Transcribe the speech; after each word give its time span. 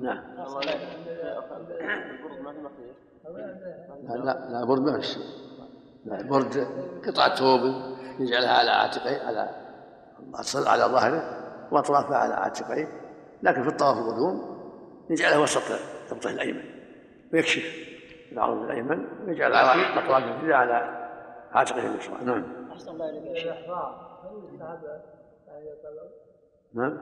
نعم. 0.00 0.22
لا 4.08 4.16
لا 4.16 4.48
لا 4.50 4.64
برد 4.64 4.80
ما 4.80 5.00
في 5.00 5.18
لا 6.04 6.22
برد 6.22 6.66
قطعة 7.06 7.34
ثوب 7.34 7.60
يجعلها 8.20 8.58
على 8.58 8.70
عاتقيه 8.70 9.22
على 9.26 9.50
على 10.66 10.84
ظهره 10.84 11.46
واطرافها 11.70 12.16
على 12.16 12.34
عاتقيه 12.34 12.88
لكن 13.42 13.62
في 13.62 13.68
الطواف 13.68 13.98
القدوم 13.98 14.56
يجعلها 15.10 15.38
وسط 15.38 15.80
ضبطه 16.10 16.30
الأيمن 16.30 16.64
ويكشف 17.32 17.86
العرض 18.32 18.62
الأيمن 18.62 19.06
ويجعل 19.26 19.52
أطراف 19.98 20.24
الجزء 20.24 20.52
على 20.52 21.06
عاتقه 21.52 21.86
اليسرى 21.86 22.24
نعم. 22.24 22.44
أحسن 22.72 22.90
الله 22.90 23.10
إليك 23.10 23.24
يا 23.26 23.34
شيخ. 23.34 23.54
نعم. 26.74 26.98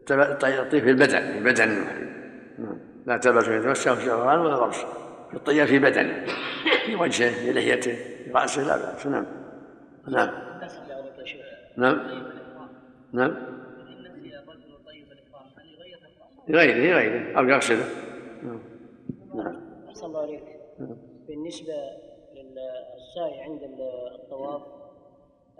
الطيب 0.00 0.82
في 0.82 0.90
البدن 0.90 1.32
في 1.32 1.40
بدن 1.40 1.68
نعم. 2.58 2.78
لا 3.06 3.16
تلبس 3.16 3.48
يتمسح 3.48 4.04
شهران 4.04 4.38
ولا 4.38 4.54
غرس 4.54 4.84
في 5.30 5.34
الطيب 5.34 5.64
في 5.64 5.78
بدنه 5.78 6.26
في 6.86 6.94
وجهه 6.94 7.30
في 7.30 7.52
لحيته 7.52 7.94
في 7.94 8.30
رأسه 8.30 8.62
لا 8.62 8.76
بأس. 8.76 9.06
نعم. 9.06 9.26
نعم. 10.08 10.30
نعم. 11.76 12.26
نعم. 13.12 13.36
لغيره 16.48 16.74
لغيره 16.74 17.38
أو 17.38 17.48
يغسله 17.48 17.84
نعم. 18.42 18.60
نعم. 19.34 19.60
أحسن 19.88 20.06
الله 20.06 20.22
عليك. 20.22 20.42
نعم. 20.78 20.96
بالنسبة 21.28 21.74
للسعي 22.34 23.40
عند 23.40 23.60
الطواف 23.62 24.75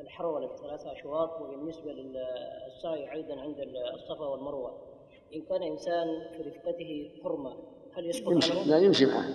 الحرولة 0.01 0.57
ثلاثة 0.57 0.93
أشواط 0.93 1.41
وبالنسبة 1.41 1.93
للسعي 1.93 3.13
أيضا 3.13 3.41
عند 3.41 3.57
الصفا 3.95 4.25
والمروة 4.25 4.79
إن 5.35 5.43
كان 5.43 5.63
إنسان 5.63 6.07
في 6.37 6.43
رفقته 6.49 7.11
حرمة 7.25 7.57
هل 7.97 8.07
يسقط 8.07 8.33
يمشي 8.33 8.53
عنه؟ 8.53 8.63
لا 8.63 8.79
يمشي 8.79 9.07
معه 9.07 9.29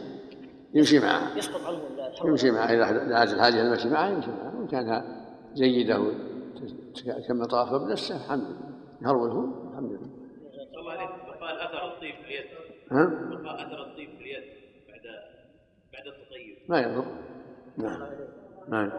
يمشي 0.73 0.99
معه 0.99 1.37
يسقط 1.37 1.61
عنه 1.61 1.81
يمشي 2.25 2.51
معه 2.51 2.65
إذا 2.65 3.07
دعت 3.09 3.33
الحاجة 3.33 3.61
المشي 3.61 3.89
معه 3.89 4.09
يمشي 4.09 4.31
معه 4.31 4.59
وإن 4.59 4.67
كانها 4.67 5.25
جيدة 5.53 6.01
كما 7.27 7.45
طاف 7.45 7.73
بنفسه 7.73 8.15
الحمد 8.15 8.43
لله 8.43 8.71
يهروله 9.01 9.69
الحمد 9.71 9.91
لله. 9.91 10.09
الله 10.77 10.91
عليك 10.91 11.09
بقاء 11.09 11.65
أثر 11.65 11.93
الطيب 11.93 12.15
في 12.15 12.25
اليد. 12.25 12.45
ها؟ 12.91 13.05
بقاء 13.05 13.55
أثر 13.55 13.83
الطيب 13.83 14.09
في 14.09 14.21
اليد 14.21 14.43
بعد 14.87 15.01
بعد 15.93 16.07
التطيب. 16.07 16.57
ما 16.69 16.79
يضر. 16.81 17.05
نعم. 17.77 18.07
نعم. 18.69 18.91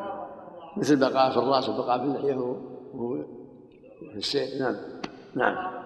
مثل 0.76 0.96
بقاء 0.96 1.30
في 1.30 1.36
الرأس 1.36 1.68
وبقاء 1.68 1.98
في 1.98 2.04
اللحيه 2.04 2.34
وهو 2.34 3.24
في 4.12 4.16
السيف. 4.18 4.60
نعم. 4.60 4.76
نعم. 5.34 5.82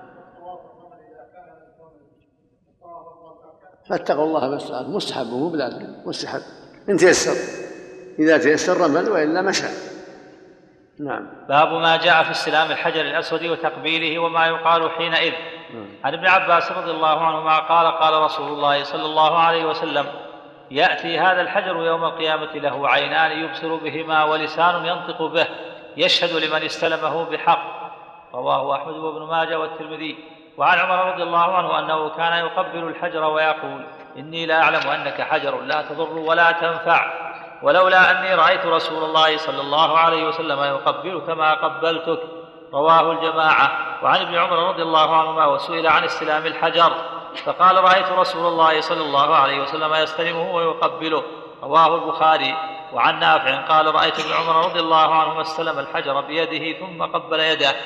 فاتقوا 3.89 4.25
الله 4.25 4.49
ما 4.49 4.57
استطعتم 4.57 4.95
مستحب 4.95 5.27
مو 5.27 5.49
بلازم 5.49 5.87
مستحب. 6.07 6.41
إن 6.89 6.97
تيسر. 6.97 7.37
إذا 8.19 8.39
تيسر 8.39 8.81
رمل 8.81 9.09
وإلا 9.11 9.43
مشى 9.43 9.67
نعم. 10.99 11.27
باب 11.49 11.69
ما 11.69 11.97
جاء 11.97 12.25
في 12.25 12.31
استلام 12.31 12.71
الحجر 12.71 13.01
الأسود 13.01 13.45
وتقبيله 13.45 14.19
وما 14.19 14.47
يقال 14.47 14.91
حينئذ. 14.91 15.33
نعم. 15.75 15.89
عن 16.05 16.15
ابن 16.15 16.27
عباس 16.27 16.73
رضي 16.73 16.91
الله 16.91 17.21
عنهما 17.21 17.59
قال 17.59 17.87
قال 17.87 18.23
رسول 18.23 18.49
الله 18.49 18.85
صلى 18.85 19.05
الله 19.05 19.39
عليه 19.39 19.65
وسلم 19.65 20.07
يأتي 20.71 21.19
هذا 21.19 21.41
الحجر 21.41 21.77
يوم 21.77 22.05
القيامة 22.05 22.53
له 22.55 22.89
عينان 22.89 23.33
يبصر 23.33 23.75
بهما 23.75 24.25
ولسان 24.25 24.87
ينطق 24.87 25.23
به 25.23 25.47
يشهد 25.97 26.45
لمن 26.45 26.63
استلمه 26.63 27.25
بحق. 27.25 27.93
رواه 28.35 28.77
أحمد 28.77 28.97
وابن 28.97 29.27
ماجه 29.27 29.59
والترمذي. 29.59 30.19
وعن 30.57 30.79
عمر 30.79 31.13
رضي 31.13 31.23
الله 31.23 31.55
عنه 31.55 31.79
أنه 31.79 32.09
كان 32.09 32.33
يقبل 32.33 32.89
الحجر 32.89 33.25
ويقول 33.25 33.87
إني 34.17 34.47
لا 34.47 34.63
أعلم 34.63 34.89
أنك 34.89 35.21
حجر 35.21 35.61
لا 35.61 35.83
تضر 35.83 36.19
ولا 36.19 36.53
تنفع. 36.53 37.13
ولولا 37.63 38.11
أني 38.11 38.35
رأيت 38.35 38.67
رسول 38.67 39.05
الله 39.05 39.37
صلى 39.37 39.61
الله 39.61 39.99
عليه 39.99 40.29
وسلم 40.29 40.63
يقبلك 40.63 41.31
ما 41.31 41.55
قبلتك. 41.55 42.21
رواه 42.75 43.13
الجماعة. 43.13 43.71
وعن 44.03 44.21
ابن 44.21 44.35
عمر 44.35 44.69
رضي 44.69 44.83
الله 44.83 45.17
عنهما 45.17 45.47
وسئل 45.47 45.87
عن 45.87 46.05
استلام 46.05 46.47
الحجر. 46.47 46.93
فقال 47.41 47.85
رأيت 47.85 48.09
رسول 48.09 48.47
الله 48.47 48.81
صلى 48.81 49.01
الله 49.01 49.37
عليه 49.37 49.63
وسلم 49.63 49.95
يستلمه 49.95 50.55
ويقبله 50.55 51.23
رواه 51.63 51.95
البخاري. 51.95 52.57
وعن 52.93 53.21
نافع 53.21 53.57
قال 53.57 53.95
رأيت 53.95 54.21
ابن 54.21 54.33
عمر 54.33 54.65
رضي 54.65 54.81
الله 54.81 55.15
عنهما 55.15 55.41
استلم 55.41 55.79
الحجر 55.79 56.21
بيده 56.21 56.79
ثم 56.79 57.03
قبل 57.03 57.41
يده. 57.41 57.77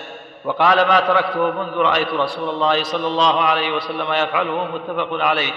وقال 0.45 0.89
ما 0.89 1.01
تركته 1.01 1.51
منذ 1.51 1.77
رأيت 1.77 2.13
رسول 2.15 2.49
الله 2.49 2.83
صلى 2.83 3.07
الله 3.07 3.41
عليه 3.41 3.73
وسلم 3.73 4.13
يفعله 4.13 4.65
متفق 4.65 5.09
عليه. 5.25 5.53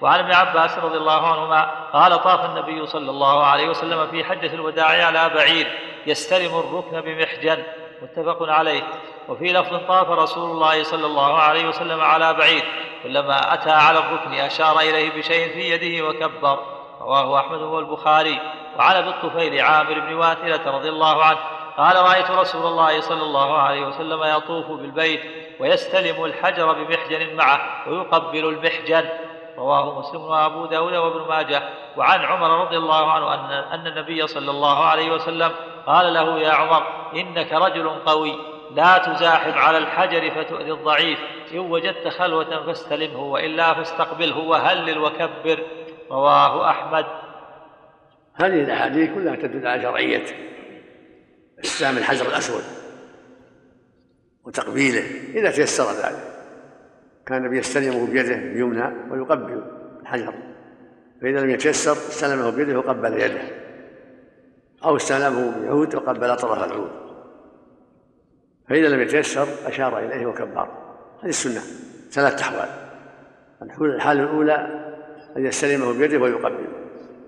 وعن 0.00 0.18
ابن 0.18 0.32
عباس 0.32 0.78
رضي 0.78 0.96
الله 0.98 1.26
عنهما 1.26 1.70
قال 1.92 2.22
طاف 2.22 2.44
النبي 2.44 2.86
صلى 2.86 3.10
الله 3.10 3.44
عليه 3.44 3.68
وسلم 3.68 4.06
في 4.06 4.24
حجة 4.24 4.54
الوداع 4.54 5.06
على 5.06 5.28
بعير 5.34 5.78
يستلم 6.06 6.58
الركن 6.58 7.00
بمحجن. 7.00 7.62
متفق 8.02 8.42
عليه. 8.42 8.82
وفي 9.28 9.52
لفظ 9.52 9.76
طاف 9.88 10.10
رسول 10.10 10.50
الله 10.50 10.82
صلى 10.82 11.06
الله 11.06 11.38
عليه 11.38 11.68
وسلم 11.68 12.00
على 12.00 12.34
بعيد 12.34 12.62
كلما 13.02 13.54
أتى 13.54 13.70
على 13.70 13.98
الركن 13.98 14.32
أشار 14.34 14.80
إليه 14.80 15.10
بشيء 15.10 15.52
في 15.52 15.70
يده 15.70 16.08
وكبر. 16.08 16.58
رواه 17.00 17.40
أحمد 17.40 17.62
والبخاري. 17.62 18.40
وعن 18.78 18.96
أبي 18.96 19.08
الطفيل 19.08 19.60
عامر 19.60 20.00
بن 20.00 20.14
واثلة 20.14 20.76
رضي 20.76 20.88
الله 20.88 21.24
عنه 21.24 21.38
قال 21.78 21.96
رأيت 21.96 22.30
رسول 22.30 22.66
الله 22.66 23.00
صلى 23.00 23.22
الله 23.22 23.58
عليه 23.58 23.86
وسلم 23.86 24.24
يطوف 24.24 24.66
بالبيت 24.66 25.20
ويستلم 25.60 26.24
الحجر 26.24 26.72
بمحجن 26.72 27.36
معه 27.36 27.60
ويقبل 27.88 28.48
المحجن. 28.48 29.08
رواه 29.58 29.98
مسلم 29.98 30.20
وأبو 30.20 30.66
داود 30.66 30.94
وابن 30.94 31.28
ماجه. 31.28 31.62
وعن 31.96 32.24
عمر 32.24 32.64
رضي 32.64 32.76
الله 32.76 33.12
عنه 33.12 33.34
ان 33.34 33.50
أن 33.50 33.86
النبي 33.86 34.26
صلى 34.26 34.50
الله 34.50 34.84
عليه 34.84 35.10
وسلم 35.12 35.52
قال 35.86 36.14
له 36.14 36.38
يا 36.38 36.52
عمر 36.52 36.82
إنك 37.14 37.52
رجل 37.52 37.88
قوي. 38.06 38.38
لا 38.74 38.98
تزاحم 38.98 39.52
على 39.52 39.78
الحجر 39.78 40.30
فتؤذي 40.30 40.72
الضعيف. 40.72 41.18
إن 41.52 41.58
وجدت 41.58 42.08
خلوة 42.08 42.66
فاستلمه 42.66 43.22
وإلا 43.22 43.74
فاستقبله 43.74 44.38
وهلل 44.38 44.98
وكبر. 44.98 45.62
رواه 46.10 46.70
أحمد. 46.70 47.04
هذه 48.34 48.62
الأحاديث 48.62 49.10
كلها 49.14 49.36
تدل 49.36 49.66
على 49.66 49.82
شرعية 49.82 50.24
استلام 51.64 51.98
الحجر 51.98 52.26
الأسود 52.26 52.62
وتقبيله 54.44 55.04
إذا 55.34 55.50
تيسر 55.50 55.84
ذلك. 55.84 56.34
كان 57.26 57.56
يستلمه 57.56 58.06
بيده 58.06 58.34
اليمنى 58.34 59.12
ويقبل 59.12 59.62
الحجر. 60.02 60.34
فإذا 61.22 61.40
لم 61.40 61.50
يتيسر 61.50 61.92
استلمه 61.92 62.50
بيده 62.50 62.78
وقبل 62.78 63.20
يده. 63.20 63.42
أو 64.84 64.96
استلمه 64.96 65.62
بعود 65.62 65.94
وقبل 65.94 66.36
طرف 66.36 66.64
العود 66.64 67.07
فإذا 68.68 68.88
لم 68.88 69.00
يتيسر 69.00 69.48
أشار 69.66 69.98
إليه 69.98 70.26
وكبر. 70.26 70.68
هذه 71.22 71.28
السنة 71.28 71.60
ثلاث 72.10 72.40
أحوال. 72.40 72.68
الحالة 73.80 74.22
الأولى 74.22 74.54
أن 75.36 75.46
يستلمه 75.46 75.98
بيده 75.98 76.18
ويقبله. 76.18 76.68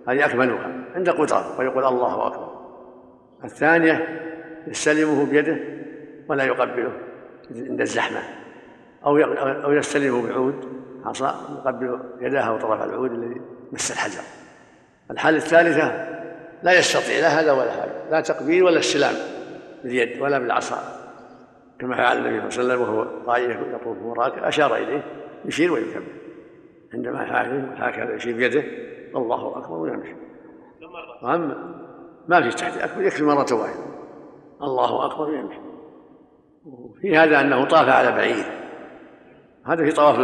هذه 0.09 0.27
أكملها 0.27 0.73
عند 0.95 1.11
قدرة 1.11 1.59
ويقول 1.59 1.85
الله 1.85 2.27
أكبر. 2.27 2.61
الثانية 3.45 4.09
يستلمه 4.67 5.27
بيده 5.27 5.59
ولا 6.29 6.45
يقبله 6.45 6.93
عند 7.51 7.81
الزحمة. 7.81 8.21
أو 9.05 9.17
أو 9.65 9.73
يستلمه 9.73 10.29
بعود 10.29 10.81
عصا 11.05 11.59
يقبل 11.59 12.01
يداه 12.21 12.55
وطرف 12.55 12.83
العود 12.83 13.13
الذي 13.13 13.41
مس 13.73 13.91
الحجر. 13.91 14.23
الحالة 15.11 15.37
الثالثة 15.37 16.09
لا 16.63 16.79
يستطيع 16.79 17.21
لا 17.21 17.41
هذا 17.41 17.53
ولا 17.53 17.75
هذا 17.75 18.07
لا 18.11 18.21
تقبيل 18.21 18.63
ولا 18.63 18.79
استلام 18.79 19.15
باليد 19.85 20.21
ولا 20.21 20.39
بالعصا. 20.39 21.00
كما 21.81 21.97
فعل 21.97 22.27
النبي 22.27 22.51
صلى 22.51 22.63
الله 22.63 22.75
عليه 22.75 22.83
وسلم 22.83 22.95
وهو 22.95 23.25
طائف 23.27 23.57
يطوف 23.75 23.97
وراكب 24.03 24.43
أشار 24.43 24.77
إليه 24.77 25.03
يشير 25.45 25.73
ويكبر. 25.73 26.03
عندما 26.95 27.27
هكذا 27.79 28.15
يشير 28.15 28.37
بيده 28.37 28.65
الله 29.17 29.59
أكبر 29.59 29.77
ويمشي 29.77 30.15
واما 31.23 31.75
ما 32.29 32.43
في 32.43 32.57
تحت 32.57 32.79
أكبر 32.79 33.03
يكفي 33.03 33.25
مرة 33.25 33.47
واحدة. 33.53 33.85
الله 34.63 35.07
أكبر 35.07 35.31
ويمشي 35.31 35.59
وفي 36.65 37.17
هذا 37.17 37.41
أنه 37.41 37.65
طاف 37.65 37.89
على 37.89 38.13
بعير. 38.13 38.45
هذا 39.67 39.85
في 39.85 39.93
طواف 39.93 40.19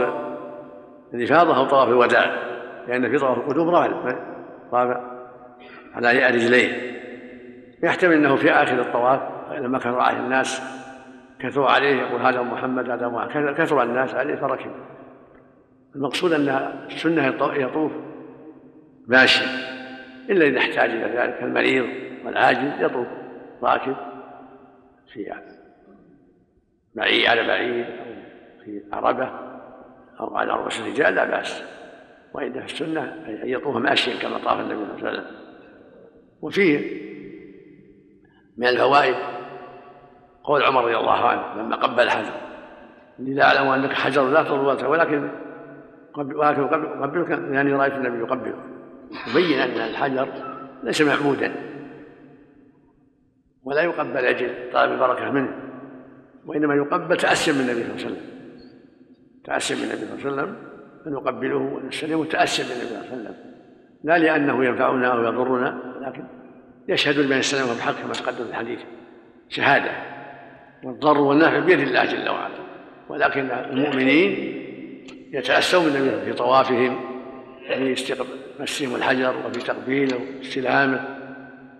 الافاضه 1.14 1.56
أو 1.56 1.64
طواف 1.64 1.88
الوداع. 1.88 2.36
لأن 2.88 3.10
في 3.10 3.18
طواف 3.18 3.38
القدوم 3.38 3.68
رمل 3.68 4.16
طاف 4.72 4.96
على 5.94 6.26
رجليه. 6.26 6.96
يحتمل 7.82 8.12
أنه 8.12 8.36
في 8.36 8.50
آخر 8.50 8.80
الطواف 8.80 9.20
لما 9.52 9.78
كان 9.78 9.92
رعاه 9.92 10.12
الناس 10.12 10.62
كثروا 11.40 11.66
عليه 11.66 11.96
يقول 11.96 12.20
هذا 12.20 12.42
محمد 12.42 12.90
هذا 12.90 13.08
محمد. 13.08 13.54
كثر 13.54 13.82
الناس 13.82 14.14
عليه 14.14 14.34
فركب. 14.34 14.70
المقصود 15.96 16.32
أن 16.32 16.48
السنة 16.86 17.26
يطوف. 17.54 17.92
ماشي. 19.06 19.44
إلا 20.30 20.46
إذا 20.46 20.58
احتاج 20.58 20.90
إلى 20.90 21.18
ذلك. 21.18 21.42
المريض 21.42 21.86
والعاجز 22.24 22.80
يطوف 22.80 23.06
راكب 23.62 23.96
في 25.12 25.34
بعيد 26.94 27.26
على 27.26 27.46
بعيد 27.46 27.84
أو 27.84 28.04
في 28.64 28.82
عربة 28.92 29.30
أو 30.20 30.36
على 30.36 30.52
رؤوس 30.52 30.80
الرجال 30.80 31.14
لا 31.14 31.24
بأس. 31.24 31.62
وإن 32.34 32.52
في 32.52 32.64
السنة 32.64 33.02
أن 33.02 33.40
يطوف 33.44 33.76
ماشيا 33.76 34.18
كما 34.22 34.38
طاف 34.38 34.60
النبي 34.60 34.74
صلى 34.74 34.98
الله 34.98 35.08
عليه 35.08 35.18
وسلم. 35.18 35.36
وفيه 36.42 37.06
من 38.56 38.66
الفوائد 38.66 39.35
قول 40.46 40.62
عمر 40.62 40.84
رضي 40.84 40.96
الله 40.96 41.28
عنه 41.28 41.62
لما 41.62 41.76
قبل 41.76 42.02
الحجر 42.02 42.32
إني 43.20 43.34
لا 43.34 43.44
أعلم 43.44 43.68
أنك 43.68 43.92
حجر 43.92 44.28
لا 44.28 44.42
تضر 44.42 44.88
ولكن 44.88 45.30
ولكن 46.16 46.62
اقبلك 46.62 47.30
لاني 47.30 47.72
رأيت 47.72 47.92
النبي 47.92 48.18
يقبلك 48.18 48.56
يبين 49.30 49.58
أن 49.60 49.70
الحجر 49.70 50.28
ليس 50.82 51.02
معبودا. 51.02 51.52
ولا 53.64 53.82
يقبل 53.82 54.16
أجل 54.16 54.72
طلب 54.72 54.92
البركة 54.92 55.30
منه. 55.30 55.48
وإنما 56.46 56.74
يقبل 56.74 57.16
تأسيا 57.16 57.52
من 57.52 57.60
النبي 57.60 57.82
صلى 57.82 57.90
الله 57.92 58.04
عليه 58.04 58.06
وسلم. 58.06 58.26
تأسيا 59.44 59.76
من 59.76 59.82
النبي 59.82 60.22
صلى 60.22 60.30
الله 60.30 60.42
عليه 60.42 60.52
وسلم 60.52 60.56
أن 61.06 61.12
نقبله 61.12 61.56
ونستلمه 61.56 62.24
تأسيا 62.24 62.64
من 62.64 62.70
النبي 62.70 62.86
صلى 62.86 62.96
الله 62.98 63.10
عليه 63.10 63.20
وسلم. 63.20 63.36
لا 64.04 64.18
لأنه 64.18 64.64
ينفعنا 64.64 65.12
أو 65.12 65.24
يضرنا 65.24 65.94
ولكن 65.96 66.24
يشهد 66.88 67.18
لمن 67.18 67.32
استلمه 67.32 67.78
بحق 67.78 68.02
كما 68.02 68.12
تقدم 68.12 68.44
الحديث. 68.48 68.80
شهادة. 69.48 70.15
والضر 70.84 71.18
والنفع 71.18 71.58
بيد 71.58 71.80
الله 71.80 72.04
جل 72.04 72.28
وعلا. 72.28 72.54
ولكن 73.08 73.50
المؤمنين 73.50 74.62
يتأسون 75.32 75.84
بالنبي 75.84 76.24
في 76.24 76.32
طوافهم 76.32 77.00
في 77.68 78.14
مسهم 78.60 78.94
الحجر 78.94 79.34
وفي 79.46 79.60
تقبيله 79.60 80.20
واستلامه. 80.38 81.04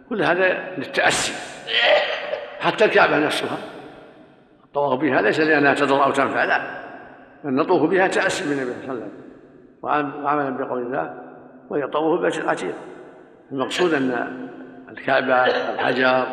كل 0.09 0.23
هذا 0.23 0.75
للتأسي. 0.79 1.33
حتى 2.61 2.85
الكعبة 2.85 3.19
نفسها. 3.19 3.59
الطواف 4.65 5.01
بها 5.01 5.23
ليس 5.23 5.41
لأنها 5.41 5.75
تضر 5.75 6.05
أو 6.05 6.11
تنفع 6.11 6.45
لا. 6.45 6.81
بل 7.45 7.55
نطوف 7.55 7.91
بها 7.91 8.07
تأسي 8.07 8.49
بالنبي 8.49 8.73
صلى 8.73 8.93
الله 8.93 8.93
عليه 8.93 9.01
وسلم. 9.01 10.25
وعملا 10.25 10.51
بقول 10.51 10.83
الله 10.83 11.15
وهي 11.71 11.87
طوف 11.87 12.21
البيت 12.21 12.39
العتيق. 12.39 12.75
المقصود 13.53 13.95
أن 13.95 14.49
الكعبة 14.91 15.35
الحجر 15.45 16.27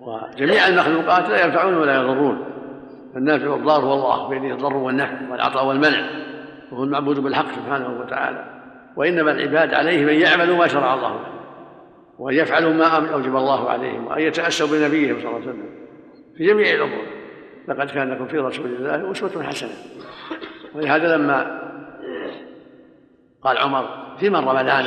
وجميع 0.00 0.68
المخلوقات 0.68 1.28
لا 1.28 1.44
ينفعون 1.44 1.74
ولا 1.74 1.94
يضرون. 1.94 2.44
النافع 3.16 3.48
والضار 3.48 3.80
هو 3.80 3.94
الله 3.94 4.28
بيده 4.28 4.54
الضر 4.54 4.76
والنفع 4.76 5.30
والعطاء 5.30 5.66
والمنع 5.66 6.10
وهو 6.72 6.84
المعبود 6.84 7.18
بالحق 7.18 7.46
سبحانه 7.46 8.00
وتعالى. 8.00 8.44
وإنما 8.96 9.30
العباد 9.30 9.74
عليه 9.74 10.04
من 10.04 10.14
يعملوا 10.14 10.56
ما 10.56 10.66
شرع 10.66 10.94
الله 10.94 11.12
له 11.12 11.26
وأن 12.18 12.34
يفعلوا 12.34 12.72
ما 12.72 13.12
أوجب 13.14 13.36
الله 13.36 13.70
عليهم 13.70 14.06
وأن 14.06 14.20
يتأسوا 14.22 14.66
بنبيهم 14.66 15.20
صلى 15.20 15.28
الله 15.28 15.40
عليه 15.40 15.48
وسلم. 15.48 15.70
في 16.36 16.46
جميع 16.46 16.74
الأمور. 16.74 17.06
لقد 17.68 17.90
كان 17.90 18.10
لكم 18.10 18.26
في 18.26 18.38
رسول 18.38 18.66
الله 18.66 19.12
أسوة 19.12 19.42
حسنة. 19.42 19.70
ولهذا 20.74 21.16
لما 21.16 21.60
قال 23.42 23.58
عمر 23.58 23.88
في 24.18 24.30
من 24.30 24.36
رمضان 24.36 24.86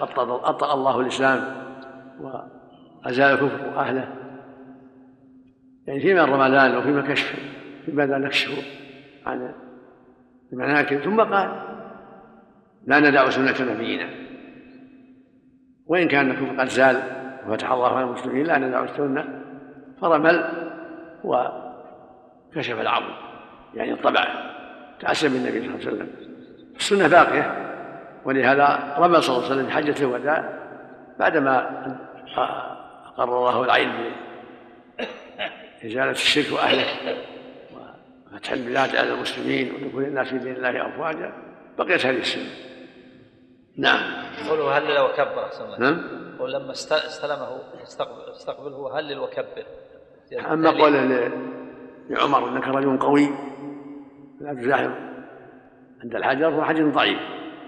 وقد 0.00 0.28
أبطأ 0.28 0.74
الله 0.74 1.00
الإسلام 1.00 1.40
وأزال 2.20 3.32
الكفر 3.32 3.78
أهله 3.78 4.08
يعني 5.88 6.00
فيما 6.00 6.24
رمضان 6.24 6.76
وفيما 6.76 7.02
كشف 7.02 7.34
فيما 7.86 8.02
لا 8.02 8.18
نكشف 8.18 8.50
عن 9.26 9.54
المناكب. 10.52 10.98
ثم 10.98 11.20
قال 11.20 11.62
لا 12.86 13.00
ندع 13.00 13.30
سنة 13.30 13.72
نبينا. 13.72 14.10
وإن 15.86 16.08
كان 16.08 16.30
الكفر 16.30 16.60
قد 16.60 16.68
زال 16.68 17.02
وفتح 17.46 17.72
الله 17.72 17.96
على 17.96 18.06
المسلمين 18.06 18.46
لا 18.46 18.58
ندع 18.58 18.84
السنة 18.84 19.42
فرمل 20.00 20.44
وكشف 21.24 22.80
العظم. 22.80 23.14
يعني 23.74 23.92
الطبع 23.92 24.28
تأسى 25.00 25.28
بالنبي 25.28 25.60
صلى 25.60 25.66
الله 25.66 25.86
عليه 25.86 25.88
وسلم. 25.88 26.08
السنة 26.76 27.08
باقية 27.08 27.74
ولهذا 28.24 28.94
رمى 28.98 29.20
صلى 29.20 29.36
الله 29.36 29.50
عليه 29.50 29.56
وسلم 29.56 29.70
حجة 29.70 30.04
الوداع 30.04 30.58
بعدما 31.18 31.58
أقر 33.06 33.38
الله 33.38 33.64
العين 33.64 33.92
إزالة 35.84 36.10
الشرك 36.10 36.52
وأهله 36.52 36.86
وفتح 38.32 38.52
البلاد 38.52 38.96
على 38.96 39.12
المسلمين 39.12 39.74
ودخول 39.74 40.04
الناس 40.04 40.28
في 40.28 40.38
دين 40.38 40.56
الله 40.56 40.88
أفواجا. 40.88 41.32
بقيت 41.78 42.06
هذه 42.06 42.18
السنة. 42.18 42.50
نعم. 43.76 44.24
قوله 44.48 44.78
هلل 44.78 44.98
وكبر 44.98 45.46
أحسن 45.46 45.64
الله. 45.64 45.78
نعم. 45.78 46.00
ولما 46.40 46.72
استلمه 46.72 47.58
استقبله 48.32 48.98
هلل 48.98 49.18
وكبر؟ 49.18 49.64
أما 50.52 50.70
قوله 50.70 51.30
لعمر 52.10 52.48
إنك 52.48 52.68
رجل 52.68 52.98
قوي. 52.98 53.28
لا 54.40 54.54
تزاحم. 54.54 54.90
عند 56.02 56.14
الحجر 56.14 56.48
هو 56.48 56.64
حديث 56.64 56.84
ضعيف. 56.84 57.18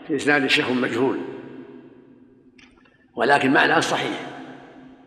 في 0.07 0.17
إسناد 0.17 0.43
الشيخ 0.43 0.71
مجهول. 0.71 1.19
ولكن 3.15 3.53
معناه 3.53 3.81
صحيح. 3.81 4.21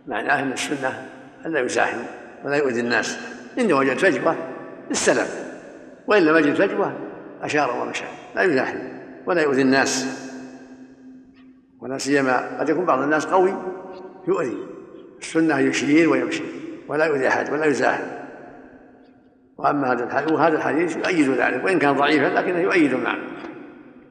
معناه 0.07 0.41
أن 0.41 0.51
السنة 0.51 1.09
ألا 1.45 1.59
يزاحم. 1.59 2.22
ولا 2.45 2.55
يؤذي 2.55 2.79
الناس. 2.79 3.19
إن 3.59 3.73
وجد 3.73 3.97
فجوة 3.97 4.35
استلم 4.91 5.27
وإن 6.07 6.25
لم 6.25 6.37
يجد 6.37 6.53
فجوة 6.53 6.93
أشار 7.41 7.81
ومشى 7.81 8.05
لا 8.35 8.41
يزاحم 8.41 8.77
ولا 9.25 9.41
يؤذي 9.41 9.61
الناس. 9.61 10.23
ولا 11.81 11.97
سيما 11.97 12.59
قد 12.59 12.69
يكون 12.69 12.85
بعض 12.85 12.99
الناس 12.99 13.25
قوي 13.25 13.53
يؤذي 14.27 14.57
السنة 15.19 15.59
يشير 15.59 16.09
ويمشي 16.09 16.43
ولا 16.87 17.05
يؤذي 17.05 17.27
أحد 17.27 17.53
ولا 17.53 17.65
يزاحم 17.65 18.03
وأما 19.57 19.91
هذا 19.91 20.03
الحديث 20.03 20.31
وهذا 20.31 20.57
الحديث 20.57 20.97
يؤيد 20.97 21.29
ذلك 21.29 21.65
وإن 21.65 21.79
كان 21.79 21.95
ضعيفا 21.95 22.25
لكنه 22.25 22.59
يؤيد 22.59 22.93
المعنى 22.93 23.21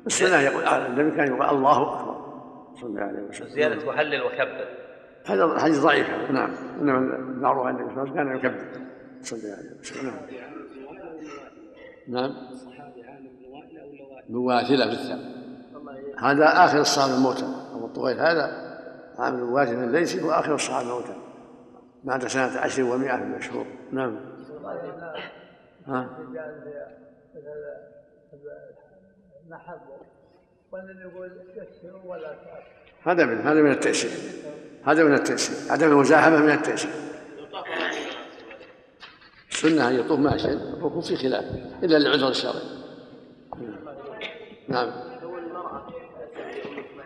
السنة 0.06 0.40
يقول 0.40 0.64
النبي 0.64 1.16
كان 1.16 1.26
يقول 1.26 1.42
الله 1.42 1.82
أكبر. 1.82 2.16
صلى 2.80 2.88
الله 2.90 3.02
عليه 3.02 3.22
وسلم. 3.22 3.48
زيادة 3.48 3.88
وحلل 3.88 4.22
وكبر. 4.22 4.66
هذا 5.26 5.58
حديث 5.58 5.78
ضعيف. 5.78 6.30
نعم. 6.30 6.50
إنما 6.80 6.98
المعروف 7.16 7.66
عن 7.66 7.76
النبي 7.76 7.94
صلى 7.94 8.02
الله 8.02 8.20
عليه 8.20 8.30
وسلم 8.30 8.38
كان 8.38 8.52
يكبر. 8.52 8.82
صلى 9.22 9.38
الله 9.38 9.56
عليه 9.56 9.80
وسلم. 9.80 10.12
نعم. 12.08 12.30
نعم. 12.30 12.34
مواثلة 14.28 14.84
في 14.84 14.92
الثمن 14.92 15.32
هذا 16.18 16.64
آخر 16.64 16.80
الصحابة 16.80 17.14
الموتى. 17.14 17.46
أبو 17.74 17.86
الطويل 17.86 18.20
هذا 18.20 18.72
عامل 19.18 19.44
مواثلة 19.44 19.84
الليثي 19.84 20.22
هو 20.22 20.30
آخر 20.30 20.54
الصحابة 20.54 20.88
الموتى. 20.88 21.14
بعد 22.04 22.26
سنة 22.26 22.58
عشر 22.58 22.82
ومائة 22.82 23.16
من 23.16 23.34
الشهور 23.34 23.66
نعم. 23.92 24.16
ها؟ 25.86 26.08
هذا 33.04 33.24
من 33.24 33.40
هذا 33.40 33.62
من 33.62 33.70
التأشير 33.70 34.10
هذا 34.84 35.04
من 35.04 35.14
التيسير 35.14 35.72
عدم 35.72 35.92
المزاحمة 35.92 36.36
من 36.36 36.50
التيسير 36.50 36.90
السنة 39.50 39.88
أن 39.88 39.94
يطوف 39.94 40.18
ماشيا 40.18 40.52
الركوب 40.52 41.02
في 41.02 41.16
خلاف 41.16 41.44
إلا 41.82 41.96
للعذر 41.96 42.28
الشرعي. 42.28 42.62
نعم. 44.68 44.90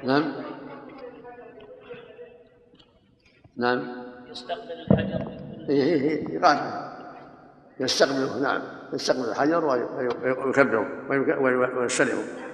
نعم. 0.04 0.32
نعم. 3.56 3.88
يستقبل 4.30 4.72
الحجر. 4.72 5.26
إيه 5.68 5.82
إيه 5.82 6.28
إيه 6.28 6.96
يستقبله 7.80 8.38
نعم. 8.38 8.62
يستقبل 8.92 9.28
الحجر 9.28 9.64
ويكبره 9.64 10.86
ويستلمه 11.78 12.45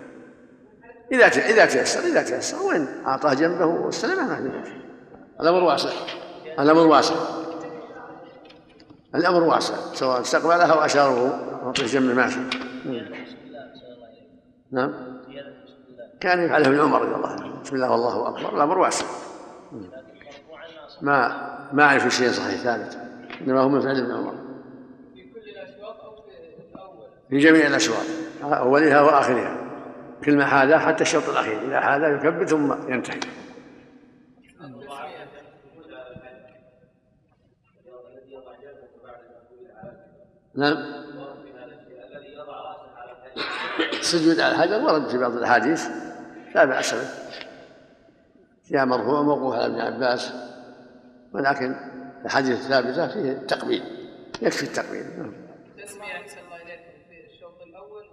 إذا 1.13 1.27
إذا 1.27 1.67
تيسر 1.67 2.01
إذا 2.01 2.23
تيسر 2.23 2.63
وإن 2.63 2.89
أعطاه 3.07 3.35
جنبه 3.35 3.67
واستلمه 3.67 4.41
ما 4.41 4.63
في 4.63 4.73
الأمر 5.41 5.63
واسع. 5.65 5.91
الأمر 6.59 6.87
واسع. 6.87 7.15
الأمر 9.15 9.43
واسع 9.43 9.75
سواء 9.95 10.21
استقبلها 10.21 10.75
وأشاره 10.75 11.73
في 11.77 11.85
جنب 11.85 12.17
ماشي 12.17 12.41
نعم. 14.73 14.93
كان 16.21 16.45
يفعله 16.45 16.69
ابن 16.69 16.81
عمر 16.81 17.03
رضي 17.03 17.15
الله 17.15 17.29
عنه. 17.29 17.61
بسم 17.63 17.77
الله 17.77 17.91
والله 17.91 18.29
أكبر. 18.29 18.57
الأمر 18.57 18.79
واسع. 18.79 19.07
ما 21.03 21.49
ما 21.73 21.83
أعرف 21.83 22.09
شيء 22.09 22.31
صحيح 22.31 22.61
ثابت. 22.61 22.99
إنما 23.41 23.61
هو 23.61 23.69
من 23.69 23.81
فعل 23.81 23.99
ابن 23.99 24.13
عمر. 24.13 24.35
في 27.31 27.39
جميع 27.39 27.67
الأشواط 27.67 28.07
أولها 28.43 29.01
وآخرها. 29.01 29.62
كل 30.25 30.37
ما 30.37 30.47
حاذا 30.47 30.79
حتى 30.79 31.03
الشوط 31.03 31.29
الأخير 31.29 31.63
إذا 31.63 31.81
حاذا 31.81 32.09
يكبر 32.09 32.47
ثم 32.47 32.93
ينتهي. 32.93 33.21
نعم. 40.55 41.03
السجود 43.93 44.41
على 44.41 44.55
الحجر 44.55 44.85
ورد 44.85 45.09
في 45.09 45.19
بعض 45.19 45.33
الأحاديث. 45.33 45.89
لا 46.55 46.65
بأس 46.65 46.95
به. 46.95 47.09
جاء 48.71 48.87
مرفوع 48.87 49.23
موقوف 49.23 49.55
على 49.55 49.67
ابن 49.67 49.81
عباس. 49.81 50.33
ولكن 51.35 51.77
الحديث 52.25 52.59
الثابتة 52.59 53.09
فيه 53.09 53.33
التقبيل 53.33 53.83
يكفي 54.43 54.63
التقبيل. 54.63 55.19
نعم. 55.19 55.33
تسمية 55.79 56.05
أحسن 56.05 56.39
الله 56.39 56.63
إليكم 56.63 57.09
في 57.09 57.35
الشوط 57.35 57.63
الأول 57.63 58.05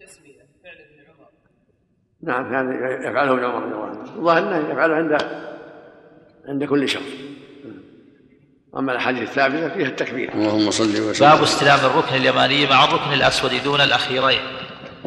تسمية 0.00 0.46
فعل 0.64 0.76
ابن 0.76 1.10
عمر 1.10 1.30
نعم 2.22 2.50
كان 2.50 2.72
يفعله 3.10 3.32
ابن 3.32 3.44
عمر 3.44 3.62
رضي 3.62 3.74
الله 3.74 3.86
عنه 3.86 4.02
الظاهر 4.16 4.38
إنه 4.38 4.72
يفعله 4.72 4.94
عند 4.94 5.18
عند 6.48 6.64
كل 6.64 6.88
شوط 6.88 7.02
أما 8.76 8.92
الأحاديث 8.92 9.22
الثابتة 9.22 9.68
فيها 9.68 9.86
التكبير. 9.86 10.32
اللهم 10.34 10.70
صل 10.70 10.84
وسلم. 10.84 11.28
باب 11.28 11.42
استلام 11.42 11.78
الركن 11.78 12.16
اليماني 12.16 12.66
مع 12.66 12.84
الركن 12.84 13.12
الأسود 13.12 13.62
دون 13.64 13.80
الأخيرين. 13.80 14.40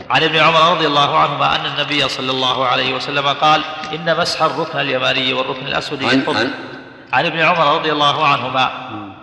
عن 0.10 0.24
ابن 0.24 0.36
عمر 0.36 0.76
رضي 0.76 0.88
الله 0.88 1.18
عنهما 1.18 1.56
أن 1.56 1.66
النبي 1.66 2.08
صلى 2.08 2.32
الله 2.32 2.66
عليه 2.66 2.96
وسلم 2.96 3.28
قال 3.28 3.62
إن 3.94 4.18
مسح 4.18 4.42
الركن 4.44 4.80
اليماني 4.80 5.34
والركن 5.34 5.68
الأسود 5.68 6.04
عن 6.04 6.24
عن 6.28 6.52
عن 7.14 7.26
ابن 7.26 7.40
عمر 7.40 7.76
رضي 7.76 7.92
الله 7.92 8.28
عنهما 8.28 8.72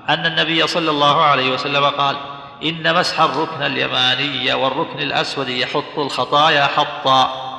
أن 0.09 0.27
النبي 0.27 0.67
صلى 0.67 0.91
الله 0.91 1.23
عليه 1.23 1.55
وسلم 1.55 1.85
قال 1.85 2.17
إن 2.63 2.95
مسح 2.95 3.21
الركن 3.21 3.63
اليماني 3.63 4.55
والركن 4.55 4.99
الأسود 4.99 5.49
يحط 5.49 5.99
الخطايا 5.99 6.67
حطا. 6.67 7.52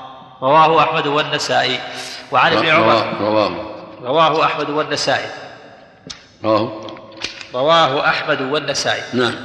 رواه 0.44 0.84
أحمد 0.84 1.08
والنسائي. 1.08 1.80
وعن 2.32 2.54
ابن 2.54 2.68
عمر 2.68 3.14
رواه. 3.22 3.52
رواه 4.04 4.46
أحمد 4.46 4.70
والنسائي. 4.70 5.30
رواه. 6.44 6.82
رواه 7.56 8.08
أحمد 8.08 8.42
والنسائي. 8.42 9.02
نعم. 9.14 9.36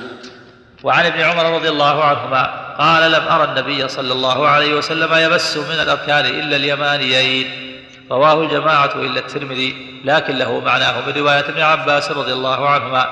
وعن 0.84 1.06
ابن 1.06 1.20
عمر 1.20 1.54
رضي 1.54 1.68
الله 1.68 2.04
عنهما 2.04 2.74
قال 2.78 3.12
لم 3.12 3.28
أرى 3.28 3.44
النبي 3.44 3.88
صلى 3.88 4.12
الله 4.12 4.48
عليه 4.48 4.74
وسلم 4.74 5.14
يمس 5.14 5.56
من 5.56 5.80
الأركان 5.80 6.26
إلا 6.26 6.56
اليمانيين. 6.56 7.46
رواه 8.10 8.42
الجماعة 8.42 8.94
إلا 8.94 9.20
الترمذي 9.20 10.00
لكن 10.04 10.38
له 10.38 10.60
معناه 10.60 11.00
من 11.06 11.12
رواية 11.16 11.48
ابن 11.48 11.60
عباس 11.60 12.10
رضي 12.10 12.32
الله 12.32 12.68
عنهما. 12.68 13.08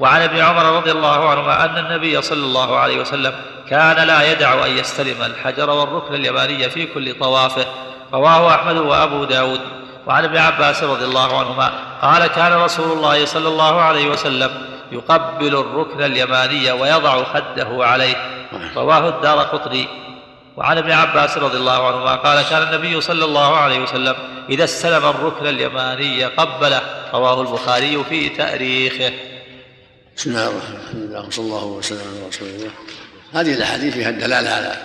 وعن 0.00 0.22
ابن 0.22 0.38
عمر 0.38 0.76
رضي 0.76 0.90
الله 0.90 1.28
عنهما 1.30 1.64
أن 1.64 1.78
النبي 1.78 2.22
صلى 2.22 2.44
الله 2.44 2.78
عليه 2.78 3.00
وسلم 3.00 3.32
كان 3.70 4.06
لا 4.06 4.32
يدع 4.32 4.66
أن 4.66 4.70
يستلم 4.70 5.22
الحجر 5.22 5.70
والركن 5.70 6.14
اليماني 6.14 6.70
في 6.70 6.86
كل 6.86 7.18
طوافه 7.18 7.66
رواه 8.12 8.54
أحمد 8.54 8.76
وأبو 8.76 9.24
داود. 9.24 9.60
وعن 10.06 10.24
ابن 10.24 10.36
عباس 10.36 10.84
رضي 10.84 11.04
الله 11.04 11.38
عنهما 11.38 11.72
قال 12.02 12.26
كان 12.26 12.52
رسول 12.52 12.92
الله 12.92 13.24
صلى 13.24 13.48
الله 13.48 13.80
عليه 13.80 14.08
وسلم 14.08 14.50
يقبل 14.92 15.56
الركن 15.56 16.02
اليماني 16.02 16.72
ويضع 16.72 17.24
خده 17.24 17.68
عليه. 17.86 18.14
رواه 18.76 19.08
الدار 19.08 19.38
قطري 19.38 19.88
وعن 20.56 20.78
ابن 20.78 20.90
عباس 20.90 21.38
رضي 21.38 21.56
الله 21.56 21.86
عنهما 21.86 22.14
قال 22.14 22.42
كان 22.42 22.62
النبي 22.62 23.00
صلى 23.00 23.24
الله 23.24 23.56
عليه 23.56 23.80
وسلم 23.80 24.14
إذا 24.48 24.64
استلم 24.64 25.06
الركن 25.08 25.46
اليماني 25.46 26.24
قبله 26.24 26.80
رواه 27.14 27.40
البخاري 27.40 28.04
في 28.04 28.28
تأريخه. 28.28 29.12
بسم 30.20 30.30
الله 30.30 30.48
الرحمن 30.48 30.76
الرحيم 30.76 30.86
الحمد 30.86 31.02
لله 31.02 31.26
وصلى 31.26 31.44
الله 31.44 31.64
وسلم 31.64 32.00
على 32.00 32.28
رسول 32.28 32.48
الله. 32.48 32.70
هذه 33.32 33.54
الأحاديث 33.54 33.94
فيها 33.94 34.10
الدلالة 34.10 34.50
على 34.50 34.76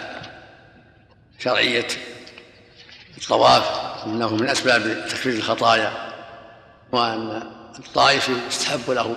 شرعية 1.39 1.88
الطواف 3.18 3.63
أنه 4.06 4.36
من 4.36 4.50
أسباب 4.50 5.06
تكفير 5.10 5.34
الخطايا 5.34 6.13
وأن 6.92 7.44
الطائف 7.80 8.30
يستحب 8.48 8.89
له 8.92 9.15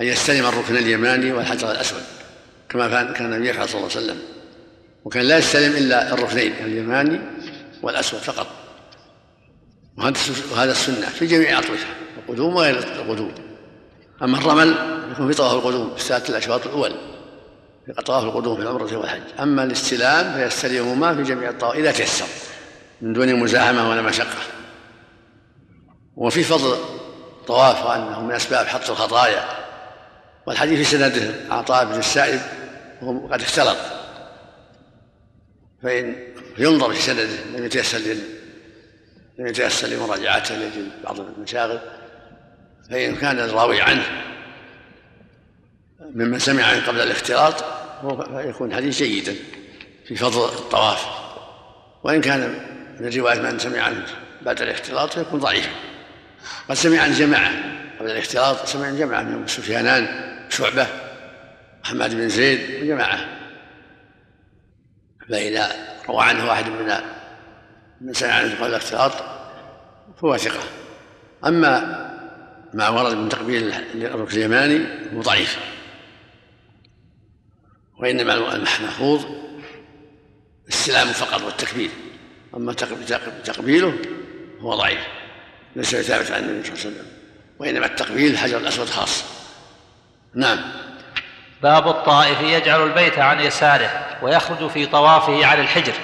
أن 0.00 0.04
يستلم 0.04 0.46
الركن 0.46 0.76
اليماني 0.76 1.32
والحجر 1.32 1.70
الأسود 1.70 2.02
كما 2.68 2.88
كان 2.88 3.12
كان 3.12 3.32
النبي 3.32 3.52
صلى 3.52 3.64
الله 3.64 3.74
عليه 3.74 3.86
وسلم. 3.86 4.22
وكان 5.04 5.24
لا 5.24 5.38
يستلم 5.38 5.76
إلا 5.76 6.14
الركنين 6.14 6.52
اليماني 6.52 7.20
والأسود 7.82 8.20
فقط. 8.20 8.46
وهذا 10.52 10.72
السنة 10.72 11.06
في 11.06 11.26
جميع 11.26 11.58
الاطوفه 11.58 11.86
القدوم 12.18 12.56
وغير 12.56 12.78
القدوم. 12.78 13.34
أما 14.24 14.38
الرمل 14.38 14.76
يكون 15.12 15.28
في 15.28 15.34
طواف 15.34 15.52
القدوم 15.52 15.90
في 15.90 15.96
الساعة 15.96 16.22
الأشواط 16.28 16.66
الأول 16.66 16.92
في 17.86 17.92
طواف 17.92 18.24
القدوم 18.24 18.56
في 18.56 18.62
العمرة 18.62 18.96
والحج. 18.96 19.22
أما 19.40 19.64
الاستلام 19.64 20.34
فيستلمهما 20.34 21.16
في 21.16 21.22
جميع 21.22 21.50
الطواف 21.50 21.74
إذا 21.74 21.92
تيسر 21.92 22.26
من 23.00 23.12
دون 23.12 23.34
مزاحمة 23.34 23.90
ولا 23.90 24.02
مشقة. 24.02 24.38
وفي 26.16 26.44
فضل 26.44 26.72
الطواف 27.40 27.86
وأنه 27.86 28.22
من 28.22 28.32
أسباب 28.32 28.66
حط 28.66 28.90
الخطايا. 28.90 29.44
والحديث 30.46 30.78
في 30.78 30.84
سنده 30.84 31.54
عطاء 31.54 31.84
بن 31.84 31.98
السائب 31.98 32.40
وهو 33.02 33.26
قد 33.26 33.42
اختلط 33.42 33.76
فإن 35.82 36.16
ينظر 36.58 36.92
في 36.92 37.02
سنده 37.02 37.58
لم 37.58 37.64
يتيسر 37.64 37.98
لم 39.38 39.46
يتيسر 39.46 39.88
لمراجعته 39.88 40.54
لاجل 40.54 40.88
بعض 41.04 41.20
المشاغل. 41.20 41.80
فإن 42.90 43.16
كان 43.16 43.38
الراوي 43.38 43.80
عنه 43.80 44.04
ممن 46.00 46.38
سمع 46.38 46.64
عنه 46.64 46.86
قبل 46.86 47.00
الاختلاط 47.00 47.64
فيكون 48.28 48.70
الحديث 48.70 48.98
جيدا 48.98 49.34
في 50.06 50.16
فضل 50.16 50.44
الطواف. 50.44 51.06
وإن 52.04 52.20
كان 52.20 52.54
من 53.00 53.08
رواية 53.16 53.40
من 53.40 53.58
سمع 53.58 53.82
عنه 53.82 54.06
بعد 54.42 54.62
الاختلاط 54.62 55.12
فيكون 55.12 55.40
ضعيفا 55.40 55.70
قد 56.68 56.74
سمع 56.74 57.00
عن 57.00 57.12
جماعة 57.12 57.52
قبل 58.00 58.10
الاختلاط 58.10 58.66
سمع 58.66 58.86
عن 58.86 58.98
جماعة 58.98 59.22
منهم 59.22 59.46
سفيانان 59.46 60.08
شعبة 60.50 60.86
محمد 61.84 62.14
بن 62.14 62.28
زيد 62.28 62.82
وجماعة. 62.82 63.18
فإذا 65.28 65.72
روى 66.08 66.24
عنه 66.24 66.48
واحد 66.48 66.68
من 66.68 66.92
من 68.00 68.12
سمع 68.12 68.32
عنه 68.32 68.54
قبل 68.54 68.66
الاختلاط 68.66 69.12
فهو 70.20 70.36
ثقة. 70.36 70.62
أما 71.46 72.13
ما 72.74 72.88
ورد 72.88 73.16
من 73.16 73.28
تقبيل 73.28 73.72
الركن 73.94 74.36
اليماني 74.36 74.86
هو 75.14 75.20
ضعيف. 75.20 75.58
وإنما 77.98 78.54
المحفوظ 78.54 79.24
السلام 80.68 81.08
فقط 81.08 81.42
والتكبير. 81.42 81.90
أما 82.54 82.72
تقبيله 83.44 83.94
هو 84.60 84.74
ضعيف. 84.74 85.00
ليس 85.76 85.96
ثابت 85.96 86.30
عن 86.30 86.44
النبي 86.44 86.64
صلى 86.64 86.74
الله 86.74 86.84
عليه 86.84 86.90
وسلم. 86.90 87.06
وإنما 87.58 87.86
التقبيل 87.86 88.32
الحجر 88.32 88.58
الأسود 88.58 88.86
خاص. 88.86 89.24
نعم. 90.34 90.58
باب 91.62 91.88
الطائف 91.88 92.40
يجعل 92.40 92.82
البيت 92.82 93.18
عن 93.18 93.40
يساره 93.40 94.18
ويخرج 94.22 94.70
في 94.70 94.86
طوافه 94.86 95.46
على 95.46 95.62
الحجر. 95.62 95.94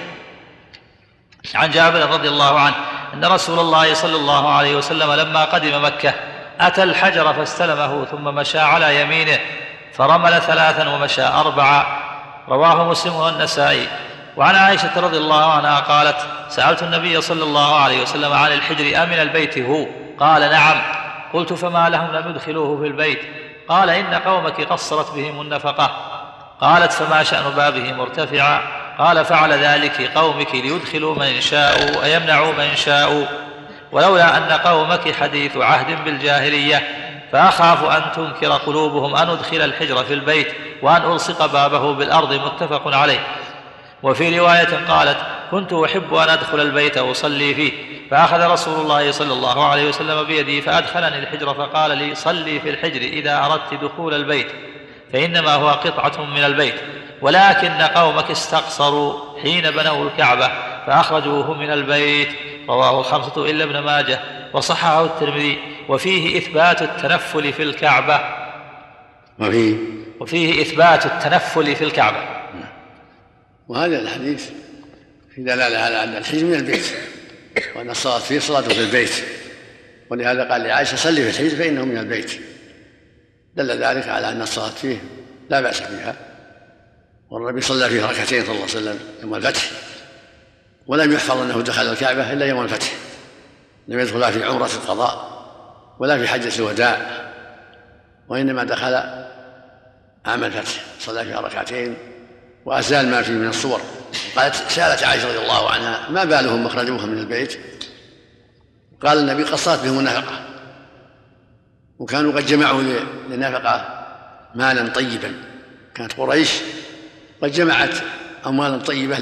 عن 1.55 1.71
جابر 1.71 2.09
رضي 2.09 2.27
الله 2.27 2.59
عنه 2.59 2.75
أن 3.13 3.25
رسول 3.25 3.59
الله 3.59 3.93
صلى 3.93 4.15
الله 4.15 4.53
عليه 4.53 4.75
وسلم 4.75 5.11
لما 5.11 5.45
قدم 5.45 5.85
مكة 5.85 6.30
أتى 6.61 6.83
الحجر 6.83 7.33
فاستلمه 7.33 8.05
ثم 8.05 8.23
مشى 8.23 8.59
على 8.59 9.01
يمينه 9.01 9.39
فرمل 9.93 10.41
ثلاثا 10.41 10.89
ومشى 10.89 11.23
اربعا 11.23 11.85
رواه 12.49 12.89
مسلم 12.89 13.15
والنسائي. 13.15 13.87
وعن 14.37 14.55
عائشة 14.55 14.99
رضي 14.99 15.17
الله 15.17 15.53
عنها 15.53 15.79
قالت 15.79 16.17
سألت 16.49 16.83
النبي 16.83 17.21
صلى 17.21 17.43
الله 17.43 17.75
عليه 17.75 18.01
وسلم 18.01 18.33
عن 18.33 18.51
الحجر 18.51 19.03
أمن 19.03 19.19
البيت 19.19 19.57
هو؟ 19.57 19.85
قال 20.19 20.51
نعم. 20.51 20.81
قلت 21.33 21.53
فما 21.53 21.89
لهم؟ 21.89 22.11
لم 22.11 22.29
يدخلوه 22.29 22.81
في 22.81 22.87
البيت. 22.87 23.19
قال 23.69 23.89
إن 23.89 24.13
قومك 24.13 24.61
قصرت 24.61 25.11
بهم 25.11 25.41
النفقة. 25.41 25.91
قالت 26.61 26.91
فما 26.91 27.23
شأن 27.23 27.49
بابه 27.55 27.93
مرتفعا. 27.93 28.61
قال 28.99 29.25
فعل 29.25 29.53
ذلك 29.53 30.11
قومك 30.17 30.55
ليدخلوا 30.55 31.15
من 31.15 31.41
شاءوا 31.41 32.01
ويمنعوا 32.01 32.53
من 32.53 32.75
شاءوا. 32.75 33.25
ولولا 33.91 34.37
أن 34.37 34.51
قومك 34.51 35.15
حديث 35.15 35.57
عهد 35.57 36.03
بالجاهلية 36.03 36.87
فأخاف 37.31 37.83
أن 37.83 38.11
تنكر 38.15 38.51
قلوبهم 38.51 39.15
أن 39.15 39.29
أدخل 39.29 39.61
الحجر 39.61 40.03
في 40.03 40.13
البيت 40.13 40.47
وأن 40.81 41.11
ألصق 41.11 41.45
بابه 41.45 41.93
بالأرض 41.93 42.33
متفق 42.33 42.95
عليه. 42.95 43.19
وفي 44.03 44.39
رواية 44.39 44.87
قالت 44.87 45.17
كنت 45.51 45.73
أحب 45.73 46.13
أن 46.13 46.29
أدخل 46.29 46.61
البيت 46.61 46.97
وأصلي 46.97 47.53
فيه. 47.53 47.71
فأخذ 48.11 48.51
رسول 48.51 48.79
الله 48.79 49.11
صلى 49.11 49.33
الله 49.33 49.69
عليه 49.69 49.89
وسلم 49.89 50.23
بيدي 50.23 50.61
فأدخلني 50.61 51.19
الحجر 51.19 51.53
فقال 51.53 51.97
لي 51.97 52.15
صلي 52.15 52.59
في 52.59 52.69
الحجر 52.69 53.01
إذا 53.01 53.45
أردت 53.45 53.83
دخول 53.83 54.13
البيت 54.13 54.47
فإنما 55.13 55.53
هو 55.53 55.69
قطعة 55.69 56.25
من 56.25 56.43
البيت 56.43 56.75
ولكن 57.21 57.69
قومك 57.69 58.31
استقصروا 58.31 59.41
حين 59.41 59.71
بنوا 59.71 60.05
الكعبة 60.05 60.49
فأخرجوه 60.87 61.53
من 61.53 61.71
البيت. 61.71 62.29
رواه 62.69 62.99
الخمسة 62.99 63.49
إلا 63.49 63.63
ابن 63.63 63.79
ماجه 63.79 64.19
وصححه 64.53 65.05
الترمذي. 65.05 65.57
وفيه 65.89 66.37
إثبات 66.37 66.81
التنفل 66.81 67.53
في 67.53 67.63
الكعبة. 67.63 68.19
وفيه 69.39 69.75
وفيه 70.19 70.61
إثبات 70.61 71.05
التنفل 71.05 71.75
في 71.75 71.83
الكعبة. 71.83 72.41
وهذا 73.67 73.99
الحديث 73.99 74.49
في 75.35 75.41
دلالة 75.41 75.77
على 75.77 76.03
أن 76.03 76.15
الحج 76.15 76.43
من 76.43 76.53
البيت 76.53 76.85
وأن 77.75 77.89
الصلاة 77.89 78.19
فيه 78.19 78.39
صلاة 78.39 78.61
في 78.61 78.79
البيت. 78.79 79.11
ولهذا 80.09 80.51
قال 80.51 80.61
لعائشة 80.61 80.95
صلي 80.95 81.21
في 81.21 81.29
الحج 81.29 81.55
فإنه 81.57 81.85
من 81.85 81.97
البيت. 81.97 82.41
دل 83.55 83.83
ذلك 83.83 84.07
على 84.07 84.29
أن 84.29 84.41
الصلاة 84.41 84.69
فيه 84.69 84.97
لا 85.49 85.61
بأس 85.61 85.79
بها. 85.79 86.15
والنبي 87.29 87.61
صلى 87.61 87.89
فيه 87.89 88.05
ركعتين 88.05 88.43
صلى 88.43 88.51
الله 88.51 88.61
عليه 88.61 88.63
وسلم 88.63 88.99
يوم 89.21 89.35
الفتح. 89.35 89.61
ولم 90.91 91.11
يحفظ 91.11 91.37
أنه 91.37 91.61
دخل 91.61 91.81
الكعبة 91.81 92.33
إلا 92.33 92.45
يوم 92.45 92.63
الفتح. 92.63 92.93
لم 93.87 93.99
يدخلها 93.99 94.31
في 94.31 94.43
عمرة 94.43 94.65
القضاء 94.65 95.41
ولا 95.99 96.17
في 96.17 96.27
حجة 96.27 96.55
الوداع 96.59 96.97
وإنما 98.27 98.63
دخل 98.63 98.93
عام 100.25 100.43
الفتح 100.43 100.83
صلى 100.99 101.25
فيها 101.25 101.41
ركعتين 101.41 101.97
وأزال 102.65 103.07
ما 103.07 103.21
فيه 103.21 103.33
من 103.33 103.47
الصور. 103.47 103.81
قالت 104.35 104.55
سألت 104.55 105.03
عائشة 105.03 105.27
رضي 105.27 105.37
الله 105.37 105.69
عنها 105.69 106.09
ما 106.09 106.23
بالهم 106.23 106.65
أخرجوها 106.65 107.05
من 107.05 107.17
البيت؟ 107.17 107.59
قال 109.01 109.17
النبي 109.17 109.43
قصرت 109.43 109.83
بهم 109.83 109.99
النفقة. 109.99 110.45
وكانوا 111.99 112.31
قد 112.33 112.45
جمعوا 112.45 112.81
للنفقة 113.29 114.05
مالا 114.55 114.93
طيبا. 114.93 115.33
كانت 115.95 116.13
قريش 116.13 116.51
قد 117.41 117.51
جمعت 117.51 117.95
أموالا 118.45 118.77
طيبة 118.77 119.17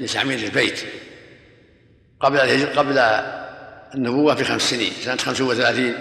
لتعمير 0.00 0.38
البيت. 0.38 0.80
قبل 2.20 2.38
قبل 2.76 2.98
النبوة 3.94 4.34
بخمس 4.34 4.70
سنين 4.70 4.92
سنة 5.04 5.16
35 5.16 5.94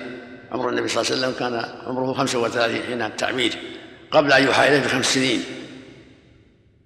عمر 0.52 0.70
النبي 0.70 0.88
صلى 0.88 1.02
الله 1.02 1.12
عليه 1.12 1.22
وسلم 1.22 1.40
كان 1.40 1.66
عمره 1.88 2.14
35 2.14 2.84
حين 2.84 3.02
التعمير. 3.02 3.58
قبل 4.12 4.34
أن 4.34 4.44
يوحى 4.44 4.68
إليه 4.68 4.80
بخمس 4.80 5.14
سنين. 5.14 5.44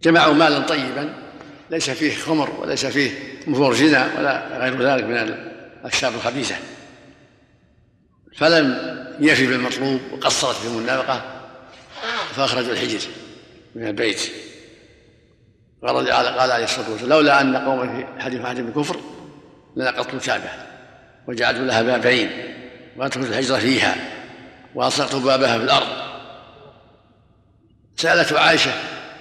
جمعوا 0.03 0.33
مالا 0.33 0.59
طيبا 0.59 1.13
ليس 1.71 1.89
فيه 1.89 2.15
خمر 2.15 2.59
وليس 2.59 2.85
فيه 2.85 3.11
مفور 3.47 3.73
زنا 3.73 4.09
ولا 4.17 4.59
غير 4.59 4.81
ذلك 4.81 5.03
من 5.03 5.17
الأشياء 5.83 6.11
الخبيثة. 6.11 6.55
فلم 8.37 8.95
يفي 9.19 9.47
بالمطلوب 9.47 10.01
وقصرت 10.11 10.65
بهم 10.65 10.77
النفقة 10.77 11.21
فأخرجوا 12.35 12.71
الحجر 12.71 12.99
من 13.75 13.87
البيت. 13.87 14.31
قال 15.85 16.51
عليه 16.51 16.63
الصلاة 16.63 16.89
والسلام 16.89 17.09
لولا 17.09 17.41
أن 17.41 17.57
قوم 17.57 17.97
في 17.97 18.21
حديث 18.21 18.41
أحد 18.41 18.61
بكفر 18.61 18.99
لنقضت 19.75 20.13
الكعبة 20.13 20.49
وجعلت 21.27 21.57
لها 21.57 21.81
بابين 21.81 22.29
وأدخلت 22.97 23.29
الحجر 23.29 23.59
فيها 23.59 23.95
وأصلقت 24.75 25.15
بابها 25.15 25.57
في 25.57 25.63
الأرض 25.63 25.87
سألته 27.97 28.39
عائشة 28.39 28.71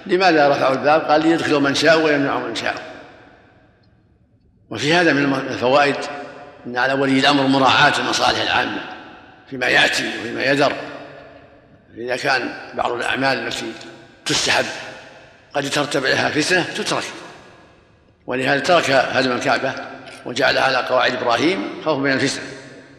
لماذا 0.05 0.49
رفعوا 0.49 0.73
الباب؟ 0.73 1.01
قال 1.01 1.21
ليدخلوا 1.21 1.59
من 1.59 1.75
شاء 1.75 2.01
ويمنعوا 2.01 2.47
من 2.47 2.55
شاء 2.55 2.75
وفي 4.69 4.93
هذا 4.93 5.13
من 5.13 5.33
الفوائد 5.33 5.95
أن 6.67 6.77
على 6.77 6.93
ولي 6.93 7.19
الأمر 7.19 7.47
مراعاة 7.47 7.93
المصالح 7.99 8.41
العامة 8.41 8.81
فيما 9.49 9.67
يأتي 9.67 10.07
وفيما 10.07 10.43
يذر 10.43 10.73
إذا 11.97 12.15
كان 12.15 12.53
بعض 12.73 12.91
الأعمال 12.91 13.47
التي 13.47 13.71
تستحب 14.25 14.65
قد 15.55 15.69
ترتب 15.69 16.05
عليها 16.05 16.29
فتنة 16.29 16.63
تترك. 16.63 17.03
ولهذا 18.27 18.59
ترك 18.59 18.89
هدم 18.89 19.31
الكعبة 19.31 19.73
وجعلها 20.25 20.61
على 20.61 20.77
قواعد 20.77 21.15
إبراهيم 21.15 21.81
خوفا 21.85 21.99
من 21.99 22.11
الفتنة. 22.11 22.43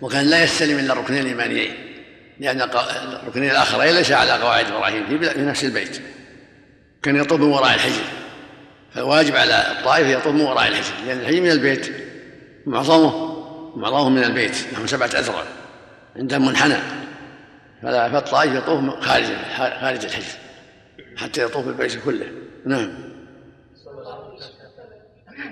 وكان 0.01 0.27
لا 0.27 0.45
يستلم 0.45 0.79
إلا 0.79 0.93
الركنين 0.93 1.21
الإيمانيين 1.21 1.75
لأن 2.41 2.63
الركنين 3.23 3.51
الآخرين 3.51 3.95
ليس 3.95 4.13
على 4.13 4.33
قواعد 4.33 4.67
إبراهيم 4.67 5.07
في 5.07 5.41
نفس 5.41 5.65
البيت. 5.65 6.01
كان 7.03 7.17
يطوف 7.17 7.41
من 7.41 7.47
وراء 7.47 7.75
الحجر. 7.75 8.05
فالواجب 8.95 9.37
على 9.37 9.67
الطائف 9.79 10.07
يطوف 10.07 10.35
من 10.35 10.41
وراء 10.41 10.69
الحجر 10.69 10.93
لأن 11.07 11.21
الحجر 11.21 11.41
من 11.41 11.51
البيت 11.51 11.93
معظمه 12.67 13.37
معظمه 13.77 14.09
من 14.09 14.25
البيت 14.25 14.57
نحو 14.73 14.87
سبعة 14.87 15.07
أذرع 15.07 15.43
عندهم 16.17 16.47
منحنى. 16.47 16.77
فالطائف 17.83 18.53
يطوف 18.53 19.01
خارج 19.01 19.27
خارج 19.57 20.05
الحجر. 20.05 20.46
حتى 21.17 21.43
يطوف 21.43 21.69
البيت 21.69 22.05
كله. 22.05 22.33
نعم. 22.65 23.17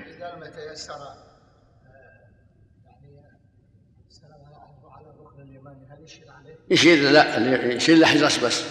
إذا 0.06 0.34
اليماني 5.42 5.86
هل 5.90 6.04
يشير 6.70 7.10
لا 7.10 7.72
يشير 7.72 7.98
لحجر 7.98 8.46
بس 8.46 8.62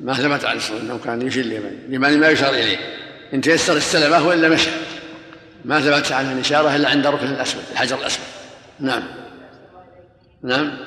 ما 0.00 0.14
ثبت 0.14 0.44
عن 0.44 0.56
الصلاة 0.56 0.80
انه 0.80 0.98
كان 0.98 1.22
يشير 1.22 1.44
اليماني 1.44 1.76
اليماني 1.86 2.16
ما 2.16 2.28
يشار 2.28 2.54
إليه. 2.54 2.78
إن 3.34 3.40
تيسر 3.40 3.76
استلمه 3.76 4.26
والا 4.26 4.48
مشى. 4.48 4.70
ما 5.64 5.80
ثبت 5.80 6.12
عنه 6.12 6.32
الإشارة 6.32 6.76
إلا 6.76 6.88
عند 6.88 7.06
الركن 7.06 7.26
الأسود 7.26 7.62
الحجر 7.72 7.98
الأسود. 7.98 8.24
نعم. 8.80 9.02
نعم. 10.42 10.78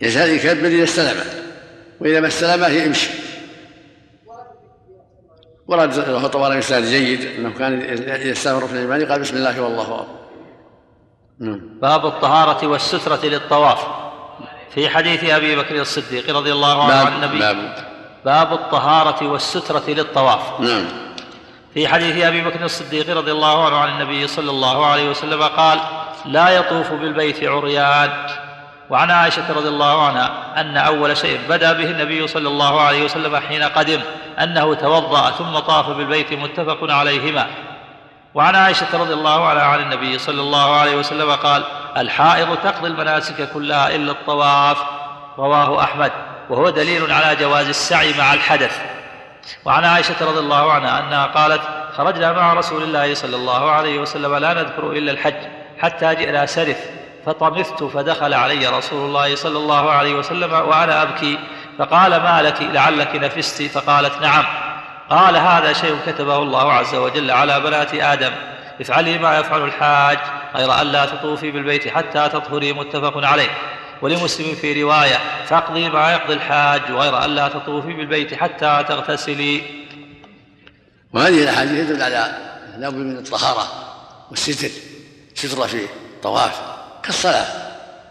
يزال 0.00 0.30
يكبر 0.30 0.66
اذا 0.66 0.84
استلمه 0.84 1.43
واذا 2.00 2.20
ما 2.20 2.26
استلمه 2.26 2.68
يمشي 2.68 3.10
ورد 5.66 5.98
وهو 5.98 6.26
طبعا 6.26 6.56
مثال 6.56 6.84
جيد 6.84 7.38
انه 7.38 7.50
كان 7.50 7.98
يستلم 8.08 8.56
الركن 8.56 8.76
اليماني 8.76 9.04
قال 9.04 9.20
بسم 9.20 9.36
الله 9.36 9.60
والله 9.60 10.06
نعم 11.40 11.60
باب 11.82 12.06
الطهارة 12.06 12.66
والسترة 12.66 13.26
للطواف 13.26 13.86
في 14.74 14.88
حديث 14.88 15.24
أبي 15.24 15.56
بكر 15.56 15.80
الصديق 15.80 16.36
رضي 16.36 16.52
الله 16.52 16.84
عنه 16.84 16.94
عن 16.94 17.12
النبي 17.12 17.38
باب 17.38 17.74
باب 18.24 18.52
الطهارة 18.52 19.26
والسترة 19.26 19.82
للطواف 19.88 20.60
نعم 20.60 20.86
في 21.74 21.88
حديث 21.88 22.24
أبي 22.24 22.40
بكر 22.40 22.64
الصديق 22.64 23.16
رضي 23.16 23.32
الله 23.32 23.66
عنه 23.66 23.76
عن 23.76 23.88
النبي 23.88 24.26
صلى 24.26 24.50
الله 24.50 24.86
عليه 24.86 25.10
وسلم 25.10 25.42
قال 25.42 25.80
لا 26.26 26.48
يطوف 26.48 26.92
بالبيت 26.92 27.44
عريان 27.44 28.10
وعن 28.90 29.10
عائشة 29.10 29.52
رضي 29.52 29.68
الله 29.68 30.06
عنها 30.06 30.30
أن 30.56 30.76
أول 30.76 31.16
شيء 31.16 31.40
بدأ 31.48 31.72
به 31.72 31.90
النبي 31.90 32.26
صلى 32.26 32.48
الله 32.48 32.80
عليه 32.80 33.04
وسلم 33.04 33.36
حين 33.36 33.62
قدم 33.62 34.00
أنه 34.40 34.74
توضأ 34.74 35.30
ثم 35.30 35.58
طاف 35.58 35.90
بالبيت 35.90 36.32
متفق 36.32 36.92
عليهما. 36.92 37.46
وعن 38.34 38.56
عائشة 38.56 38.86
رضي 38.94 39.12
الله 39.12 39.48
عنها 39.48 39.62
عن 39.62 39.80
النبي 39.80 40.18
صلى 40.18 40.40
الله 40.40 40.76
عليه 40.76 40.96
وسلم 40.96 41.30
قال 41.30 41.64
الحائض 41.96 42.56
تقضي 42.56 42.88
المناسك 42.88 43.52
كلها 43.52 43.94
إلا 43.94 44.12
الطواف. 44.12 44.78
رواه 45.38 45.82
أحمد. 45.82 46.12
وهو 46.50 46.70
دليل 46.70 47.12
على 47.12 47.36
جواز 47.36 47.68
السعي 47.68 48.14
مع 48.18 48.34
الحدث. 48.34 48.80
وعن 49.64 49.84
عائشة 49.84 50.14
رضي 50.20 50.38
الله 50.38 50.72
عنها 50.72 51.00
أنها 51.00 51.26
قالت 51.26 51.60
خرجنا 51.96 52.32
مع 52.32 52.52
رسول 52.52 52.82
الله 52.82 53.14
صلى 53.14 53.36
الله 53.36 53.70
عليه 53.70 53.98
وسلم 53.98 54.34
لا 54.34 54.54
نذكر 54.54 54.92
إلا 54.92 55.12
الحج 55.12 55.48
حتى 55.78 56.14
جئنا 56.14 56.46
سرف. 56.46 57.03
فطمثت 57.26 57.84
فدخل 57.84 58.34
علي 58.34 58.66
رسول 58.66 59.06
الله 59.06 59.34
صلى 59.34 59.58
الله 59.58 59.90
عليه 59.90 60.14
وسلم 60.14 60.52
وأنا 60.52 61.02
أبكي. 61.02 61.38
فقال 61.78 62.10
ما 62.10 62.42
لك 62.42 62.62
لعلك 62.62 63.16
نفست؟ 63.16 63.62
فقالت 63.62 64.22
نعم. 64.22 64.44
قال 65.10 65.36
هذا 65.36 65.72
شيء 65.72 65.98
كتبه 66.06 66.36
الله 66.36 66.72
عز 66.72 66.94
وجل 66.94 67.30
على 67.30 67.60
بنات 67.60 67.94
آدم. 67.94 68.32
افعلي 68.80 69.18
ما 69.18 69.38
يفعل 69.38 69.64
الحاج 69.64 70.18
غير 70.54 70.80
أن 70.80 70.86
لا 70.86 71.06
تطوفي 71.06 71.50
بالبيت 71.50 71.88
حتى 71.88 72.28
تطهري 72.28 72.72
متفق 72.72 73.26
عليه. 73.26 73.50
ولمسلم 74.02 74.54
في 74.54 74.82
رواية 74.82 75.18
فاقضي 75.46 75.88
ما 75.88 76.12
يقضي 76.12 76.32
الحاج 76.32 76.82
غير 76.90 77.24
أن 77.24 77.30
لا 77.30 77.48
تطوفي 77.48 77.92
بالبيت 77.92 78.34
حتى 78.34 78.84
تغتسلي. 78.88 79.62
وهذه 81.12 81.42
الأحاديث 81.42 81.88
تدل 81.88 82.02
على 82.02 82.38
لابد 82.78 82.96
من 82.96 83.16
الطهارة 83.18 83.68
والستر 84.30 84.68
سترة 85.34 85.66
في 85.66 85.84
الطواف 86.16 86.73
كالصلاة 87.04 87.46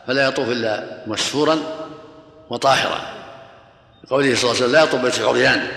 فلا 0.08 0.27
يطوف 0.27 0.49
إلا 0.49 1.03
مستورا 1.08 1.60
وطاهرا. 2.49 3.01
قوله 4.10 4.36
صلى 4.36 4.51
الله 4.51 4.56
عليه 4.56 4.65
وسلم 4.65 4.71
لا 4.71 4.84
يطوف 4.84 5.01
بيت 5.01 5.21
عريان. 5.21 5.67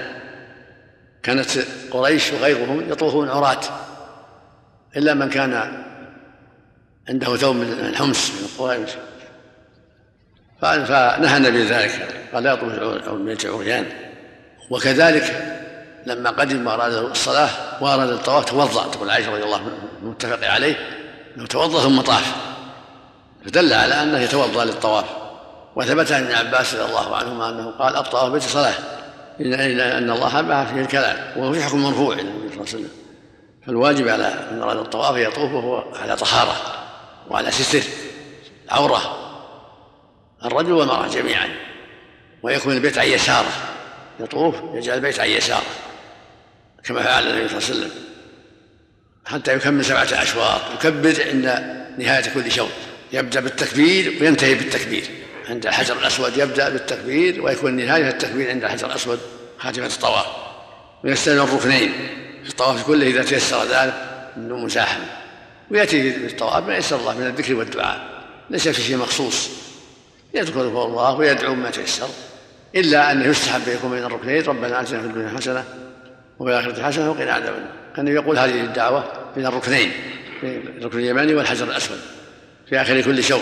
كانت 1.23 1.51
قريش 1.91 2.33
وغيرهم 2.33 2.93
يطوفون 2.93 3.29
عراة 3.29 3.61
إلا 4.97 5.15
من 5.15 5.31
كان 5.31 5.83
عنده 7.09 7.37
ثوب 7.37 7.57
من 7.57 7.73
الحمص 7.73 8.31
من 8.31 8.45
القوائم 8.45 8.87
فنهى 10.61 11.37
النبي 11.37 11.65
ذلك 11.65 12.29
قال 12.35 12.43
لا 12.43 12.53
يطوف 12.53 13.09
بيت 13.15 13.47
عريان 13.47 13.87
وكذلك 14.71 15.57
لما 16.07 16.31
قدم 16.31 16.67
وأراد 16.67 16.93
الصلاة 16.93 17.51
وأراد 17.81 18.09
الطواف 18.09 18.45
توضأ. 18.45 18.91
تقول 18.91 19.11
عائشة 19.11 19.33
رضي 19.33 19.43
الله 19.43 19.59
عنها 19.59 19.73
المتفق 20.03 20.51
عليه 20.51 20.77
إنه 21.37 21.47
توضأ 21.47 21.81
ثم 21.81 22.01
طاف. 22.01 22.56
فدل 23.47 23.73
على 23.73 24.03
أنه 24.03 24.19
يتوضأ 24.19 24.65
للطواف. 24.65 25.05
وثبت 25.77 26.13
عن 26.13 26.25
ابن 26.25 26.33
عباس 26.33 26.75
رضي 26.75 26.85
الله 26.85 27.17
عنهما 27.17 27.49
أنه 27.49 27.71
قال 27.71 27.97
الطواف 27.97 28.33
بيت 28.33 28.43
صلاة. 28.43 28.75
الا 29.41 29.99
ان 29.99 30.11
الله 30.11 30.41
باع 30.41 30.65
فيه 30.65 30.81
الكلام 30.81 31.39
وهو 31.39 31.53
في 31.53 31.63
حكم 31.63 31.83
مرفوع 31.83 32.13
النبي 32.13 32.29
صلى 32.33 32.41
الله 32.45 32.53
عليه 32.53 32.63
وسلم. 32.63 32.91
فالواجب 33.67 34.09
على 34.09 34.49
من 34.53 34.63
أراد 34.63 34.77
الطواف 34.77 35.17
يطوف 35.17 35.53
وهو 35.53 35.95
على 35.95 36.17
طهارة 36.17 36.57
وعلى 37.31 37.51
ستر 37.51 37.83
العوره 38.65 39.17
الرجل 40.45 40.73
والمرأة 40.73 41.09
جميعا. 41.09 41.49
ويكون 42.43 42.73
البيت 42.73 42.99
عن 42.99 43.07
يساره 43.07 43.53
يطوف 44.21 44.55
يجعل 44.75 44.97
البيت 44.97 45.21
عن 45.21 45.29
يساره 45.29 45.67
كما 46.85 47.03
فعل 47.03 47.27
النبي 47.27 47.49
صلى 47.49 47.59
الله 47.59 47.69
عليه 47.69 47.79
وسلم. 47.79 47.91
حتى 49.27 49.55
يكمل 49.55 49.85
سبعة 49.85 50.09
أشواط 50.23 50.61
يكبر 50.75 51.15
عند 51.29 51.45
نهاية 51.99 52.35
كل 52.35 52.51
شوط. 52.53 52.69
يبدأ 53.13 53.41
بالتكبير 53.41 54.15
وينتهي 54.21 54.55
بالتكبير. 54.55 55.05
عند 55.49 55.67
الحجر 55.67 55.99
الأسود 55.99 56.37
يبدأ 56.37 56.69
بالتكبير 56.69 57.43
ويكون 57.45 57.77
نهاية 57.77 58.09
التكبير 58.09 58.51
عند 58.51 58.65
الحجر 58.65 58.87
الأسود 58.87 59.21
خاتمة 59.59 59.87
الطواف. 59.87 60.27
ويستلم 61.05 61.43
الركنين. 61.43 61.93
في 62.45 62.51
الطواف 62.51 62.87
كله 62.87 63.07
إذا 63.07 63.23
تيسر 63.23 63.65
ذلك 63.65 63.95
أنه 64.37 64.57
مزاحم. 64.57 65.01
ويأتي 65.71 66.11
بالطواف 66.11 66.67
ما 66.67 66.77
يسر 66.77 66.97
الله 66.97 67.19
من 67.19 67.27
الذكر 67.27 67.55
والدعاء. 67.55 68.25
ليس 68.51 68.69
في 68.69 68.83
شيء 68.83 68.97
مخصوص. 68.97 69.51
يذكر 70.35 70.61
الله 70.61 71.15
ويدعو 71.15 71.55
ما 71.55 71.71
تيسر. 71.71 72.09
إلا 72.75 73.13
أنه 73.13 73.27
يستحب 73.27 73.69
يكون 73.69 73.91
بين 73.91 74.05
الركنين. 74.05 74.43
ربنا 74.43 74.81
آتنا 74.81 75.01
في 75.01 75.07
الدنيا 75.07 75.37
حسنة 75.37 75.65
وفي 76.39 76.51
الآخرة 76.51 76.83
حسنة 76.83 77.11
وقنا 77.11 77.33
عذاب 77.33 77.55
النار. 77.55 77.73
كان 77.97 78.09
يقول 78.09 78.39
هذه 78.39 78.61
الدعوة 78.61 79.05
بين 79.37 79.47
الركنين 79.47 79.93
الركن 80.43 80.99
اليماني 80.99 81.35
والحجر 81.35 81.65
الأسود. 81.65 82.01
في 82.69 82.81
آخر 82.81 83.01
كل 83.01 83.25
شوط. 83.25 83.41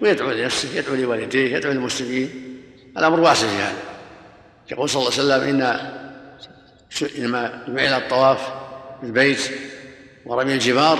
ويدعو 0.00 0.30
لنفسه 0.30 0.78
يدعو 0.78 0.94
لوالديه 0.94 1.56
يدعو 1.56 1.72
للمسلمين. 1.72 2.60
الأمر 2.98 3.20
واسع 3.20 3.48
في 3.48 3.56
هذا. 3.56 3.82
يقول 4.70 4.88
صلى 4.88 5.02
الله 5.02 5.34
عليه 5.34 5.44
وسلم 5.44 5.62
إن 5.62 5.80
إنما 7.18 7.64
جعل 7.68 8.02
الطواف 8.02 8.48
بالبيت 9.02 9.50
ورمي 10.26 10.54
الجبار 10.54 10.98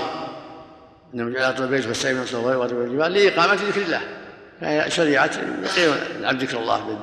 إنما 1.13 1.39
جعل 1.39 1.53
بالبيت 1.53 1.87
والسعي 1.87 2.13
من 2.13 2.21
الصلاة 2.21 2.57
ورمي 2.57 2.85
الجبار 2.85 3.07
لإقامة 3.07 3.53
ذكر 3.53 3.81
الله. 3.81 4.01
فهي 4.61 4.91
شريعة 4.91 5.31
يقيم 5.63 5.95
العبد 6.19 6.43
ذكر 6.43 6.59
الله 6.59 6.99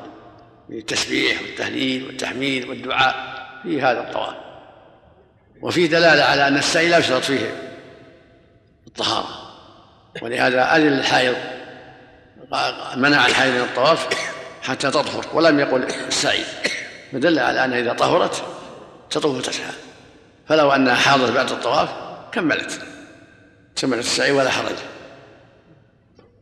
بالتسبيح 0.69 1.43
والتهليل 1.43 2.07
والتحميد 2.07 2.69
والدعاء 2.69 3.15
في 3.63 3.83
هذا 3.83 4.01
الطواف. 4.01 4.35
وفيه 5.63 5.87
دلالة 5.87 6.23
على 6.23 6.49
أن 6.49 6.57
السعي 6.57 6.89
لا 6.89 6.99
يشترط 6.99 7.23
فيه 7.23 7.73
الطهارة. 8.87 9.48
ولهذا 10.23 10.77
أذن 10.77 10.99
الحائض 10.99 11.35
منع 12.97 13.27
الحائض 13.27 13.55
من 13.55 13.61
الطواف 13.61 14.09
حتى 14.63 14.91
تطهر 14.91 15.27
ولم 15.33 15.61
يقل 15.61 15.83
السعي 15.83 16.45
فدل 17.13 17.39
على 17.39 17.65
أنها 17.65 17.79
إذا 17.79 17.93
طهرت 17.93 18.43
تطوف 19.11 19.37
وتسعى. 19.37 19.73
فلو 20.49 20.73
أنها 20.73 20.95
حاضت 20.95 21.31
بعد 21.31 21.51
الطواف 21.51 21.89
كملت 22.33 22.81
كملت 23.77 24.05
السعي 24.05 24.33
ولا 24.33 24.51
حرج. 24.51 24.77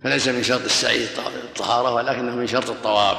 فليس 0.05 0.29
من 0.29 0.43
شرط 0.43 0.65
السعي 0.65 1.05
الطهارة 1.29 1.95
ولكنه 1.95 2.35
من 2.35 2.47
شرط 2.47 2.71
الطواف. 2.71 3.17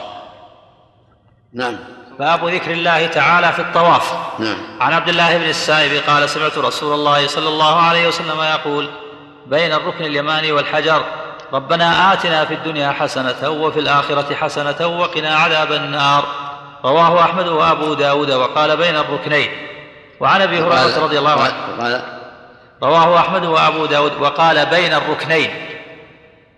نعم. 1.54 1.78
باب 2.20 2.48
ذكر 2.48 2.72
الله 2.72 3.08
تعالى 3.08 3.54
في 3.54 3.60
الطواف. 3.62 4.14
نعم. 4.40 4.82
عن 4.82 4.94
عبد 4.94 5.10
الله 5.10 5.38
بن 5.38 5.50
السائب 5.50 6.04
قال 6.08 6.30
سمعت 6.30 6.58
رسول 6.58 6.94
الله 6.94 7.28
صلى 7.28 7.48
الله 7.48 7.82
عليه 7.82 8.08
وسلم 8.08 8.42
يقول 8.42 8.90
بين 9.50 9.74
الركن 9.74 10.06
اليماني 10.06 10.52
والحجر. 10.52 11.04
ربنا 11.54 12.14
آتنا 12.14 12.46
في 12.46 12.54
الدنيا 12.54 12.92
حسنة 12.92 13.50
وفي 13.50 13.80
الآخرة 13.80 14.36
حسنة 14.36 14.88
وقنا 14.88 15.36
عذاب 15.36 15.72
النار. 15.72 16.26
رواه 16.86 17.22
أحمد 17.22 17.48
وأبو 17.48 17.94
داود 17.94 18.32
وقال 18.32 18.78
بين 18.78 18.96
الركنين. 18.96 19.50
وعن 20.20 20.42
أبي 20.42 20.60
هريرة 20.60 21.04
رضي 21.04 21.20
الله 21.20 21.44
عنه. 21.44 22.04
رواه 22.84 23.20
أحمد 23.20 23.46
وأبو 23.46 23.86
داود 23.86 24.12
وقال 24.20 24.66
بين 24.66 24.94
الركنين. 24.94 25.50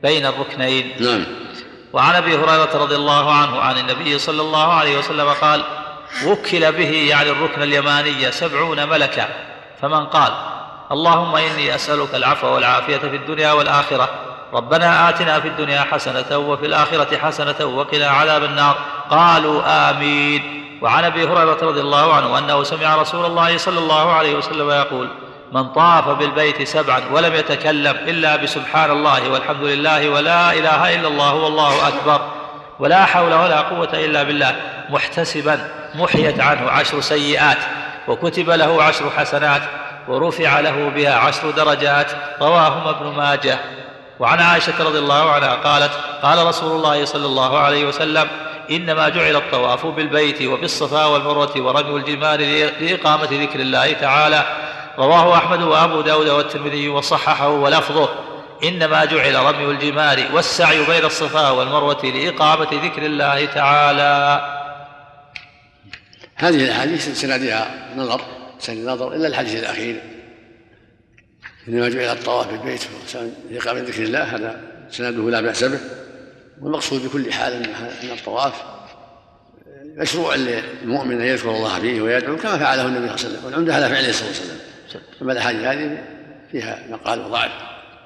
بين 0.01 0.25
الركنين. 0.25 0.95
نعم. 0.99 1.25
وعن 1.93 2.15
أبي 2.15 2.37
هريرة 2.37 2.69
رضي 2.73 2.95
الله 2.95 3.33
عنه 3.33 3.61
عن 3.61 3.77
النبي 3.77 4.19
صلى 4.19 4.41
الله 4.41 4.73
عليه 4.73 4.97
وسلم 4.97 5.29
قال 5.29 5.63
وكل 6.25 6.71
به 6.71 7.07
يعني 7.09 7.29
الركن 7.29 7.61
اليماني 7.61 8.31
سبعون 8.31 8.89
ملكا. 8.89 9.27
فمن 9.81 10.05
قال 10.05 10.31
اللهم 10.91 11.35
إني 11.35 11.75
أسألك 11.75 12.15
العفو 12.15 12.47
والعافية 12.47 12.97
في 12.97 13.15
الدنيا 13.15 13.51
والآخرة. 13.51 14.09
ربنا 14.53 15.09
آتنا 15.09 15.39
في 15.39 15.47
الدنيا 15.47 15.81
حسنة 15.81 16.37
وفي 16.37 16.65
الآخرة 16.65 17.17
حسنة 17.17 17.65
وقنا 17.65 18.07
عذاب 18.07 18.43
النار. 18.43 18.75
قالوا 19.09 19.89
آمين. 19.89 20.59
وعن 20.81 21.03
أبي 21.03 21.23
هريرة 21.23 21.57
رضي 21.61 21.81
الله 21.81 22.13
عنه 22.13 22.37
أنه 22.37 22.63
سمع 22.63 22.95
رسول 22.95 23.25
الله 23.25 23.57
صلى 23.57 23.79
الله 23.79 24.13
عليه 24.13 24.35
وسلم 24.35 24.69
يقول 24.69 25.09
من 25.51 25.67
طاف 25.67 26.09
بالبيت 26.09 26.67
سبعا 26.67 27.01
ولم 27.11 27.35
يتكلم 27.35 27.95
إلا 27.95 28.35
بسبحان 28.35 28.91
الله 28.91 29.29
والحمد 29.29 29.63
لله 29.63 30.09
ولا 30.09 30.53
إله 30.53 30.95
إلا 30.95 31.07
الله 31.07 31.35
والله 31.35 31.87
أكبر. 31.87 32.21
ولا 32.79 33.05
حول 33.05 33.33
ولا 33.33 33.61
قوة 33.61 33.89
إلا 33.93 34.23
بالله. 34.23 34.55
محتسبا 34.89 35.69
محيت 35.95 36.39
عنه 36.39 36.71
عشر 36.71 37.01
سيئات 37.01 37.57
وكتب 38.07 38.49
له 38.49 38.83
عشر 38.83 39.09
حسنات. 39.17 39.61
ورفع 40.09 40.59
له 40.59 40.89
بها 40.89 41.13
عشر 41.13 41.51
درجات 41.51 42.11
رواهما 42.41 42.89
ابن 42.89 43.05
ماجه. 43.05 43.59
وعن 44.19 44.39
عائشة 44.39 44.83
رضي 44.83 44.99
الله 44.99 45.31
عنها 45.31 45.55
قالت 45.55 45.91
قال 46.23 46.47
رسول 46.47 46.71
الله 46.71 47.05
صلى 47.05 47.25
الله 47.25 47.59
عليه 47.59 47.85
وسلم 47.85 48.27
إنما 48.71 49.09
جعل 49.09 49.35
الطواف 49.35 49.85
بالبيت 49.85 50.41
وبالصفا 50.41 51.05
والمروة 51.05 51.53
ورمي 51.57 51.95
الجمال 51.95 52.39
لإقامة 52.81 53.29
ذكر 53.31 53.59
الله 53.59 53.93
تعالى. 53.93 54.45
رواه 54.97 55.37
أحمد 55.37 55.61
وأبو 55.61 56.01
داود 56.01 56.27
والترمذي 56.29 56.89
وصححه 56.89 57.49
ولفظه 57.49 58.09
إنما 58.63 59.05
جعل 59.05 59.35
رمي 59.35 59.65
الجمار 59.65 60.23
والسعي 60.33 60.85
بين 60.85 61.05
الصفا 61.05 61.49
والمروة 61.49 62.05
لإقامة 62.05 62.67
ذكر 62.83 63.05
الله 63.05 63.45
تعالى. 63.45 64.41
هذه 66.35 66.63
الأحاديث 66.65 67.21
سندها 67.21 67.67
نظر. 67.95 68.21
سند 68.59 68.87
نظر 68.87 69.15
إلا 69.15 69.27
الحديث 69.27 69.59
الأخير. 69.59 70.01
إنما 71.67 71.89
جعل 71.89 72.17
الطواف 72.17 72.47
بالبيت 72.51 72.81
لإقامة 73.51 73.79
ذكر 73.79 74.03
الله 74.03 74.23
هذا 74.23 74.61
سنده 74.91 75.29
لا 75.29 75.41
بأس 75.41 75.63
به. 75.63 75.79
والمقصود 76.61 77.05
بكل 77.05 77.33
حال 77.33 77.53
أن 77.53 78.09
الطواف 78.11 78.53
مشروع 79.95 80.35
للمؤمن 80.35 81.21
أن 81.21 81.27
يذكر 81.27 81.49
الله 81.49 81.79
فيه 81.79 82.01
ويدعو 82.01 82.37
كما 82.37 82.57
فعله 82.57 82.85
النبي 82.85 83.07
صلى 83.07 83.15
الله 83.15 83.17
عليه 83.17 83.29
وسلم. 83.29 83.45
والعمدة 83.45 83.75
على 83.75 83.89
فعله 83.89 84.11
صلى 84.11 84.27
الله 84.27 84.39
عليه 84.39 84.45
وسلم. 84.89 85.01
أما 85.21 85.31
الأحاديث 85.31 85.61
هذه 85.61 86.03
فيها 86.51 86.85
مقال 86.89 87.19
وضعف 87.19 87.51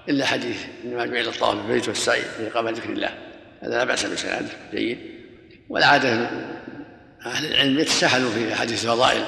إلا 0.09 0.25
حديث 0.25 0.57
إنما 0.85 1.05
جعل 1.05 1.27
الطواف 1.27 1.55
بالبيت 1.55 1.87
والسعي 1.87 2.21
في 2.21 2.47
إقامة 2.47 2.71
ذكر 2.71 2.89
الله 2.89 3.09
هذا 3.61 3.77
لا 3.77 3.83
بأس 3.83 4.05
بسناده 4.05 4.49
جيد. 4.73 4.97
والعادة 5.69 6.29
أهل 7.25 7.45
العلم 7.45 7.79
يتساهلوا 7.79 8.31
في 8.31 8.53
أحاديث 8.53 8.83
الفضائل. 8.83 9.23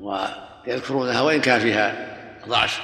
ويذكرونها 0.00 1.20
وإن 1.20 1.40
كان 1.40 1.60
فيها 1.60 2.16
ضعف. 2.48 2.80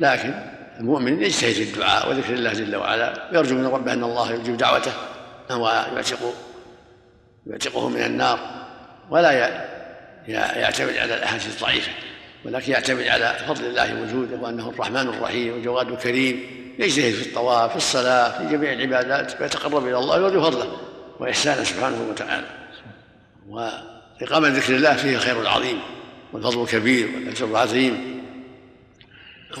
لكن 0.00 0.34
المؤمن 0.80 1.22
يجتهد 1.22 1.52
في 1.52 1.62
الدعاء 1.62 2.10
وذكر 2.10 2.34
الله 2.34 2.52
جل 2.52 2.76
وعلا 2.76 3.28
ويرجو 3.32 3.54
من 3.54 3.66
ربه 3.66 3.92
أن 3.92 4.04
الله 4.04 4.32
يجيب 4.32 4.56
دعوته 4.56 4.92
ويعتق 5.50 6.34
يعتقه 7.46 7.88
من 7.88 8.00
النار 8.02 8.38
ولا 9.10 9.32
يعتمد 10.28 10.96
على 10.96 11.14
الأحاديث 11.14 11.56
الضعيفة 11.56 11.92
ولكن 12.44 12.72
يعتمد 12.72 13.06
على 13.06 13.36
فضل 13.48 13.64
الله 13.64 14.02
وجوده 14.02 14.36
وأنه 14.36 14.68
الرحمن 14.68 15.08
الرحيم 15.08 15.58
وجواد 15.58 15.88
الكريم. 15.88 16.46
يجتهد 16.78 17.12
في 17.12 17.28
الطواف 17.28 17.70
في 17.70 17.76
الصلاة 17.76 18.38
في 18.38 18.56
جميع 18.56 18.72
العبادات 18.72 19.40
ويتقرب 19.40 19.86
إلى 19.86 19.98
الله 19.98 20.22
ويرجو 20.22 20.42
فضله 20.42 20.76
وإحسانه 21.20 21.64
سبحانه 21.64 22.06
وتعالى. 22.10 22.46
وإقامة 23.48 24.48
ذكر 24.48 24.76
الله 24.76 24.94
فيه 24.94 25.16
الخير 25.16 25.40
العظيم 25.40 25.80
والفضل 26.34 26.62
الكبير 26.62 27.06
والاجر 27.14 27.46
العظيم 27.46 28.24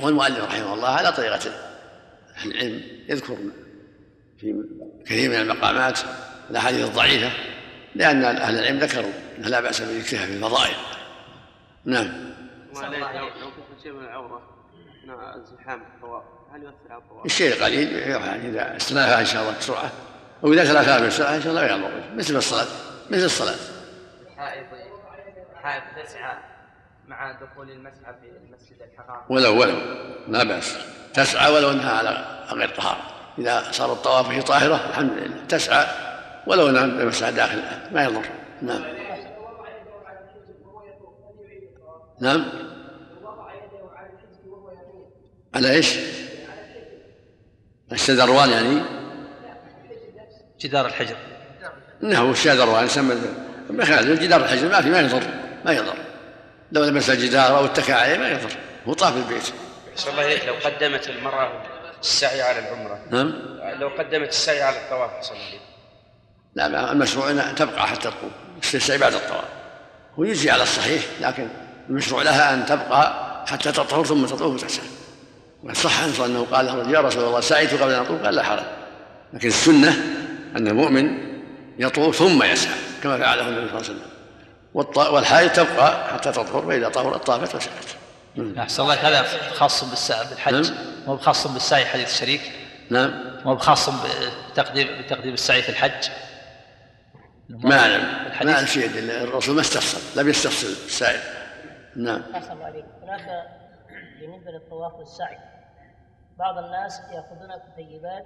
والمؤلف 0.02 0.44
رحمه 0.44 0.74
الله 0.74 0.88
على 0.88 1.12
طريقة 1.12 1.50
أهل 2.36 2.50
العلم 2.50 2.82
يذكر 3.08 3.36
في 4.40 4.64
كثير 5.06 5.30
من 5.30 5.36
المقامات 5.36 5.98
الأحاديث 6.50 6.84
الضعيفة 6.84 7.30
لأن 7.94 8.24
أهل 8.24 8.58
العلم 8.58 8.78
ذكروا 8.78 9.12
انه 9.38 9.48
لا 9.48 9.60
بأس 9.60 9.80
بذكرها 9.80 10.26
في 10.26 10.32
الفضائل. 10.32 10.74
نعم. 11.84 12.34
لو 12.74 13.50
كنت 13.50 13.82
شيء 13.82 13.92
من 13.92 14.04
العوره 14.04 14.42
الزحام 15.36 15.82
هل 16.54 16.62
يؤثر 16.62 16.90
على؟ 16.90 17.24
الشيء 17.24 17.52
القليل 17.52 17.92
يعني 17.92 18.48
إذا 18.48 18.76
استنافها 18.76 19.20
إن 19.20 19.26
شاء 19.26 19.42
الله 19.42 19.58
بسرعة 19.58 19.92
أو 20.44 20.52
إذا 20.52 20.64
تلافاها 20.64 21.06
بسرعة 21.06 21.36
إن 21.36 21.42
شاء 21.42 21.50
الله 21.50 21.64
يضر 21.64 22.14
مثل 22.16 22.36
الصلاة 22.36 22.66
مثل 23.10 23.24
الصلاة. 23.24 23.56
حائض 24.36 24.66
حائض 25.62 25.82
تسعى 26.04 26.53
مع 27.08 27.32
دخول 27.32 27.70
المسعى 27.70 28.14
في 28.20 28.26
المسجد 28.26 28.76
الحرام. 28.92 29.22
ولو 29.28 29.60
ولو 29.60 29.78
لا 30.28 30.44
بأس. 30.44 30.76
تسعى 31.14 31.52
ولو 31.52 31.70
أنها 31.70 31.92
على 31.92 32.24
غير 32.52 32.68
طهارة. 32.68 33.02
إذا 33.38 33.72
صار 33.72 33.92
الطواف 33.92 34.28
فيه 34.28 34.40
طاهرة 34.40 34.74
الحمد 34.90 35.12
لله. 35.12 35.44
تسعى 35.48 35.86
ولو 36.46 36.68
أنها 36.68 36.86
بمسعى 36.86 37.32
داخل 37.32 37.62
ما 37.92 38.04
يضر. 38.04 38.24
نعم. 38.62 38.84
نعم. 42.20 42.44
على 45.54 45.70
إيش؟ 45.70 45.96
الشذروان 47.92 48.50
يعني؟ 48.50 48.82
جدار 50.60 50.86
الحجر. 50.86 51.16
انه 52.02 52.30
الشذروان 52.30 52.84
يسمى 52.84 53.14
بخلاف 53.70 54.20
جدار 54.20 54.44
الحجر 54.44 54.68
ما 54.68 54.80
في 54.80 54.90
ما 54.90 55.00
يضر. 55.00 55.22
ما 55.64 55.72
يضر. 55.72 56.03
لو 56.72 56.84
لمس 56.84 57.10
الجدار 57.10 57.58
أو 57.58 57.64
اتكى 57.64 57.92
عليه 57.92 58.18
ما 58.18 58.28
يضر 58.28 58.52
هو 58.88 58.92
طاف 58.92 59.16
البيت. 59.16 59.52
صلى 59.96 60.12
الله 60.12 60.22
عليك 60.22 60.44
لو 60.44 60.54
قدمت 60.54 61.08
المرأة 61.08 61.52
السعي 62.00 62.42
على 62.42 62.58
العمرة. 62.58 62.98
نعم. 63.10 63.32
لو 63.80 63.88
قدمت 63.88 64.28
السعي 64.28 64.62
على 64.62 64.76
الطواف 64.76 65.10
صلى 65.22 65.36
الله 65.36 65.48
عليه 65.48 65.58
لا 66.54 66.92
المشروع 66.92 67.30
أن 67.30 67.54
تبقى 67.56 67.86
حتى 67.86 68.10
تقوم 68.10 68.30
السعي 68.74 68.98
بعد 68.98 69.14
الطواف. 69.14 69.44
هو 70.18 70.24
يجزي 70.24 70.50
على 70.50 70.62
الصحيح 70.62 71.02
لكن 71.20 71.48
المشروع 71.90 72.22
لها 72.22 72.54
أن 72.54 72.66
تبقى 72.66 73.34
حتى 73.46 73.72
تطهر 73.72 74.04
ثم 74.04 74.26
تطوف 74.26 74.62
وتسعى. 74.62 74.86
وصح 75.62 76.02
عنه 76.02 76.26
انه 76.26 76.46
قال 76.52 76.94
يا 76.94 77.00
رسول 77.00 77.24
الله 77.24 77.40
سعيت 77.40 77.74
قبل 77.74 77.92
أن 77.92 78.00
أطوف؟ 78.00 78.22
قال 78.22 78.34
لا 78.34 78.42
حرج 78.42 78.64
لكن 79.32 79.48
السنة 79.48 79.88
أن 80.56 80.68
المؤمن 80.68 81.18
يطوف 81.78 82.16
ثم 82.16 82.42
يسعى 82.42 82.74
كما 83.02 83.18
فعله 83.18 83.48
النبي 83.48 83.68
صلى 83.68 83.80
الله 83.80 83.90
عليه 83.90 83.98
وسلم. 83.98 84.13
والحائض 84.74 85.52
تبقى 85.52 86.14
حتى 86.14 86.32
تطهر 86.32 86.66
فإذا 86.66 86.88
طهرت 86.88 87.26
طافت 87.26 87.54
وسعت 87.54 87.72
أحسن 88.58 88.82
الله 88.82 88.94
هذا 88.94 89.22
خاص 89.52 89.84
بالسعي 89.84 90.26
بالحج. 90.30 90.70
نعم. 90.70 90.74
مو 91.06 91.16
بخاص 91.16 91.46
بالسعي 91.46 91.84
حديث 91.86 92.08
الشريك. 92.14 92.40
نعم. 92.90 93.24
مو 93.44 93.54
بخاص 93.54 93.90
بتقديم 94.52 95.02
بتقديم 95.02 95.34
السعي 95.34 95.62
في 95.62 95.68
الحج. 95.68 96.08
ما 97.48 97.78
أعلم. 97.80 98.26
الحديث- 98.26 98.46
ما 98.46 98.54
أعلم 98.54 98.66
شيء 98.66 98.90
الرسول 99.22 99.54
ما 99.54 99.60
استفصل 99.60 100.20
لم 100.20 100.28
يستفصل 100.28 100.66
السائل 100.66 101.20
نعم. 101.96 102.22
أحسن 102.34 102.52
الله 102.52 102.64
عليك 102.64 102.84
هناك 103.02 103.46
بالنسبة 104.20 104.50
للطواف 104.50 104.92
والسعي 104.94 105.38
بعض 106.38 106.58
الناس 106.58 107.00
يأخذون 107.00 107.50
كتيبات 107.72 108.24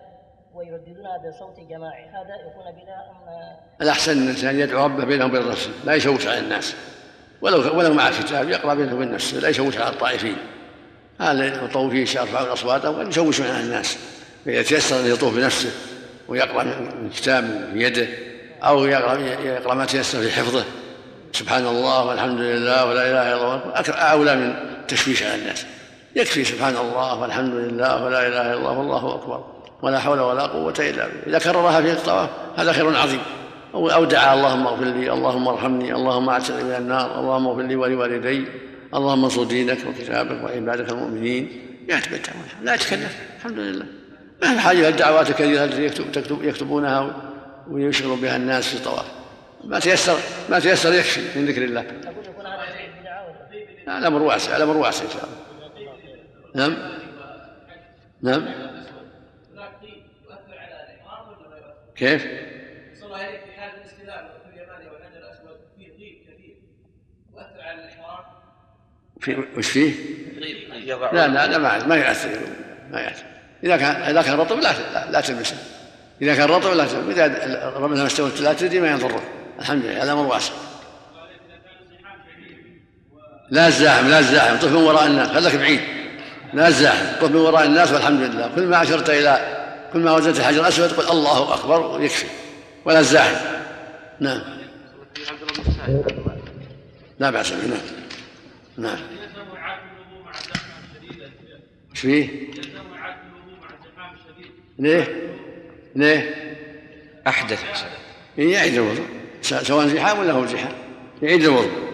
ويرددونها 0.54 1.18
بصوت 1.18 1.68
جماعي 1.70 2.04
هذا 2.04 2.34
يكون 2.46 2.64
بلا 2.72 3.10
أم 3.10 3.56
الأحسن 3.82 4.12
أن 4.12 4.22
الإنسان 4.22 4.60
يدعو 4.60 4.84
ربه 4.84 5.04
بينه 5.04 5.24
وبين 5.26 5.48
نفسه 5.48 5.70
لا 5.84 5.94
يشوش 5.94 6.26
على 6.26 6.38
الناس. 6.38 6.74
ولو 7.40 7.78
ولو 7.78 7.94
مع 7.94 8.10
كتاب 8.10 8.48
يقرأ 8.48 8.74
بينه 8.74 8.94
وبين 8.94 9.12
نفسه 9.12 9.38
لا 9.38 9.48
يشوش 9.48 9.78
على 9.78 9.90
الطائفين. 9.90 10.36
هذا 11.20 11.44
المطوفين 11.44 12.00
يرفعون 12.00 12.48
أصواتهم 12.48 13.08
يشوشون 13.08 13.46
على 13.46 13.60
الناس. 13.60 13.98
فإذا 14.44 14.62
تيسر 14.62 15.00
أن 15.00 15.06
يطوف 15.06 15.36
بنفسه 15.36 15.70
ويقرأ 16.28 16.62
من 16.62 17.10
كتاب 17.10 17.70
بيده 17.72 18.06
أو 18.62 18.84
يقرأ 18.84 19.18
يقرأ 19.18 19.74
ما 19.74 19.84
تيسر 19.84 20.20
في 20.20 20.30
حفظه. 20.30 20.64
سبحان 21.32 21.66
الله 21.66 22.04
والحمد 22.04 22.40
لله 22.40 22.84
ولا 22.84 23.10
إله 23.10 23.34
إلا 23.34 23.34
الله. 23.34 23.92
أولى 24.12 24.36
من 24.36 24.54
تشويش 24.88 25.22
على 25.22 25.34
الناس. 25.34 25.66
يكفي 26.16 26.44
سبحان 26.44 26.76
الله 26.76 27.20
والحمد 27.20 27.54
لله 27.54 28.04
ولا 28.04 28.26
إله 28.26 28.42
إلا 28.42 28.54
الله 28.54 28.78
والله 28.78 29.14
أكبر. 29.14 29.57
ولا 29.82 29.98
حول 29.98 30.20
ولا 30.20 30.42
قوة 30.42 30.74
إلا 30.78 31.06
بالله. 31.06 31.26
إذا 31.26 31.38
كررها 31.38 31.80
في 31.80 31.92
الطواف 31.92 32.30
هذا 32.56 32.72
خير 32.72 32.96
عظيم. 32.96 33.20
أو 33.74 33.90
أو 33.90 34.04
دعا 34.04 34.34
اللهم 34.34 34.66
اغفر 34.66 34.84
لي 34.84 35.12
اللهم 35.12 35.48
ارحمني 35.48 35.94
اللهم 35.94 36.28
اعتقني 36.28 36.62
من 36.62 36.74
النار 36.74 37.20
اللهم 37.20 37.46
اغفر 37.46 37.62
لي 37.62 37.76
ولوالدي 37.76 38.44
اللهم 38.94 39.24
انصر 39.24 39.44
دينك 39.44 39.78
وكتابك 39.86 40.44
وعبادك 40.44 40.90
المؤمنين. 40.90 41.64
يتبتع 41.88 42.32
لا 42.62 42.74
يتكلف 42.74 43.16
الحمد 43.36 43.58
لله. 43.58 43.86
ما 44.42 44.54
في 44.54 44.60
حاجة 44.60 44.78
إلى 44.78 44.88
الدعوات 44.88 45.30
الكثيرة 45.30 45.64
التي 45.64 45.84
يكتب 45.84 46.12
تكتب 46.12 46.44
يكتبونها 46.44 47.16
ويشغل 47.70 48.16
بها 48.16 48.36
الناس 48.36 48.68
في 48.68 48.74
الطواف 48.74 49.06
ما 49.64 49.78
تيسر 49.78 50.18
ما 50.50 50.58
تيسر 50.58 50.94
يكفي 50.94 51.38
من 51.38 51.46
ذكر 51.46 51.64
الله. 51.64 51.84
الأمر 53.88 54.22
واسع 54.22 54.56
الأمر 54.56 54.76
واسع 54.76 55.04
إن 55.04 55.10
شاء 55.10 55.24
الله. 55.24 55.38
نعم. 56.54 56.76
نعم 58.22 58.42
هناك 58.42 59.70
طيب 59.82 59.92
يؤثر 60.24 60.58
على 60.58 60.74
الاحرام 60.74 61.28
ولا 61.28 61.48
ما 61.48 61.56
يؤثر؟ 61.56 61.87
كيف؟ 61.98 62.22
صلى 63.00 63.06
الله 63.06 63.16
عليك 63.16 63.40
في 63.40 63.60
حال 63.60 63.70
الاستلام 63.80 64.28
في 64.28 64.56
اليماني 64.56 64.90
والحجر 64.90 65.18
الأسود 65.18 65.58
فيه 65.76 65.88
طيب 65.88 66.18
كثير 66.22 66.56
يؤثر 67.34 67.60
على 67.60 67.84
الاحرام 67.84 68.24
في 69.20 69.44
وش 69.56 69.70
فيه؟ 69.70 69.94
لا 71.12 71.28
لا 71.28 71.46
لا 71.46 71.58
ما 71.58 71.86
ما 71.86 71.96
يؤثر 71.96 72.40
ما 72.90 73.00
يؤثر 73.00 73.24
إذا 73.64 73.76
كان 73.76 74.02
إذا 74.02 74.22
كان 74.22 74.34
رطب 74.34 74.56
لا 74.56 74.72
لا, 74.94 75.10
لا 75.10 75.20
تلبسه. 75.20 75.56
إذا 76.22 76.34
كان 76.34 76.48
رطب 76.48 76.70
لا 76.70 76.86
تلبسه. 76.86 77.26
إذا 77.26 77.72
رملها 77.76 78.06
استوت 78.06 78.40
لا 78.40 78.52
تدري 78.52 78.80
ما 78.80 78.90
يضره. 78.90 79.22
الحمد 79.60 79.84
لله 79.84 80.02
هذا 80.02 80.12
أمر 80.12 80.26
واسع. 80.26 80.52
لا 83.50 83.66
الزاحم 83.66 84.08
لا 84.08 84.18
الزاحم. 84.18 84.56
طف 84.56 84.72
من 84.72 84.76
وراء 84.76 85.06
الناس 85.06 85.28
خليك 85.28 85.54
بعيد. 85.54 85.80
لا 86.52 86.68
الزاحم. 86.68 87.20
طف 87.20 87.30
من 87.30 87.36
وراء 87.36 87.64
الناس 87.64 87.92
والحمد 87.92 88.20
لله. 88.20 88.50
كل 88.54 88.62
ما 88.62 88.82
أشرت 88.82 89.10
إلى 89.10 89.57
كل 89.92 89.98
ما 89.98 90.14
وجدت 90.16 90.38
الحجر 90.38 90.60
الأسود 90.60 90.92
قل 90.92 91.12
الله 91.12 91.54
أكبر 91.54 91.80
ويكفي 91.86 92.26
ولا 92.84 92.98
الزاحم 93.00 93.34
نعم. 94.20 94.40
لا 97.18 97.30
بأس 97.30 97.52
به 97.52 97.66
نعم. 97.66 97.78
نعم. 98.76 98.98
إيش 101.92 102.00
فيه؟ 102.00 102.28
ليه؟ 104.78 105.30
ليه؟ 105.96 106.34
أحدث. 107.26 107.62
يعيد 108.38 108.74
الوضوء 108.74 109.06
س- 109.42 109.54
سواء 109.54 109.86
زحام 109.86 110.18
ولا 110.18 110.32
هو 110.32 110.46
زحام. 110.46 110.72
يعيد 111.22 111.42
الوضوء. 111.44 111.88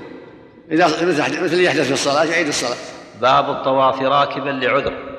إذا 0.70 0.87
مثل 0.87 1.44
مثل 1.44 1.61
يحدث 1.61 1.87
في 1.87 1.92
الصلاة 1.92 2.24
يعيد 2.24 2.46
الصلاة. 2.48 2.76
باب 3.20 3.50
الطواف 3.50 4.00
راكبا 4.02 4.50
لعذر. 4.50 5.13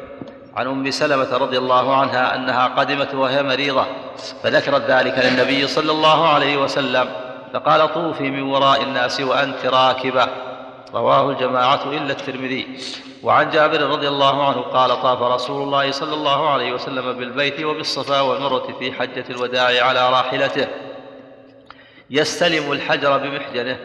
عن 0.56 0.68
أم 0.68 0.92
سلمة 0.92 1.38
رضي 1.38 1.58
الله 1.58 1.96
عنها 1.96 2.36
أنها 2.36 2.68
قدمت 2.68 3.14
وهي 3.14 3.44
مريضة 3.44 3.86
فذكرت 4.44 4.82
ذلك 4.82 5.20
للنبي 5.26 5.68
صلى 5.68 5.92
الله 5.92 6.28
عليه 6.28 6.58
وسلم 6.58 7.10
فقال 7.54 7.94
طوفي 7.94 8.32
من 8.32 8.42
وراء 8.42 8.84
الناس 8.84 9.22
وأنت 9.22 9.66
راكبة. 9.66 10.28
رواه 10.94 11.32
الجماعة 11.32 11.84
إلا 11.92 12.12
الترمذي. 12.12 12.78
وعن 13.24 13.50
جابر 13.50 13.82
رضي 13.82 14.08
الله 14.08 14.48
عنه 14.48 14.62
قال 14.62 15.02
طاف 15.02 15.22
رسول 15.22 15.64
الله 15.64 15.92
صلى 15.92 16.14
الله 16.14 16.50
عليه 16.50 16.74
وسلم 16.74 17.14
بالبيت 17.14 17.64
وبالصفا 17.64 18.22
والمروة 18.22 18.74
في 18.80 18.92
حجة 18.92 19.26
الوداع 19.30 19.86
على 19.86 20.10
راحلته. 20.10 20.68
يستلم 22.10 22.72
الحجر 22.72 23.18
بمحجنه 23.18 23.80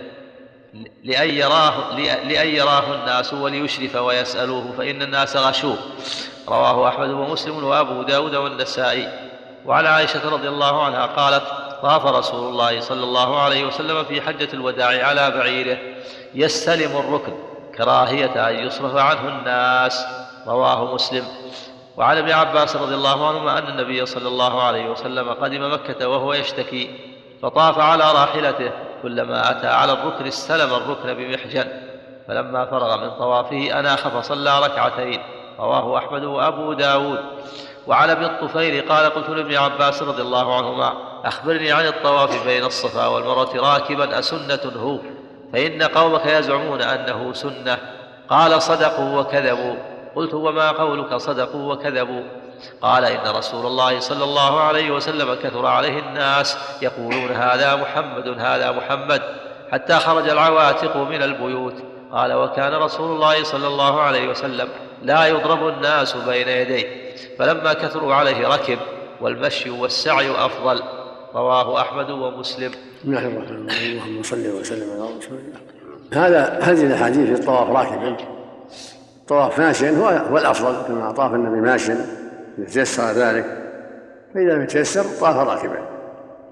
لأن 1.04 1.30
يراه 1.30 1.96
لأن 1.98 2.48
يراه 2.48 2.94
الناس 2.94 3.34
وليشرف 3.34 3.96
ويسألوه 3.96 4.72
فإن 4.78 5.02
الناس 5.02 5.36
غشوه. 5.36 5.76
رواه 6.50 6.88
أحمد 6.88 7.10
ومسلم 7.10 7.64
وأبو 7.64 8.02
داود 8.02 8.34
والنسائي. 8.34 9.08
وعن 9.66 9.86
عائشة 9.86 10.30
رضي 10.30 10.48
الله 10.48 10.84
عنها 10.84 11.06
قالت 11.06 11.42
طاف 11.82 12.06
رسول 12.06 12.48
الله 12.48 12.80
صلى 12.80 13.04
الله 13.04 13.40
عليه 13.40 13.64
وسلم 13.64 14.04
في 14.04 14.20
حجة 14.20 14.48
الوداع 14.52 15.06
على 15.06 15.30
بعيره. 15.30 15.78
يستلم 16.34 16.96
الركن 16.96 17.32
كراهية 17.76 18.48
أن 18.48 18.54
يصرف 18.54 18.96
عنه 18.96 19.28
الناس. 19.28 20.06
رواه 20.46 20.94
مسلم. 20.94 21.24
وعن 21.96 22.18
ابن 22.18 22.30
عباس 22.30 22.76
رضي 22.76 22.94
الله 22.94 23.28
عنهما 23.28 23.58
أن 23.58 23.66
النبي 23.68 24.06
صلى 24.06 24.28
الله 24.28 24.62
عليه 24.62 24.90
وسلم 24.90 25.30
قدم 25.30 25.72
مكة 25.72 26.08
وهو 26.08 26.32
يشتكي 26.32 27.00
فطاف 27.42 27.78
على 27.78 28.12
راحلته. 28.12 28.70
كلما 29.02 29.50
أتى 29.50 29.66
على 29.66 29.92
الركن 29.92 30.26
استلم 30.26 30.74
الركن 30.74 31.14
بمحجن. 31.14 31.68
فلما 32.28 32.64
فرغ 32.66 32.96
من 33.00 33.10
طوافه 33.10 33.78
أناخ 33.78 34.08
فصلى 34.08 34.60
ركعتين. 34.60 35.20
رواه 35.60 35.98
أحمد 35.98 36.24
وأبو 36.24 36.72
داود. 36.72 37.18
وعن 37.86 38.10
أبي 38.10 38.26
الطفيل 38.26 38.88
قال 38.88 39.10
قلت 39.10 39.28
لابن 39.28 39.56
عباس 39.56 40.02
رضي 40.02 40.22
الله 40.22 40.56
عنهما 40.56 40.92
أخبرني 41.24 41.72
عن 41.72 41.86
الطواف 41.86 42.46
بين 42.46 42.64
الصفا 42.64 43.06
والمروة 43.06 43.56
راكبا 43.56 44.18
أسنة 44.18 44.72
هو؟ 44.76 44.98
فإن 45.52 45.82
قومك 45.82 46.26
يزعمون 46.26 46.82
أنه 46.82 47.32
سنة. 47.32 47.78
قال 48.28 48.62
صدقوا 48.62 49.20
وكذبوا. 49.20 49.74
قلت 50.16 50.34
وما 50.34 50.70
قولك 50.70 51.16
صدقوا 51.16 51.72
وكذبوا؟ 51.72 52.22
قال 52.82 53.04
إن 53.04 53.36
رسول 53.36 53.66
الله 53.66 54.00
صلى 54.00 54.24
الله 54.24 54.60
عليه 54.60 54.90
وسلم 54.90 55.34
كثر 55.34 55.66
عليه 55.66 55.98
الناس 55.98 56.58
يقولون 56.82 57.30
هذا 57.30 57.76
محمد 57.76 58.28
هذا 58.38 58.72
محمد. 58.72 59.22
حتى 59.72 59.94
خرج 59.94 60.28
العواتق 60.28 60.96
من 60.96 61.22
البيوت. 61.22 61.74
قال 62.12 62.32
وكان 62.32 62.74
رسول 62.74 63.10
الله 63.10 63.44
صلى 63.44 63.66
الله 63.66 64.00
عليه 64.00 64.30
وسلم 64.30 64.68
لا 65.02 65.26
يضرب 65.26 65.68
الناس 65.68 66.16
بين 66.16 66.48
يديه 66.48 66.86
فلما 67.38 67.72
كثروا 67.72 68.14
عليه 68.14 68.48
ركب 68.48 68.78
والمشي 69.20 69.70
والسعي 69.70 70.30
أفضل. 70.30 70.82
رواه 71.34 71.80
أحمد 71.80 72.10
ومسلم. 72.10 72.70
بسم 72.70 73.08
الله 73.08 73.26
الرحمن 73.26 73.56
الرحيم. 73.56 74.02
اللهم 74.02 74.22
صل 74.22 74.46
وسلم 74.60 74.90
على 74.90 75.16
رسول 75.18 75.38
الله. 75.38 76.26
هذا 76.26 76.58
هذه 76.62 76.86
الأحاديث 76.86 77.26
في 77.28 77.34
الطواف 77.34 77.70
راكبا 77.70 78.16
الطواف 79.20 79.58
ماشيا 79.58 79.90
هو 79.90 80.06
هو 80.06 80.38
الأفضل 80.38 80.82
كما 80.88 81.12
طاف 81.12 81.34
النبي 81.34 81.60
ماشيا 81.60 82.06
إذا 82.58 82.66
تيسر 82.66 83.12
ذلك. 83.12 83.44
فإذا 84.34 84.54
لم 84.54 84.62
يتيسر 84.62 85.04
طاف 85.20 85.36
راكبا. 85.36 85.78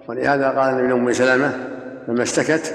ولهذا 0.09 0.49
قال 0.49 0.71
النبي 0.71 0.89
لأم 0.89 1.13
سلمة 1.13 1.69
لما 2.09 2.23
اشتكت 2.23 2.75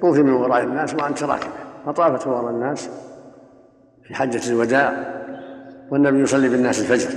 طوفي 0.00 0.22
من 0.22 0.32
وراء 0.32 0.62
الناس 0.62 0.94
وأنت 0.94 1.22
راكبه 1.22 1.63
فطافت 1.86 2.26
وراء 2.26 2.50
الناس 2.50 2.88
في 4.04 4.14
حجة 4.14 4.50
الوداع 4.50 5.14
والنبي 5.90 6.22
يصلي 6.22 6.48
بالناس 6.48 6.80
الفجر. 6.80 7.10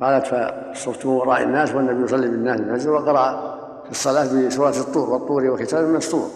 قالت 0.00 0.26
فصرت 0.26 1.06
وراء 1.06 1.42
الناس 1.42 1.74
والنبي 1.74 2.04
يصلي 2.04 2.28
بالناس 2.28 2.60
الفجر 2.60 2.90
وقرأ 2.90 3.54
في 3.84 3.90
الصلاة 3.90 4.46
بسورة 4.46 4.76
الطور 4.80 5.10
والطور 5.10 5.50
وكتاب 5.50 5.88
مسطور 5.88 6.28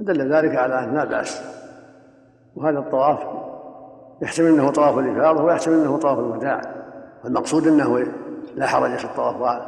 دل 0.00 0.34
ذلك 0.34 0.56
على 0.56 0.84
أن 0.84 0.94
لا 0.94 1.04
بأس. 1.04 1.40
وهذا 2.56 2.78
الطواف 2.78 3.18
يحتمل 4.22 4.46
أنه 4.46 4.70
طواف 4.70 4.98
الإفاضة 4.98 5.42
ويحتمل 5.42 5.74
أنه 5.74 5.98
طواف 5.98 6.18
الوداع. 6.18 6.60
والمقصود 7.24 7.66
أنه 7.66 8.06
لا 8.54 8.66
حرج 8.66 8.96
في 8.96 9.04
الطواف 9.04 9.60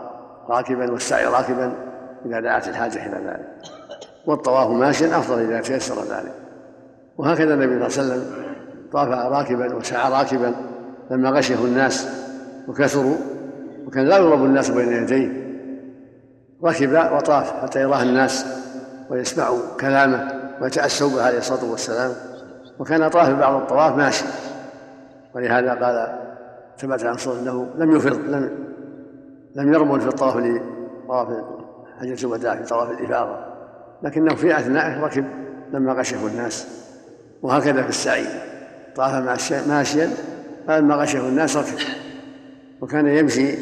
راكبا 0.49 0.93
والسعي 0.93 1.27
راكبا 1.27 1.73
إذا 2.27 2.41
دعت 2.41 2.69
الحاجة 2.69 3.07
إلى 3.07 3.29
ذلك. 3.29 3.49
والطواف 4.27 4.71
ماشيا 4.71 5.19
أفضل 5.19 5.41
إذا 5.41 5.61
تيسر 5.61 6.03
ذلك. 6.03 6.46
وهكذا 7.19 7.55
النبي 7.55 7.89
صلى 7.89 8.03
الله 8.03 8.15
عليه 8.15 8.23
وسلم 8.23 8.47
طاف 8.93 9.09
راكبا 9.09 9.75
وسعى 9.75 10.13
راكبا 10.13 10.55
لما 11.11 11.31
غشيه 11.31 11.65
الناس 11.65 12.09
وكثروا 12.69 13.17
وكان 13.87 14.07
لا 14.07 14.17
يضرب 14.17 14.45
الناس 14.45 14.71
بين 14.71 14.93
يديه. 14.93 15.47
ركب 16.65 17.15
وطاف 17.15 17.63
حتى 17.63 17.81
يراه 17.81 18.03
الناس 18.03 18.47
ويسمعوا 19.11 19.59
كلامه 19.81 20.29
ويتأسوا 20.61 21.11
به 21.11 21.23
عليه 21.23 21.39
الصلاة 21.39 21.71
والسلام. 21.71 22.13
وكان 22.79 23.09
طاف 23.09 23.31
بعض 23.31 23.55
الطواف 23.55 23.97
ماشي. 23.97 24.25
ولهذا 25.35 25.75
قال 25.75 26.19
ثبت 26.79 27.05
عن 27.05 27.17
صلى 27.17 27.41
أنه 27.41 27.67
لم 27.79 27.97
يفرض 27.97 28.19
لم 28.19 28.51
لم 29.55 29.75
يرمل 29.75 30.01
في 30.01 30.09
الطواف 30.09 30.37
لطواف 30.37 31.29
حجة 32.01 32.27
الوداع 32.27 32.57
في 32.57 32.63
طواف 32.63 32.91
الإفاضة. 32.91 33.37
لكنه 34.03 34.35
في 34.35 34.59
أثنائه 34.59 35.01
ركب 35.05 35.25
لما 35.73 35.93
غشفوا 35.93 36.29
الناس. 36.29 36.86
وهكذا 37.47 37.83
في 37.83 37.89
السعي. 37.89 38.27
طاف 38.97 39.15
ماشيا 39.69 40.11
فلما 40.69 40.95
غشفوا 40.95 41.29
الناس 41.29 41.57
ركب. 41.57 41.79
وكان 42.81 43.07
يمشي 43.07 43.55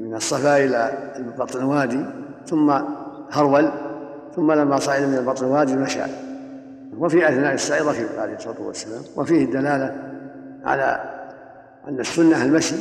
من 0.00 0.14
الصفا 0.14 0.56
إلى 0.56 0.92
بطن 1.38 1.60
الوادي 1.60 2.04
ثم 2.46 2.70
هرول 3.30 3.70
ثم 4.36 4.52
لما 4.52 4.78
صعد 4.78 5.02
من 5.02 5.24
بطن 5.26 5.46
الوادي 5.46 5.76
مشى. 5.76 6.00
وفي 6.98 7.28
أثناء 7.28 7.54
السعي 7.54 7.80
ركب 7.80 8.18
عليه 8.18 8.34
الصلاة 8.34 8.60
والسلام. 8.60 9.02
وفيه 9.16 9.44
الدلالة 9.44 9.96
على 10.64 11.00
أن 11.88 12.00
السنة 12.00 12.44
المشي 12.44 12.76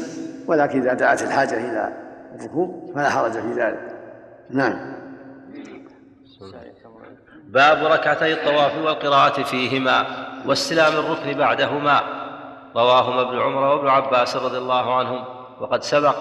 ولكن 0.47 0.82
إذا 0.82 0.93
دعت 0.93 1.23
الحاجة 1.23 1.58
إلى 1.58 1.89
الركوب 2.36 2.91
فلا 2.95 3.10
حرج 3.10 3.32
في 3.32 3.54
ذلك. 3.56 3.95
نعم. 4.49 4.93
باب 7.53 7.85
ركعتي 7.85 8.33
الطواف 8.33 8.71
والقراءة 8.85 9.43
فيهما 9.43 10.05
واستلام 10.45 10.93
الركن 10.93 11.37
بعدهما. 11.37 12.01
رواهما 12.75 13.21
ابن 13.21 13.39
عمر 13.39 13.61
وابن 13.61 13.87
عباس 13.87 14.35
رضي 14.35 14.57
الله 14.57 14.95
عنهم. 14.95 15.23
وقد 15.59 15.83
سبق 15.83 16.15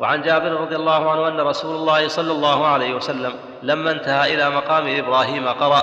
وعن 0.00 0.22
جابر 0.22 0.50
رضي 0.50 0.76
الله 0.76 1.10
عنه 1.10 1.28
أن 1.28 1.40
رسول 1.40 1.76
الله 1.76 2.08
صلى 2.08 2.32
الله 2.32 2.66
عليه 2.66 2.94
وسلم 2.94 3.32
لما 3.62 3.90
انتهى 3.90 4.34
إلى 4.34 4.50
مقام 4.50 4.98
إبراهيم 4.98 5.48
قرأ 5.48 5.82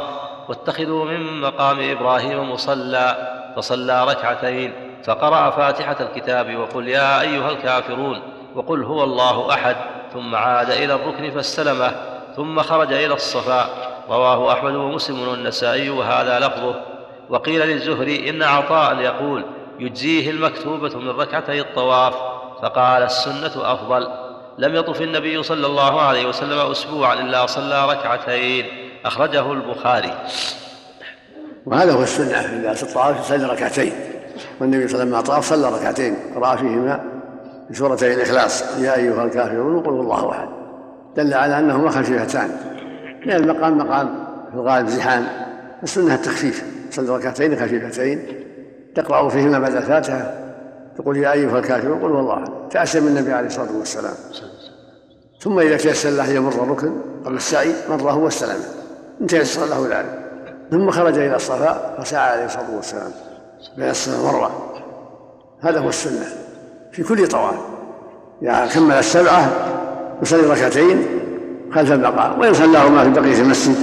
واتخذوا 0.49 1.05
من 1.05 1.41
مقام 1.41 1.91
إبراهيم 1.91 2.51
مصلى 2.51 3.15
فصلى 3.55 4.05
ركعتين. 4.05 4.73
فقرأ 5.03 5.49
فاتحة 5.49 5.97
الكتاب 5.99 6.55
وقل 6.55 6.87
يا 6.87 7.21
أيها 7.21 7.49
الكافرون 7.49 8.21
وقل 8.55 8.83
هو 8.83 9.03
الله 9.03 9.53
أحد. 9.53 9.75
ثم 10.13 10.35
عاد 10.35 10.69
إلى 10.71 10.93
الركن 10.93 11.31
فاستلمه. 11.31 11.91
ثم 12.35 12.61
خرج 12.61 12.93
إلى 12.93 13.13
الصفا 13.13 13.69
رواه 14.09 14.53
أحمد 14.53 14.75
ومسلم 14.75 15.27
والنسائي 15.27 15.89
وهذا 15.89 16.39
لفظه. 16.39 16.75
وقيل 17.29 17.67
للزهري 17.67 18.29
إن 18.29 18.43
عطاء 18.43 18.99
يقول 18.99 19.45
يجزيه 19.79 20.31
المكتوبة 20.31 20.97
من 20.97 21.09
ركعتي 21.09 21.61
الطواف 21.61 22.13
فقال 22.61 23.03
السنة 23.03 23.51
أفضل 23.55 24.07
لم 24.57 24.75
يطف 24.75 25.01
النبي 25.01 25.43
صلى 25.43 25.67
الله 25.67 26.01
عليه 26.01 26.25
وسلم 26.27 26.59
أسبوعا 26.71 27.13
إلا 27.13 27.45
صلى 27.45 27.89
ركعتين. 27.89 28.65
أخرجه 29.05 29.51
البخاري. 29.51 30.13
وهذا 31.65 31.93
هو 31.93 32.03
السنة 32.03 32.37
إذا 32.37 32.71
الطواف 32.71 33.19
يصلي 33.19 33.45
ركعتين. 33.45 33.93
والنبي 34.61 34.87
صلى 34.87 35.03
الله 35.03 35.17
عليه 35.17 35.23
وسلم 35.23 35.35
طاف 35.35 35.45
صلى 35.45 35.77
ركعتين. 35.79 36.15
قرأ 36.35 36.55
فيهما 36.55 37.15
بسورتي 37.69 38.13
الإخلاص 38.13 38.77
يا 38.77 38.95
أيها 38.95 39.25
الكافرون 39.25 39.83
قل 39.83 39.89
الله 39.89 40.31
أحد 40.31 40.64
دل 41.15 41.33
على 41.33 41.59
أنهما 41.59 41.89
خفيفتان 41.89 42.49
لأن 43.25 43.49
المقام 43.49 43.77
مقام 43.77 44.25
في 44.51 44.55
الغالب 44.55 44.87
زحام. 44.87 45.27
السنة 45.83 46.15
التخفيف. 46.15 46.63
صلي 46.91 47.09
ركعتين 47.09 47.55
خفيفتين. 47.55 48.25
تقرأ 48.95 49.29
فيهما 49.29 49.59
بعد 49.59 49.75
الفاتحة. 49.75 50.33
تقول 50.97 51.17
يا 51.17 51.31
أيها 51.31 51.59
الكافرون 51.59 51.99
قل 51.99 52.11
والله 52.11 52.67
تأسم 52.71 53.07
النبي 53.07 53.33
عليه 53.33 53.47
الصلاة 53.47 53.77
والسلام. 53.79 54.13
ثم 55.41 55.59
إذا 55.59 55.77
تيسر 55.77 56.09
له 56.09 56.27
يمر 56.27 56.51
الركن 56.51 56.93
قبل 57.25 57.35
السعي 57.35 57.71
مر 57.89 58.11
هو 58.11 58.25
واستلم 58.25 58.59
إن 59.21 59.27
تيسر 59.27 59.65
له 59.65 59.87
ذلك 59.99 60.19
ثم 60.71 60.91
خرج 60.91 61.17
إلى 61.17 61.35
الصفا 61.35 61.95
فسعى 61.99 62.31
عليه 62.31 62.45
الصلاة 62.45 62.75
والسلام. 62.75 63.11
بين 63.77 63.89
السماء 63.89 64.33
مرة 64.33 64.73
هذا 65.61 65.79
هو 65.79 65.89
السنة. 65.89 66.25
في 66.91 67.03
كل 67.03 67.27
طواف 67.27 67.55
إذا 68.41 68.67
كمل 68.73 68.95
السبعة 68.95 69.51
يصلي 70.21 70.53
ركعتين 70.53 71.05
خلف 71.71 71.91
المقام 71.91 72.39
وإن 72.39 72.53
صلاهما 72.53 73.03
في 73.03 73.09
بقية 73.09 73.41
المسجد 73.41 73.75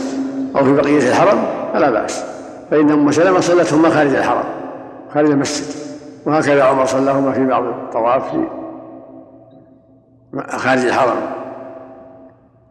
أو 0.57 0.65
في 0.65 0.73
بقية 0.73 1.09
الحرم 1.09 1.45
فلا 1.73 1.91
بأس. 1.91 2.25
فإن 2.71 2.91
أم 2.91 3.13
سلمة 3.13 3.41
صلتهما 3.41 3.91
خارج 3.91 4.15
الحرم 4.15 4.45
خارج 5.15 5.31
المسجد. 5.31 5.83
وهكذا 6.27 6.65
عمر 6.65 6.87
صلاهما 6.87 7.33
في 7.33 7.47
بعض 7.47 7.65
الطواف 7.65 8.31
في 8.31 8.47
خارج 10.49 10.85
الحرم. 10.85 11.17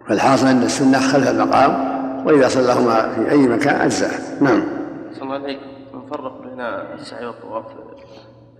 فالحاصل 0.07 0.47
أن 0.47 0.63
السنة 0.63 0.99
خلف 0.99 1.29
المقام 1.29 1.91
وإذا 2.25 2.47
صلاهما 2.47 3.13
في 3.13 3.31
أي 3.31 3.47
مكان 3.47 3.81
أجزاء 3.81 4.11
نعم. 4.41 4.63
صلى 5.13 5.23
الله 5.23 5.33
عليكم. 5.33 5.71
نفرق 5.93 6.41
بين 6.41 6.61
السعي 6.99 7.25
والطواف 7.25 7.65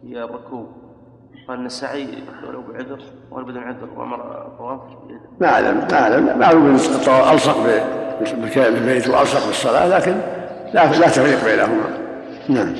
في 0.02 0.24
الركوب 0.24 0.68
قال 1.52 1.60
أن 1.60 1.66
السعي 1.66 2.08
ولو 2.48 2.62
بعذر 2.62 3.00
ولو 3.32 3.46
بدون 3.46 3.64
عذر 3.64 3.88
وامر 3.96 4.16
الطواف 4.16 4.80
ما 5.40 5.48
أعلم 5.48 5.88
ما 5.92 6.02
أعلم. 6.02 6.40
معلوم 6.40 6.76
الطواف 6.76 7.34
ألصق 7.34 7.58
بالبيت 8.56 9.08
وألصق 9.08 9.48
بالصلاة 9.48 9.88
لكن 9.88 10.16
لا 10.74 10.86
لا 10.86 11.08
تفريق 11.08 11.46
بينهما. 11.46 11.98
نعم. 12.50 12.76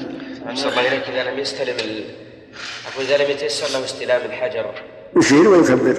أحسن 0.50 0.70
الله 0.70 0.88
إليك. 0.88 1.10
إذا 1.10 1.32
لم 1.32 1.40
يستلم 1.40 1.76
ال... 1.80 2.04
أقول 2.94 3.06
إذا 3.06 3.24
لم 3.24 3.32
يتيسر 3.32 3.80
له 3.80 3.86
استلام 3.86 4.22
الحجر. 4.26 4.66
يشير 5.18 5.48
ويكبر 5.48 5.94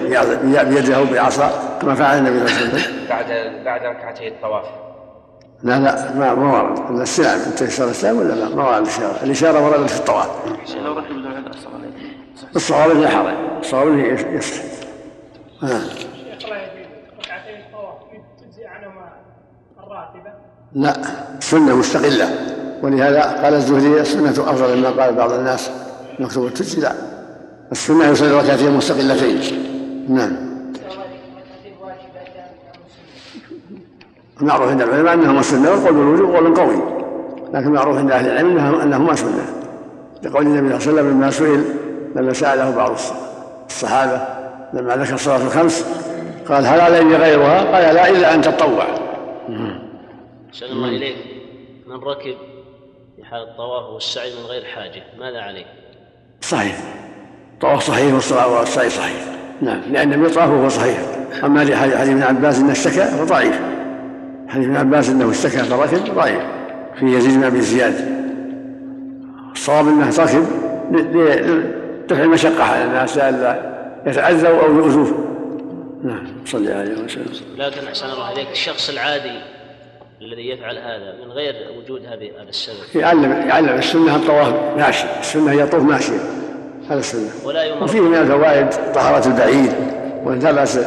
بيده 0.63 1.03
بعصا 1.03 1.77
كما 1.81 1.95
فعل 1.95 2.17
النبي 2.17 2.47
صلى 2.47 2.57
الله 2.57 2.69
عليه 2.69 2.83
وسلم. 2.83 3.07
بعد 3.09 3.25
بعد 3.65 3.81
ركعتي 3.81 4.27
الطواف. 4.27 4.65
لا 5.63 5.79
لا 5.79 6.13
ما 6.15 6.33
ما 6.33 6.61
ورد. 6.61 7.01
السلام 7.01 7.39
تيسر 7.57 7.85
الاسلام 7.85 8.17
ولا 8.17 8.33
لا؟ 8.33 8.55
ما 8.55 8.67
ورد 8.67 8.81
الإشارة. 8.81 9.23
الإشارة 9.23 9.65
وردت 9.65 9.89
في 9.89 9.99
الطواف. 9.99 10.27
لو 10.83 10.93
ركب 10.93 11.09
بدون 11.09 11.31
عذر 11.31 11.51
صلى 11.51 11.67
الله 11.67 12.22
الصواب 12.55 12.91
انه 12.91 13.07
حرج 13.07 13.33
الصواب 13.59 13.87
انه 13.87 14.07
يصح 14.07 14.63
تجزي 18.41 18.65
عنهما 18.65 19.09
الراتبه 19.79 20.31
لا 20.73 20.93
سنة 21.39 21.75
مستقلة. 21.75 22.29
ولهذا 22.83 23.21
قال 23.21 23.53
الزهري 23.53 24.01
السنة 24.01 24.29
أفضل 24.29 24.77
مما 24.77 24.89
قال 24.89 25.15
بعض 25.15 25.31
الناس 25.31 25.71
مكتوب 26.19 26.53
تجزي 26.53 26.81
لا. 26.81 26.93
السنة 27.71 28.07
يصلي 28.07 28.31
ركعتين 28.31 28.71
مستقلتين. 28.71 29.39
نعم. 30.09 30.53
المعروف 34.41 34.69
عند 34.69 34.81
العلماء 34.81 35.13
أنهما 35.13 35.41
سنة 35.41 35.71
والقول 35.71 35.93
بالوجوب 35.93 36.35
قول 36.35 36.55
قوي. 36.55 36.75
لكن 37.53 37.67
المعروف 37.67 37.97
عند 37.97 38.11
أهل 38.11 38.25
العلم 38.25 38.57
أنهما 38.57 39.15
سنة. 39.15 39.45
لقول 40.23 40.45
النبي 40.45 40.79
صلى 40.79 40.89
الله 40.89 41.01
عليه 41.01 41.09
وسلم 41.09 41.09
لما 41.09 41.31
سئل 41.31 41.82
لما 42.15 42.33
سأله 42.33 42.75
بعض 42.75 42.95
الصحابة 43.69 44.21
لما 44.73 44.95
ذكر 44.95 45.13
الصلاه 45.13 45.37
الخمس 45.37 45.85
قال 46.47 46.65
هل 46.65 46.81
علي 46.81 47.15
غيرها؟ 47.15 47.63
قال 47.63 47.95
لا 47.95 48.09
إلا 48.09 48.33
أن 48.35 48.41
تطوع. 48.41 48.85
أحسن 50.49 50.65
الله 50.65 50.89
إليك. 50.89 51.15
من 51.87 51.95
ركب 51.95 52.35
في 53.15 53.23
حال 53.23 53.41
الطواف 53.41 53.93
والسعي 53.93 54.29
من 54.29 54.45
غير 54.45 54.63
حاجة 54.63 55.03
ماذا 55.19 55.41
عليه؟ 55.41 55.65
صحيح. 56.41 56.77
الطواف 57.53 57.83
صحيح 57.83 58.13
والسعي 58.13 58.89
صحيح. 58.89 59.25
نعم 59.61 59.81
لأن 59.91 60.13
النبي 60.13 60.29
طاف 60.29 60.49
وهو 60.49 60.69
صحيح. 60.69 60.97
أما 61.43 61.63
لحديث 61.63 62.09
ابن 62.09 62.23
عباس 62.23 62.59
إنه 62.59 62.71
اشتكى 62.71 63.05
فضعيف 63.05 63.59
حديث 64.47 64.65
ابن 64.65 64.75
عباس 64.75 65.09
إنه 65.09 65.31
اشتكى 65.31 65.57
فركب 65.57 66.15
ضعيف. 66.15 66.41
في 66.99 67.05
يزيد 67.05 67.37
بن 67.37 67.43
أبي 67.43 67.61
زياد. 67.61 68.13
الصواب 69.51 69.87
إنه 69.87 70.09
ركب 70.09 70.45
لدفع 72.03 72.23
المشقة 72.23 72.63
على 72.63 72.83
الناس 72.83 73.17
لئلا 73.17 73.73
يتاذوا 74.05 74.63
أو 74.65 74.75
يؤذوه. 74.75 75.25
نعم 76.03 76.27
صلى 76.45 76.73
عليه 76.73 77.03
وسلم. 77.03 77.25
لكن 77.57 77.87
أحسن 77.87 78.05
الله 78.09 78.31
إليك 78.31 78.51
الشخص 78.51 78.89
العادي 78.89 79.39
الذي 80.21 80.49
يفعل 80.49 80.77
هذا 80.77 81.13
من 81.25 81.31
غير 81.31 81.55
وجود 81.77 82.01
هذه 82.05 82.31
هذا 82.41 82.49
السبب؟ 82.49 82.75
يعلم 82.95 83.31
يعلم. 83.47 83.69
السنة 83.69 84.15
الطواف 84.15 84.53
ماشي 84.77 85.05
السنة 85.19 85.51
هي 85.51 85.67
طوف 85.67 85.83
ماشيا 85.83 86.19
هذا 86.89 86.99
السنة. 86.99 87.29
ولا 87.45 87.63
يمر. 87.63 87.83
وفيه 87.83 87.99
من 88.01 88.15
الفوائد 88.15 88.67
طهارة 88.95 89.27
البعيد 89.27 89.73
وان 90.25 90.39
لا 90.39 90.51
باس 90.51 90.77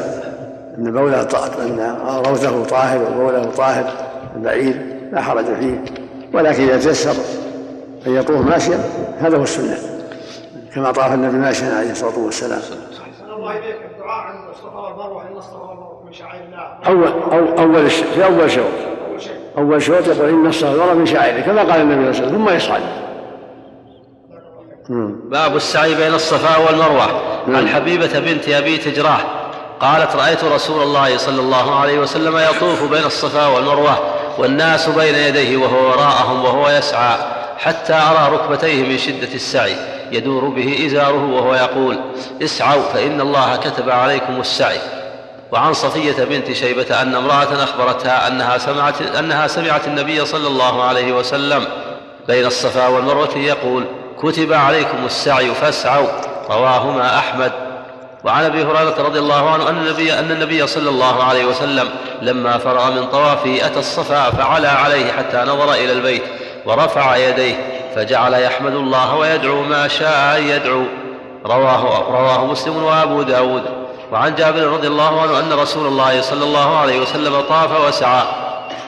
إن 0.78 0.92
بوله 0.92 1.22
ط- 1.22 1.60
إن 1.60 1.96
روثه 2.26 2.64
طاهر 2.64 3.02
وبوله 3.12 3.44
طاهر 3.44 3.92
البعيد 4.36 4.76
لا 5.12 5.20
حرج 5.20 5.44
فيه. 5.44 5.84
ولكن 6.32 6.62
إذا 6.62 6.76
تيسر 6.78 7.14
أن 8.06 8.14
يطوف 8.16 8.46
ماشيا 8.46 8.78
هذا 9.20 9.36
هو 9.36 9.42
السنة. 9.42 9.78
كما 10.76 10.92
طاف 10.92 11.12
النبي 11.12 11.36
ماشيا 11.36 11.74
عليه 11.74 11.90
الصلاة 11.90 12.18
والسلام. 12.18 12.60
الدعاء 12.60 14.26
عند 14.26 14.48
الصفا 14.50 14.78
والمروة. 14.78 15.22
إن 15.22 15.36
الصفا 15.36 15.56
والمروة 15.56 16.02
من 16.06 16.12
شعائر 16.12 16.42
الله. 16.44 16.78
اول 16.86 17.58
أول 17.58 17.86
الش- 17.86 18.02
في 18.14 18.24
أول 18.24 18.50
شوط. 18.50 18.64
أول 19.58 19.82
شوط 19.82 20.06
يقول 20.06 20.28
إن 20.28 20.46
الصفا 20.46 20.70
والمروة 20.70 20.94
من 20.94 21.06
شعائره 21.06 21.40
كما 21.40 21.60
قال 21.62 21.80
النبي 21.80 22.12
صلى 22.12 22.26
الله 22.26 22.36
عليه 22.42 22.46
وسلم 22.46 22.46
ثم 22.46 22.56
يصعد. 22.56 22.82
باب 25.30 25.56
السعي 25.56 25.94
بين 25.94 26.14
الصفا 26.14 26.56
والمروة. 26.56 27.06
عن 27.48 27.68
حبيبة 27.68 28.18
بنت 28.18 28.48
أبي 28.48 28.78
تجراح 28.78 29.24
قالت 29.80 30.16
رأيت 30.16 30.44
رسول 30.44 30.82
الله 30.82 31.16
صلى 31.16 31.40
الله 31.40 31.80
عليه 31.80 31.98
وسلم 31.98 32.36
يطوف 32.36 32.90
بين 32.90 33.04
الصفا 33.04 33.46
والمروة 33.46 33.98
والناس 34.38 34.88
بين 34.88 35.14
يديه 35.14 35.56
وهو 35.56 35.88
وراءهم 35.88 36.44
وهو 36.44 36.68
يسعى 36.68 37.16
حتى 37.58 37.92
أرى 37.94 38.36
ركبتيه 38.36 38.82
من 38.88 38.98
شدة 38.98 39.34
السعي. 39.34 39.95
يدور 40.12 40.44
به 40.44 40.86
إزاره 40.86 41.32
وهو 41.32 41.54
يقول 41.54 41.98
اسعوا 42.42 42.82
فإن 42.82 43.20
الله 43.20 43.56
كتب 43.56 43.90
عليكم 43.90 44.40
السعي. 44.40 44.78
وعن 45.52 45.72
صفية 45.72 46.24
بنت 46.24 46.52
شيبة 46.52 47.02
أن 47.02 47.14
امرأة 47.14 47.62
أخبرتها 47.64 48.28
أنها 48.28 48.58
سمعت 48.58 49.02
أنها 49.02 49.46
سمعت 49.46 49.86
النبي 49.86 50.24
صلى 50.24 50.46
الله 50.46 50.82
عليه 50.82 51.12
وسلم 51.12 51.64
بين 52.28 52.46
الصفا 52.46 52.86
والمروة 52.88 53.38
يقول 53.38 53.84
كتب 54.22 54.52
عليكم 54.52 55.04
السعي 55.04 55.54
فاسعوا. 55.54 56.08
رواهما 56.50 57.18
أحمد. 57.18 57.52
وعن 58.24 58.44
أبي 58.44 58.62
هريرة 58.62 59.02
رضي 59.02 59.18
الله 59.18 59.50
عنه 59.50 59.68
أن 59.68 59.76
النبي 59.76 60.12
أن 60.12 60.30
النبي 60.30 60.66
صلى 60.66 60.90
الله 60.90 61.24
عليه 61.24 61.44
وسلم 61.44 61.88
لما 62.22 62.58
فرغ 62.58 62.90
من 62.90 63.06
طوافه 63.06 63.66
أتى 63.66 63.78
الصفا 63.78 64.30
فعلى 64.30 64.68
عليه 64.68 65.12
حتى 65.12 65.36
نظر 65.36 65.72
إلى 65.72 65.92
البيت 65.92 66.22
ورفع 66.66 67.16
يديه 67.16 67.75
فجعل 67.96 68.34
يحمد 68.34 68.74
الله 68.74 69.14
ويدعو 69.14 69.62
ما 69.62 69.88
شاء 69.88 70.38
ان 70.38 70.42
يدعو. 70.42 70.82
رواه 71.46 72.10
رواه 72.10 72.46
مسلم 72.46 72.82
وأبو 72.82 73.22
داود. 73.22 73.62
وعن 74.12 74.34
جابر 74.34 74.62
رضي 74.62 74.86
الله 74.86 75.22
عنه 75.22 75.38
أن 75.38 75.52
رسول 75.52 75.86
الله 75.86 76.20
صلى 76.20 76.44
الله 76.44 76.78
عليه 76.78 77.00
وسلم 77.00 77.40
طاف 77.40 77.86
وسعى. 77.88 78.22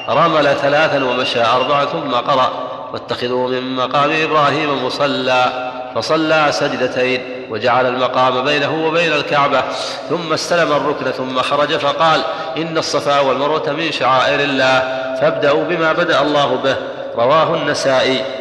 رمل 0.09 0.55
ثلاثا 0.55 1.05
ومشى 1.05 1.45
اربعا 1.45 1.85
ثم 1.85 2.15
قرأ. 2.15 2.51
واتخذوا 2.93 3.49
من 3.49 3.77
مقام 3.77 4.11
إبراهيم 4.23 4.87
مصلى. 4.87 5.71
فصلى 5.95 6.47
سجدتين 6.51 7.47
وجعل 7.51 7.87
المقام 7.87 8.45
بينه 8.45 8.87
وبين 8.87 9.13
الكعبة. 9.13 9.63
ثم 10.09 10.33
استلم 10.33 10.73
الركن 10.73 11.11
ثم 11.11 11.43
خرج 11.43 11.77
فقال 11.77 12.21
إن 12.57 12.79
الصفا 12.79 13.21
والمروة 13.21 13.71
من 13.71 13.93
شعائر 13.93 14.41
الله. 14.41 14.79
فابدأوا 15.21 15.65
بما 15.65 15.93
بدأ 15.93 16.23
الله 16.23 16.57
به. 16.65 16.77
رواه 17.17 17.55
النسائي. 17.55 18.38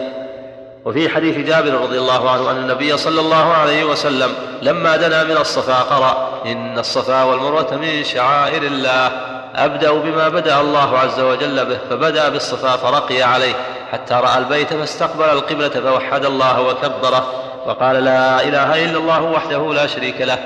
وفي 0.88 1.10
حديث 1.10 1.38
جابر 1.38 1.74
رضي 1.74 1.98
الله 1.98 2.30
عنه 2.30 2.52
أن 2.52 2.58
النبي 2.58 2.98
صلى 2.98 3.22
الله 3.22 3.54
عليه 3.54 3.84
وسلم 3.84 4.30
لما 4.62 4.98
دنا 4.98 5.24
من 5.24 5.38
الصفا 5.38 5.74
قرأ 5.74 6.42
إن 6.46 6.80
الصفا 6.80 7.24
والمروة 7.24 7.76
من 7.76 8.04
شعائر 8.04 8.64
الله 8.64 9.12
أبدأ 9.56 9.92
بما 9.92 10.30
بدأ 10.30 10.62
الله 10.62 11.00
عز 11.00 11.20
وجل 11.20 11.66
به 11.66 11.78
فبدأ 11.90 12.30
بالصفا 12.30 12.78
فرقي 12.78 13.24
عليه 13.24 13.54
حتى 13.92 14.14
رأى 14.14 14.38
البيت 14.38 14.74
فاستقبل 14.74 15.26
القبلة 15.26 15.70
فوحد 15.70 16.26
الله 16.26 16.62
وكبره 16.62 17.28
وقال 17.66 18.04
لا 18.04 18.44
إله 18.44 18.86
إلا 18.86 18.98
الله 18.98 19.22
وحده 19.22 19.74
لا 19.74 19.88
شريك 19.88 20.22
له 20.22 20.38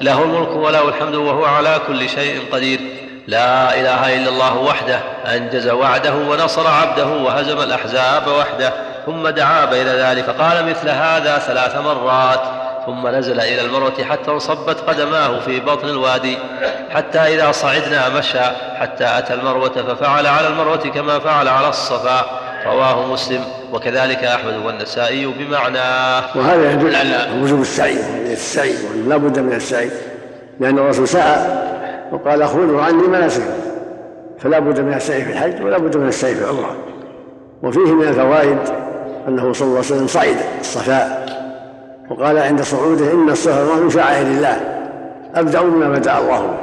له 0.00 0.22
الملك 0.22 0.50
وله 0.50 0.88
الحمد 0.88 1.14
وهو 1.14 1.44
على 1.44 1.80
كل 1.86 2.08
شيء 2.08 2.40
قدير. 2.52 2.80
لا 3.26 3.80
إله 3.80 4.16
إلا 4.16 4.28
الله 4.28 4.56
وحده 4.58 5.00
أنجز 5.26 5.68
وعده 5.68 6.14
ونصر 6.14 6.66
عبده 6.66 7.06
وهزم 7.06 7.60
الأحزاب 7.60 8.28
وحده. 8.28 8.72
ثم 9.08 9.28
دعا 9.28 9.64
بين 9.64 9.86
ذلك 9.86 10.24
فقال 10.24 10.66
مثل 10.66 10.88
هذا 10.88 11.38
ثلاث 11.38 11.76
مرات 11.76 12.40
ثم 12.86 13.06
نزل 13.08 13.40
إلى 13.40 13.60
المروه 13.60 14.04
حتى 14.10 14.30
انصبت 14.30 14.80
قدماه 14.80 15.40
في 15.40 15.60
بطن 15.60 15.88
الوادي 15.88 16.38
حتى 16.90 17.18
إذا 17.18 17.52
صعدنا 17.52 18.18
مشى 18.18 18.40
حتى 18.80 19.18
أتى 19.18 19.34
المروة 19.34 19.68
ففعل 19.68 20.26
على 20.26 20.48
المروة 20.48 20.76
كما 20.76 21.18
فعل 21.18 21.48
على 21.48 21.68
الصفا 21.68 22.26
رواه 22.66 23.12
مسلم 23.12 23.44
وكذلك 23.72 24.24
أحمد 24.24 24.54
والنسائي 24.66 25.26
بمعناه 25.26 26.24
وهذا 26.34 26.72
يدل 26.72 26.96
على 26.96 27.42
وجوب 27.42 27.60
السعي 27.60 27.96
السعي 28.32 28.74
لا 29.06 29.16
بد 29.16 29.38
من 29.38 29.52
السعي 29.52 29.90
لأن 30.60 30.78
الرسول 30.78 31.08
سعى 31.08 31.46
وقال 32.12 32.48
خذوا 32.48 32.82
عني 32.82 33.02
مناسككم 33.02 33.52
فلا 34.38 34.58
بد 34.58 34.80
من 34.80 34.94
السعي 34.94 35.24
في 35.24 35.32
الحج 35.32 35.62
ولا 35.62 35.78
بد 35.78 35.96
من 35.96 36.08
السعي 36.08 36.34
في 36.34 36.40
العمرة 36.44 36.76
وفيه 37.62 37.94
من 37.94 38.08
الفوائد 38.08 38.87
أنه 39.28 39.52
صلى 39.52 39.66
الله 39.66 39.76
عليه 39.76 39.86
وسلم 39.86 40.06
صعد 40.06 40.36
الصفاء 40.60 41.28
وقال 42.10 42.38
عند 42.38 42.62
صعوده 42.62 43.12
إن 43.12 43.30
الصفا 43.30 43.74
من 43.74 43.90
شعائر 43.90 44.26
الله 44.26 44.60
أبدأ 45.34 45.62
بما 45.62 45.88
بدأ 45.88 46.18
الله. 46.18 46.40
به 46.40 46.56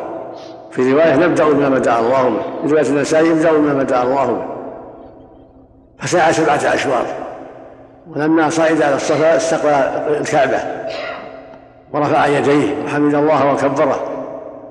في 0.72 0.94
رواية 0.94 1.16
نبدأ 1.16 1.46
بما 1.46 1.70
بدأ 1.70 2.00
الله 2.00 2.30
به 2.30 2.68
في 2.68 2.74
رواية 2.74 2.90
النسائي 2.90 3.32
ابدا 3.32 3.52
بما 3.52 3.74
بدأ 3.74 4.04
الله. 4.04 4.26
به 4.26 4.46
فسعى 6.00 6.34
سبعة 6.34 6.74
أشواط. 6.74 7.06
ولما 8.16 8.50
صعد 8.50 8.82
على 8.82 8.96
الصفا 8.96 9.36
استقبل 9.36 10.16
الكعبة 10.18 10.58
ورفع 11.94 12.26
يديه 12.26 12.84
وحمد 12.86 13.16
الله 13.16 13.54
وكبره 13.54 14.00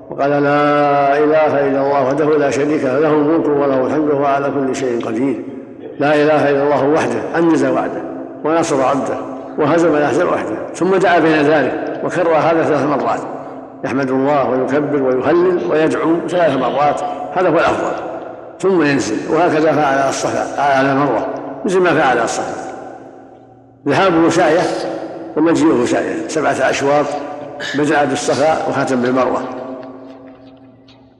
وقال 0.09 0.29
لا 0.29 1.17
إله 1.17 1.67
إلا 1.67 1.81
الله 1.81 2.03
وحده 2.03 2.37
لا 2.37 2.49
شريك 2.49 2.83
له 2.83 2.99
له 2.99 3.13
الملك 3.13 3.45
وله 3.45 3.85
الحمد 3.85 4.09
وهو 4.09 4.25
على 4.25 4.51
كل 4.51 4.75
شيء 4.75 5.05
قدير. 5.05 5.54
لا 5.99 6.15
إله 6.15 6.49
إلا 6.49 6.63
الله 6.63 6.85
وحده 6.85 7.37
انجز 7.37 7.65
وعده 7.65 8.01
ونصر 8.43 8.83
عبده 8.83 9.17
وهزم 9.57 9.95
الأحزاب 9.95 10.27
وحده 10.27 10.55
ثم 10.73 10.95
دعا 10.95 11.19
بين 11.19 11.41
ذلك 11.41 12.01
وكرر 12.03 12.35
هذا 12.35 12.63
ثلاث 12.63 12.85
مرات. 12.85 13.19
يحمد 13.85 14.09
الله 14.09 14.49
ويكبر 14.49 15.03
ويهلل 15.03 15.71
ويدعو 15.71 16.27
ثلاث 16.27 16.57
مرات 16.57 17.01
هذا 17.33 17.49
هو 17.49 17.53
الأفضل. 17.53 17.95
ثم 18.59 18.83
ينزل 18.83 19.33
وهكذا 19.33 19.71
فعل 19.71 19.99
على 19.99 20.09
الصفا 20.09 20.61
على 20.61 20.91
المروة 20.91 21.27
مثل 21.65 21.79
ما 21.79 21.89
فعل 21.89 22.07
على 22.07 22.23
الصفا. 22.23 22.75
ذهابه 23.87 24.29
سعيه 24.29 24.61
ومجيئه 25.37 25.85
سعيه 25.85 26.27
سبعة 26.27 26.69
أشواط 26.69 27.05
بدأ 27.75 28.05
بالصفا 28.05 28.67
وختم 28.69 29.01
بالمروة. 29.01 29.41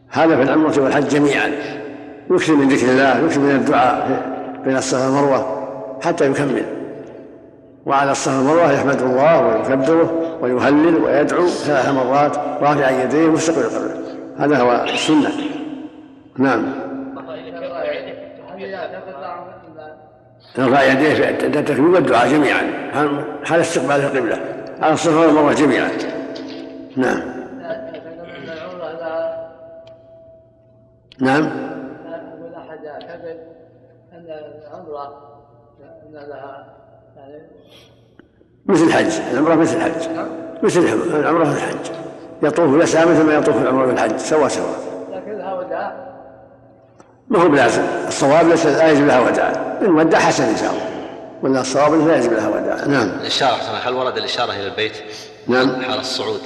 هذا 0.10 0.36
في 0.36 0.42
العمرة 0.42 0.84
والحج 0.84 1.08
جميعا. 1.08 1.52
يكثر 2.32 2.56
من 2.56 2.68
ذكر 2.68 2.88
الله 2.88 3.18
يكثر 3.26 3.40
من 3.40 3.52
الدعاء. 3.52 4.35
بين 4.66 4.78
الصفا 4.78 5.06
والمروة 5.06 5.68
حتى 6.04 6.32
يكمل. 6.32 6.66
وعلى 7.86 8.12
الصفا 8.12 8.38
والمروة 8.38 8.72
يحمد 8.72 9.02
الله 9.02 9.48
ويكبره 9.48 10.38
ويهلل 10.42 10.96
ويدعو 10.96 11.48
ثلاث 11.48 11.90
مرات 11.90 12.38
رافعا 12.38 12.92
يديه 12.92 13.28
مستقبل 13.28 13.64
قبله. 13.64 13.96
هذا 14.38 14.58
هو 14.58 14.84
السنة. 14.84 15.32
نعم. 16.38 16.66
يرفع 20.58 20.84
يديه 20.84 21.14
في 21.14 21.30
التكبير 21.30 21.90
والدعاء 21.90 22.28
جميعا. 22.28 22.92
حال 23.46 23.60
استقبال 23.60 23.92
القبلة؟ 23.92 24.40
على 24.82 24.94
الصفا 24.94 25.20
والمروة 25.20 25.54
جميعا. 25.54 25.90
نعم. 26.98 27.22
نعم. 31.22 31.65
ان 34.30 34.62
العمره 34.68 35.36
ان 35.80 36.14
لها 36.14 36.76
يعني 37.18 37.42
مثل 38.66 38.84
الحج 38.84 39.22
العمرة 39.32 39.56
مثل 39.56 39.78
الحج. 39.78 40.10
مثل 40.64 40.80
العمرة 41.20 41.44
مثل 41.44 41.58
الحج. 41.58 41.92
يطوف 42.44 42.84
يسعى 42.84 43.06
مثل 43.06 43.24
ما 43.24 43.34
يطوف 43.34 43.62
العمرة 43.62 43.88
والحج 43.88 44.18
سوا 44.18 44.48
سوا. 44.48 44.74
لكن 45.12 45.38
لها 45.38 45.54
وداع 45.54 46.06
ما 47.30 47.44
هو 47.44 47.50
بلازم 47.50 47.82
الصواب 48.08 48.48
ليس 48.48 48.66
لا 48.66 48.92
يجب 48.92 49.06
لها 49.06 49.20
وداع 49.20 49.50
إن 49.82 49.96
ودع 49.96 50.20
حسن 50.20 50.44
إن 50.44 50.58
شاء 50.58 50.72
الله. 50.72 50.96
ولا 51.44 51.62
الصواب 51.62 52.08
لا 52.08 52.18
يجب 52.18 52.34
لها 52.34 52.50
وداع 52.50 52.86
نعم. 52.86 53.10
الإشارة 53.10 53.56
هل 53.84 53.94
ورد 53.94 54.18
الإشارة 54.18 54.52
إلى 54.52 54.68
البيت؟ 54.68 54.98
نعم. 55.48 55.82
حال 55.82 56.00
الصعود. 56.00 56.42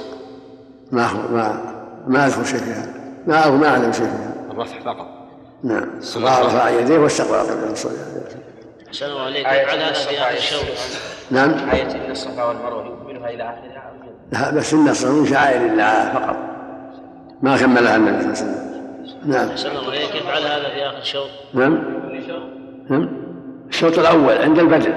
ما 0.92 1.12
ما 1.12 1.74
ما 2.06 2.26
أذكر 2.26 2.44
شيء 2.44 2.58
فيها. 2.58 2.86
ما 3.26 3.36
أو 3.36 3.56
ما 3.56 3.68
أعلم 3.68 3.92
شيء 3.92 4.06
فيها. 4.06 4.34
الرفع 4.50 4.80
فقط. 4.80 5.19
نعم. 5.64 5.88
رفع 6.16 6.68
يديه 6.68 6.98
واستقبل 6.98 7.34
قبله 7.34 7.74
صلى 7.74 7.92
الله 7.92 8.02
عليه 8.02 8.26
وسلم 8.26 8.40
أحسن 8.88 9.06
الله 9.06 9.22
عليك 9.22 9.46
آية 9.46 9.62
يفعل 9.62 9.78
هذا 9.78 9.86
النصف 9.86 10.08
في 10.08 10.18
آخر 10.18 10.28
آية 10.28 10.38
الشوط 10.38 10.60
نعم. 11.30 11.50
آية 11.72 11.82
إن 11.82 12.10
الصفا 12.10 12.44
والمروة. 12.44 13.06
يكملها 13.10 13.30
إلى 13.30 13.42
آخرها؟ 13.42 13.92
لا 14.32 14.50
بس 14.50 14.74
النصر 14.74 15.12
من 15.12 15.26
شعائر 15.26 15.66
الله 15.66 16.12
فقط. 16.14 16.36
ما 17.42 17.56
كملها 17.56 17.96
النبي 17.96 18.34
صلى 18.34 18.46
الله 18.46 18.58
عليه 18.58 18.60
وسلم. 18.60 18.70
نعم. 19.24 19.48
أحسن 19.48 19.70
الله 19.70 19.90
عليك 19.90 20.14
يفعل 20.14 20.42
هذا 20.42 20.68
في 20.74 20.86
آخر 20.86 20.98
الشوط 20.98 21.28
نعم. 21.54 21.82
نعم. 22.90 23.08
الشوط 23.68 23.98
الأول 23.98 24.38
عند 24.38 24.58
البدء 24.58 24.92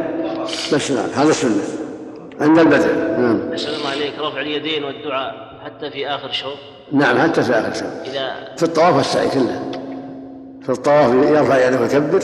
بس 0.73 0.91
نعم. 0.91 1.09
هذا 1.15 1.29
السنة 1.29 1.63
عند 2.41 2.59
البدء 2.59 2.93
نعم. 2.95 3.51
أحسن 3.51 3.69
الله 3.69 3.89
عليك 3.89 4.13
رفع 4.19 4.41
اليدين 4.41 4.83
والدعاء 4.83 5.59
حتى 5.65 5.89
في 5.89 6.07
آخر 6.07 6.29
الشوط 6.29 6.57
نعم 6.91 7.17
حتى 7.17 7.43
في 7.43 7.51
آخر 7.51 7.71
الشوط 7.71 8.07
إذا 8.07 8.55
في 8.57 8.63
الطواف 8.63 8.95
والسعي 8.95 9.29
كله. 9.29 9.82
في 10.63 10.69
الطواف 10.69 11.13
يرفع 11.13 11.67
يده 11.67 11.81
ويكبر 11.81 12.19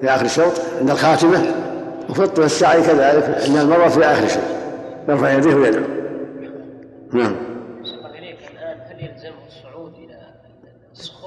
في 0.00 0.08
آخر 0.08 0.24
الشوط 0.24 0.52
عند 0.80 0.90
الخاتمة 0.90 1.54
وفي 2.08 2.22
الطواف 2.22 2.46
السعي 2.46 2.82
كذلك 2.82 3.42
عند 3.48 3.56
المروه 3.56 3.88
في 3.88 4.04
آخر 4.04 4.24
الشوط. 4.24 4.42
يرفع 5.08 5.32
يديه 5.32 5.54
ويدعو 5.54 5.84
نعم. 7.12 7.36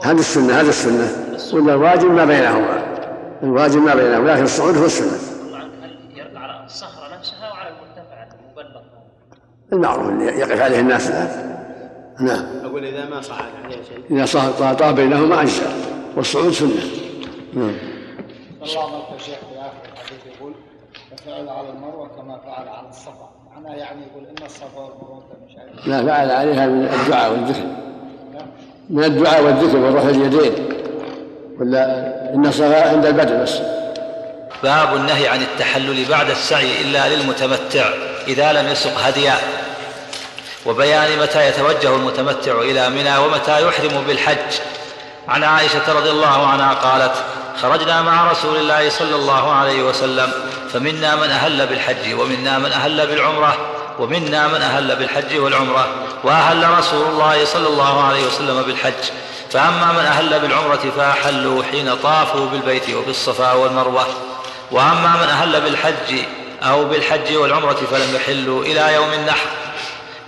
هذه 0.03 0.19
السنة 0.19 0.53
هذه 0.53 0.69
السنة. 0.69 1.07
ولا 1.53 1.73
الواجب 1.73 2.11
ما 2.11 2.25
بينهما. 2.25 2.83
الواجب 3.43 3.81
ما 3.81 3.95
بينهما 3.95 4.31
لكن 4.31 4.43
الصعود 4.43 4.77
هو 4.77 4.83
يرفع 6.15 6.39
على 6.39 6.65
الصخرة 6.65 7.17
نفسها 7.17 7.51
وعلى 7.51 7.69
المرتفع 7.69 8.27
المبلغ 8.57 8.81
المعروف 9.73 10.09
اللي 10.09 10.25
يقف 10.25 10.61
عليه 10.61 10.79
الناس 10.79 11.09
الآن. 11.09 11.57
نعم. 12.19 12.45
أقول 12.65 12.85
إذا 12.85 13.05
ما 13.05 13.21
صعد 13.21 13.45
عليه 13.63 13.75
شيء 13.75 14.17
إذا 14.17 14.25
صار 14.25 14.73
طاب 14.73 14.95
بينهما 14.95 15.41
أجزاء 15.41 15.90
والصعود 16.15 16.51
سنة 16.51 16.69
نعم. 17.53 17.77
الله 18.61 19.03
الشيخ 19.15 19.35
في 19.35 19.59
آخر 19.59 19.93
الحديث 19.93 20.35
يقول 20.35 20.53
ففعل 21.11 21.49
على 21.49 21.69
المروة 21.69 22.07
كما 22.07 22.37
فعل 22.37 22.67
على 22.67 22.89
الصفا. 22.89 23.29
معناه 23.51 23.75
يعني 23.75 24.01
يقول 24.01 24.25
إن 24.25 24.45
الصفا 24.45 24.79
والمروة 24.79 25.23
من 25.41 25.55
شعائر 25.55 25.71
لا 25.85 26.05
فعل 26.05 26.31
عليها 26.31 26.67
من 26.67 26.85
الدعاء 26.85 27.31
والذكر. 27.31 27.65
من 28.89 29.03
الدعاء 29.03 29.43
والذكر 29.43 29.77
ورفع 29.77 30.09
اليدين. 30.09 30.53
ولا 31.59 31.85
إن 32.33 32.45
الصلاة 32.45 32.91
عند 32.91 33.05
البدء 33.05 33.41
بس. 33.41 33.59
باب 34.63 34.95
النهي 34.95 35.27
عن 35.27 35.41
التحلل 35.41 36.05
بعد 36.09 36.29
السعي 36.29 36.81
إلا 36.81 37.15
للمتمتع 37.15 37.89
إذا 38.27 38.53
لم 38.53 38.67
يسق 38.67 38.99
هديا. 38.99 39.35
وبيان 40.65 41.19
متى 41.19 41.47
يتوجه 41.47 41.95
المتمتع 41.95 42.61
إلى 42.61 42.89
منى 42.89 43.17
ومتى 43.17 43.67
يحرم 43.67 44.03
بالحج. 44.07 44.59
عن 45.27 45.43
عائشة 45.43 45.93
رضي 45.93 46.09
الله 46.09 46.47
عنها 46.47 46.73
قالت 46.73 47.13
خرجنا 47.61 48.01
مع 48.01 48.31
رسول 48.31 48.57
الله 48.57 48.89
صلى 48.89 49.15
الله 49.15 49.53
عليه 49.53 49.83
وسلم 49.83 50.31
فمنا 50.73 51.15
من 51.15 51.29
أهل 51.29 51.67
بالحج 51.67 52.13
ومنا 52.13 52.59
من 52.59 52.71
أهل 52.71 53.07
بالعمرة 53.07 53.57
ومنا 53.99 54.47
من 54.47 54.61
أهل 54.61 54.95
بالحج 54.95 55.37
والعمرة 55.37 55.87
وأهل 56.23 56.79
رسول 56.79 57.07
الله 57.07 57.45
صلى 57.45 57.67
الله 57.67 58.03
عليه 58.03 58.27
وسلم 58.27 58.61
بالحج. 58.61 59.03
فأما 59.51 59.91
من 59.91 60.05
أهل 60.05 60.39
بالعمرة 60.39 60.91
فأحلوا 60.97 61.63
حين 61.63 61.95
طافوا 61.95 62.45
بالبيت 62.45 62.89
وبالصفا 62.89 63.53
والمروة. 63.53 64.07
وأما 64.71 65.15
من 65.21 65.27
أهل 65.29 65.61
بالحج 65.61 66.25
أو 66.63 66.85
بالحج 66.85 67.35
والعمرة 67.35 67.77
فلم 67.91 68.15
يحلوا 68.15 68.63
إلى 68.63 68.93
يوم 68.93 69.13
النحر. 69.13 69.47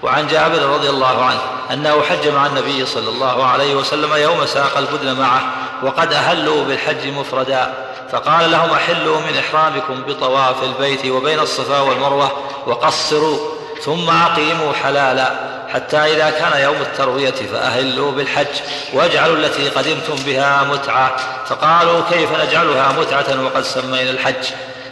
وعن 0.04 0.28
جابر 0.28 0.62
رضي 0.62 0.90
الله 0.90 1.26
عنه 1.26 1.40
أنه 1.72 2.02
حج 2.02 2.28
مع 2.28 2.46
النبي 2.46 2.86
صلى 2.86 3.10
الله 3.10 3.46
عليه 3.46 3.76
وسلم 3.76 4.14
يوم 4.14 4.46
ساق 4.46 4.78
البدن 4.78 5.20
معه 5.20 5.42
وقد 5.84 6.14
أهلوا 6.14 6.64
بالحج 6.64 7.08
مفردا. 7.08 7.74
فقال 8.12 8.52
لهم 8.52 8.70
أحلوا 8.70 9.18
من 9.18 9.38
إحرامكم 9.38 10.04
بطواف 10.08 10.64
البيت 10.64 11.06
وبين 11.06 11.40
الصفا 11.40 11.80
والمروة 11.80 12.32
وقصروا 12.68 13.38
ثم 13.82 14.10
أقيموا 14.10 14.74
حلالا 14.84 15.32
حتى 15.74 15.98
إذا 15.98 16.30
كان 16.30 16.62
يوم 16.62 16.76
التروية 16.76 17.32
فأهلوا 17.32 18.12
بالحج 18.12 18.56
واجعلوا 18.94 19.36
التي 19.36 19.70
قدمتم 19.70 20.16
بها 20.26 20.64
متعة. 20.64 21.16
فقالوا 21.46 22.02
كيف 22.12 22.30
نجعلها 22.42 22.92
متعة 23.00 23.44
وقد 23.44 23.62
سمينا 23.62 24.12
الحج؟ 24.12 24.46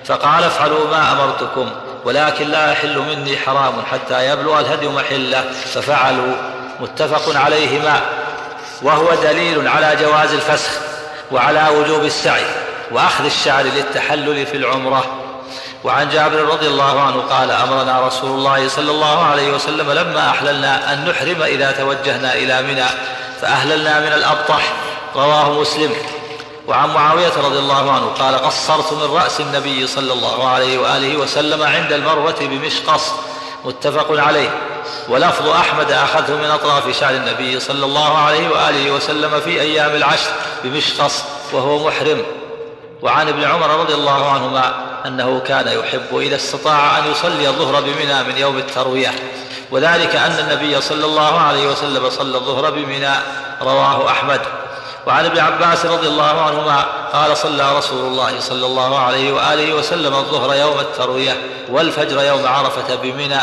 فقال 0.05 0.43
افعلوا 0.43 0.87
ما 0.91 1.11
أمرتكم. 1.11 1.69
ولكن 2.05 2.47
لا 2.47 2.71
يحل 2.71 2.97
مني 2.97 3.37
حرام 3.37 3.73
حتى 3.91 4.29
يبلغ 4.29 4.59
الهدي 4.59 4.87
محله. 4.87 5.51
ففعلوا. 5.73 6.33
متفق 6.79 7.37
عليهما. 7.39 8.01
وهو 8.81 9.13
دليل 9.23 9.67
على 9.67 9.95
جواز 10.01 10.33
الفسخ 10.33 10.71
وعلى 11.31 11.67
وجوب 11.77 12.05
السعي 12.05 12.45
وأخذ 12.91 13.25
الشعر 13.25 13.63
للتحلل 13.63 14.45
في 14.45 14.57
العمرة. 14.57 15.03
وعن 15.83 16.09
جابر 16.09 16.37
رضي 16.37 16.67
الله 16.67 17.01
عنه 17.01 17.21
قال 17.21 17.51
أمرنا 17.51 18.07
رسول 18.07 18.29
الله 18.29 18.67
صلى 18.67 18.91
الله 18.91 19.25
عليه 19.25 19.53
وسلم 19.53 19.91
لما 19.91 20.29
أحللنا 20.29 20.93
أن 20.93 21.09
نحرم 21.09 21.43
إذا 21.43 21.71
توجهنا 21.71 22.33
إلى 22.33 22.61
منى. 22.61 22.85
فأهللنا 23.41 23.99
من 23.99 24.13
الأبطح. 24.13 24.73
رواه 25.15 25.51
مسلم. 25.51 26.20
وعن 26.71 26.89
معاوية 26.89 27.31
رضي 27.37 27.59
الله 27.59 27.91
عنه 27.91 28.05
قال 28.05 28.35
قصرت 28.35 28.93
من 28.93 29.15
رأس 29.15 29.41
النبي 29.41 29.87
صلى 29.87 30.13
الله 30.13 30.47
عليه 30.47 30.77
وآله 30.77 31.17
وسلم 31.17 31.63
عند 31.63 31.93
المروة 31.93 32.35
بمشقص 32.41 33.11
متفق 33.65 34.19
عليه 34.19 34.49
ولفظ 35.09 35.47
أحمد 35.47 35.91
أخذه 35.91 36.35
من 36.35 36.45
أطراف 36.45 36.99
شعر 36.99 37.13
النبي 37.13 37.59
صلى 37.59 37.85
الله 37.85 38.17
عليه 38.17 38.49
وآله 38.49 38.91
وسلم 38.91 39.39
في 39.39 39.61
أيام 39.61 39.95
العشر 39.95 40.29
بمشقص 40.63 41.23
وهو 41.53 41.87
محرم. 41.87 42.23
وعن 43.01 43.27
ابن 43.27 43.43
عمر 43.43 43.79
رضي 43.79 43.93
الله 43.93 44.29
عنهما 44.29 44.73
أنه 45.05 45.39
كان 45.39 45.67
يحب 45.67 46.17
إذا 46.17 46.35
استطاع 46.35 46.97
أن 46.97 47.11
يصلي 47.11 47.47
الظهر 47.47 47.81
بمنى 47.81 48.23
من 48.23 48.37
يوم 48.37 48.57
التروية. 48.57 49.13
وذلك 49.71 50.15
أن 50.15 50.39
النبي 50.39 50.81
صلى 50.81 51.05
الله 51.05 51.39
عليه 51.39 51.67
وسلم 51.67 52.09
صلى 52.09 52.37
الظهر 52.37 52.71
بمنى 52.71 53.13
رواه 53.61 54.09
أحمد. 54.11 54.41
وعن 55.07 55.25
ابن 55.25 55.39
عباس 55.39 55.85
رضي 55.85 56.07
الله 56.07 56.41
عنهما 56.41 56.85
قال 57.13 57.37
صلى 57.37 57.77
رسول 57.77 58.07
الله 58.07 58.39
صلى 58.39 58.65
الله 58.65 58.99
عليه 58.99 59.31
وآله 59.31 59.73
وسلم 59.73 60.15
الظهر 60.15 60.55
يوم 60.55 60.79
التروية 60.79 61.37
والفجر 61.69 62.21
يوم 62.21 62.47
عرفة 62.47 62.95
بمنى. 62.95 63.39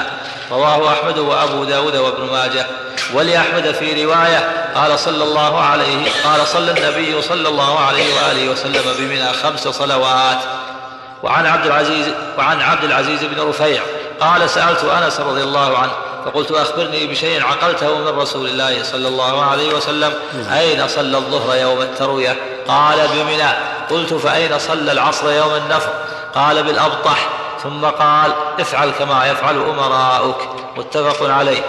رواه 0.50 0.92
أحمد 0.92 1.18
وأبو 1.18 1.64
داود 1.64 1.96
وابن 1.96 2.32
ماجه. 2.32 2.66
ولأحمد 3.14 3.72
في 3.72 4.04
رواية 4.04 4.72
قال 4.74 4.98
صلى 4.98 5.24
الله 5.24 5.60
عليه 5.60 6.10
قال 6.24 6.46
صلى 6.46 6.70
النبي 6.70 7.22
صلى 7.22 7.48
الله 7.48 7.80
عليه 7.80 8.14
وآله 8.14 8.48
وسلم 8.48 8.94
بمنى 8.98 9.32
خمس 9.32 9.68
صلوات. 9.68 10.38
وعن 11.22 11.46
عبد 11.46 11.66
العزيز 11.66 12.06
وعن 12.38 12.62
عبد 12.62 12.84
العزيز 12.84 13.24
بن 13.24 13.48
رفيع 13.48 13.82
قال 14.20 14.50
سألت 14.50 14.84
أنس 14.84 15.20
رضي 15.20 15.42
الله 15.42 15.78
عنه 15.78 15.92
فقلت 16.28 16.50
أخبرني 16.50 17.06
بشيء 17.06 17.42
عقلته 17.42 17.98
من 17.98 18.18
رسول 18.18 18.46
الله 18.46 18.82
صلى 18.82 19.08
الله 19.08 19.42
عليه 19.42 19.74
وسلم. 19.74 20.12
أين 20.52 20.88
صلى 20.88 21.16
الظهر 21.16 21.56
يوم 21.56 21.82
التروية؟ 21.82 22.36
قال 22.68 22.98
بمنى. 23.14 23.50
قلت 23.90 24.14
فأين 24.14 24.58
صلى 24.58 24.92
العصر 24.92 25.30
يوم 25.30 25.54
النفر؟ 25.54 25.90
قال 26.34 26.62
بالأبطح. 26.62 27.28
ثم 27.62 27.84
قال 27.84 28.32
افعل 28.60 28.90
كما 28.90 29.26
يفعل 29.26 29.56
أمراؤك. 29.56 30.48
متفق 30.76 31.30
عليه. 31.30 31.62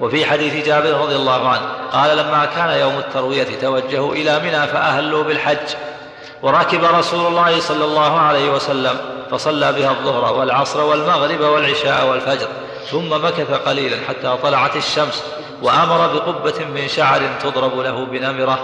وفي 0.00 0.24
حديث 0.24 0.66
جابر 0.66 0.90
رضي 0.90 1.16
الله 1.16 1.48
عنه 1.48 1.62
قال 1.92 2.16
لما 2.16 2.44
كان 2.56 2.70
يوم 2.80 2.98
التروية 2.98 3.60
توجهوا 3.60 4.14
إلى 4.14 4.40
منى 4.40 4.66
فأهلوا 4.66 5.22
بالحج. 5.24 5.74
وركب 6.42 6.84
رسول 6.84 7.26
الله 7.26 7.60
صلى 7.60 7.84
الله 7.84 8.20
عليه 8.20 8.50
وسلم 8.50 8.96
فصلى 9.30 9.72
بها 9.72 9.90
الظهر 9.90 10.32
والعصر 10.32 10.80
والمغرب 10.80 11.40
والعشاء 11.40 12.06
والفجر. 12.06 12.48
ثم 12.90 13.24
مكث 13.24 13.50
قليلا 13.66 13.96
حتى 14.08 14.36
طلعت 14.42 14.76
الشمس 14.76 15.24
وأمر 15.62 16.06
بقبة 16.06 16.64
من 16.74 16.88
شعر 16.88 17.20
تضرب 17.42 17.78
له 17.78 18.04
بنمرة. 18.04 18.58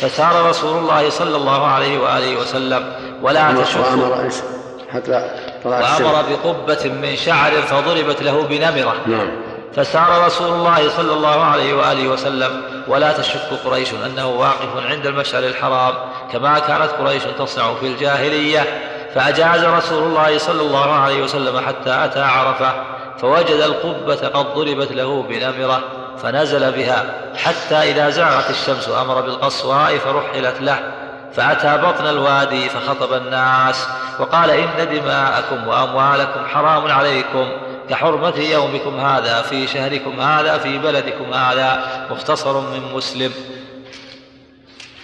فسار 0.00 0.48
رسول 0.48 0.78
الله 0.78 1.10
صلى 1.10 1.36
الله 1.36 1.66
عليه 1.66 1.98
وآله 1.98 2.36
وسلم 2.36 2.92
ولا 3.22 3.62
تشك. 3.62 4.44
حتى 4.92 5.30
طلعت 5.64 6.00
وأمر 6.00 6.24
بقبة 6.30 6.90
من 6.90 7.16
شعر 7.16 7.52
فضربت 7.52 8.22
له 8.22 8.42
بنمرة. 8.42 8.94
نعم. 9.06 9.30
فسار 9.76 10.26
رسول 10.26 10.52
الله 10.52 10.88
صلى 10.88 11.12
الله 11.12 11.44
عليه 11.44 11.74
وآله 11.74 12.08
وسلم 12.08 12.62
ولا 12.88 13.12
تشك 13.12 13.40
قريش 13.64 13.88
أنه 14.06 14.28
واقف 14.28 14.86
عند 14.90 15.06
المشعر 15.06 15.42
الحرام 15.42 15.94
كما 16.32 16.58
كانت 16.58 16.90
قريش 17.00 17.22
تصنع 17.38 17.74
في 17.74 17.86
الجاهلية. 17.86 18.90
فأجاز 19.14 19.64
رسول 19.64 20.02
الله 20.02 20.38
صلى 20.38 20.62
الله 20.62 20.92
عليه 20.92 21.22
وسلم 21.22 21.58
حتى 21.58 22.04
أتى 22.04 22.20
عرفة. 22.20 22.93
فوجد 23.20 23.60
القبة 23.60 24.28
قد 24.28 24.54
ضربت 24.54 24.92
له 24.92 25.22
بنمرة 25.22 25.82
فنزل 26.22 26.72
بها. 26.72 27.04
حتى 27.36 27.74
إذا 27.74 28.10
زاغت 28.10 28.50
الشمس 28.50 28.88
أمر 28.88 29.20
بالقصواء 29.20 29.98
فرحلت 29.98 30.60
له. 30.60 30.92
فأتى 31.34 31.78
بطن 31.86 32.06
الوادي 32.06 32.68
فخطب 32.68 33.12
الناس 33.12 33.86
وقال 34.18 34.50
إن 34.50 34.88
دماءكم 34.92 35.68
وأموالكم 35.68 36.46
حرام 36.46 36.86
عليكم. 36.86 37.52
كحرمة 37.90 38.38
يومكم 38.38 39.00
هذا 39.00 39.42
في 39.42 39.66
شهركم 39.66 40.20
هذا 40.20 40.58
في 40.58 40.78
بلدكم 40.78 41.32
هذا. 41.32 41.84
مختصر 42.10 42.60
من 42.60 42.80
مسلم. 42.94 43.32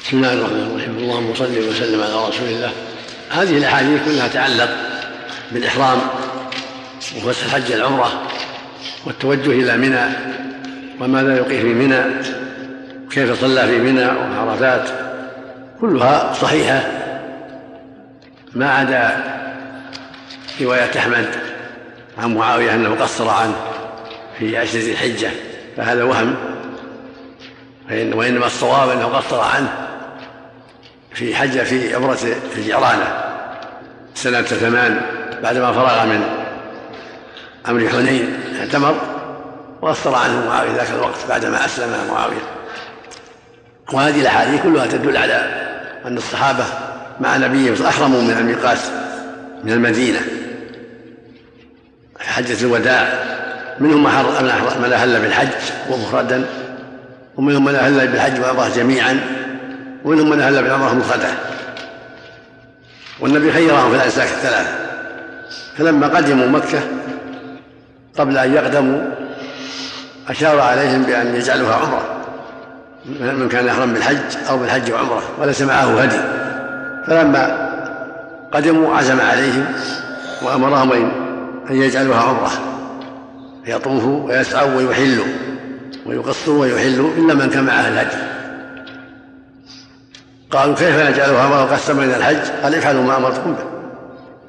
بسم 0.04 0.16
الله 0.16 0.32
الرحمن 0.32 0.70
الرحيم. 0.70 0.98
اللهم 0.98 1.34
صل 1.34 1.68
وسلم 1.68 2.02
على 2.02 2.28
رسول 2.28 2.48
الله. 2.48 2.72
هذه 3.30 3.58
الأحاديث 3.58 4.04
كلها 4.04 4.28
تعلق 4.28 4.68
بالإحرام 5.52 5.98
وفتح 7.16 7.44
الحج 7.44 7.72
العمرة 7.72 8.22
والتوجه 9.06 9.50
إلى 9.50 9.76
منى 9.76 10.04
وماذا 11.00 11.36
يقيه 11.36 11.62
في 11.62 11.74
منى 11.74 12.02
كيف 13.10 13.40
صلى 13.40 13.66
في 13.66 13.78
منى 13.78 14.06
وعرفات 14.06 14.88
كلها 15.80 16.32
صحيحة 16.32 16.80
ما 18.54 18.70
عدا 18.70 19.24
رواية 20.60 20.98
أحمد 20.98 21.26
عن 22.18 22.34
معاوية 22.34 22.74
أنه 22.74 22.94
قصر 22.94 23.28
عنه 23.28 23.56
في 24.38 24.56
عشر 24.56 24.78
ذي 24.78 24.92
الحجة 24.92 25.30
فهذا 25.76 26.04
وهم. 26.04 26.36
وإنما 27.90 28.46
الصواب 28.46 28.88
أنه 28.88 29.06
قصر 29.06 29.40
عنه 29.40 29.88
في 31.14 31.36
حج 31.36 31.58
في 31.58 31.94
عمرة 31.94 32.18
الجعرانة 32.56 33.24
سنة 34.14 34.42
ثمان 34.42 35.00
بعدما 35.42 35.72
فرغ 35.72 36.06
من 36.06 36.39
أمر 37.70 37.88
حنين 37.88 38.40
اعتمر 38.60 38.94
وقصر 39.82 40.14
عنه 40.14 40.46
معاوية 40.48 40.76
ذاك 40.76 40.90
الوقت 40.90 41.18
بعدما 41.28 41.64
أسلم 41.64 41.88
معاوية. 42.10 42.42
وهذه 43.92 44.20
الأحاديث 44.20 44.62
كلها 44.62 44.86
تدل 44.86 45.16
على 45.16 45.34
أن 46.06 46.16
الصحابة 46.16 46.64
مع 47.20 47.36
نبيهم 47.36 47.86
أحرموا 47.86 48.22
من 48.22 48.30
الميقات 48.30 48.78
من 49.64 49.72
المدينة. 49.72 50.20
في 52.18 52.28
حجة 52.28 52.64
الوداع 52.64 53.12
منهم 53.80 54.02
من 54.82 54.92
أهل 54.92 55.20
بالحج 55.20 55.48
ومفردا 55.90 56.44
ومنهم 57.36 57.64
من 57.64 57.74
أهل 57.74 58.08
بالحج 58.08 58.40
والعمرة 58.40 58.68
جميعا 58.76 59.20
ومنهم 60.04 60.30
من 60.30 60.40
أهل 60.40 60.62
بالعمرة 60.62 60.94
مفردة 60.94 61.28
والنبي 63.20 63.52
خيرهم 63.52 63.90
في 63.90 63.96
الأنساك 63.96 64.28
الثلاثة. 64.28 64.90
فلما 65.78 66.06
قدموا 66.06 66.46
مكة 66.46 66.80
قبل 68.18 68.38
أن 68.38 68.54
يقدموا 68.54 69.00
أشار 70.28 70.60
عليهم 70.60 71.02
بأن 71.02 71.34
يجعلوها 71.34 71.74
عمرة 71.74 72.02
من 73.20 73.48
كان 73.48 73.66
يحرم 73.66 73.92
بالحج 73.92 74.36
أو 74.50 74.58
بالحج 74.58 74.92
وعمرة 74.92 75.22
وليس 75.40 75.62
معه 75.62 76.00
هدي. 76.02 76.20
فلما 77.06 77.70
قدموا 78.52 78.96
عزم 78.96 79.20
عليهم 79.20 79.64
وأمرهم 80.42 80.92
أن 81.70 81.76
يجعلوها 81.76 82.20
عمرة 82.20 82.50
يطوفوا 83.66 84.28
ويسعوا 84.28 84.74
ويحلوا 84.74 85.26
ويقصوا 86.06 86.60
ويحلوا 86.60 87.10
إلا 87.16 87.34
من 87.34 87.50
كان 87.50 87.64
معه 87.64 87.88
الهدي. 87.88 88.16
قالوا 90.50 90.74
كيف 90.74 90.96
نجعلها 90.96 91.42
عمرة 91.42 91.64
وقد 91.64 91.78
سمعنا 91.78 92.16
الحج؟ 92.16 92.50
قال 92.62 92.74
افعلوا 92.74 93.02
ما 93.02 93.16
أمرتكم 93.16 93.54
به. 93.54 93.64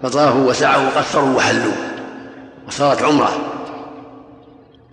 فطافوا 0.04 0.50
وسعوا 0.50 0.84
وقصروا 0.88 1.36
وحلوا 1.38 1.74
وصارت 2.68 3.04
عمرة. 3.04 3.51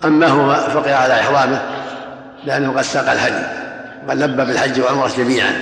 أما 0.05 0.27
هو 0.27 0.55
فقع 0.55 0.95
على 0.95 1.15
إحرامه 1.15 1.63
لأنه 2.45 2.73
قد 2.73 2.83
ساق 2.83 3.11
الهدي 3.11 3.47
وقد 4.07 4.23
لبى 4.23 4.45
بالحج 4.45 4.81
والعمرة 4.81 5.11
جميعا 5.17 5.53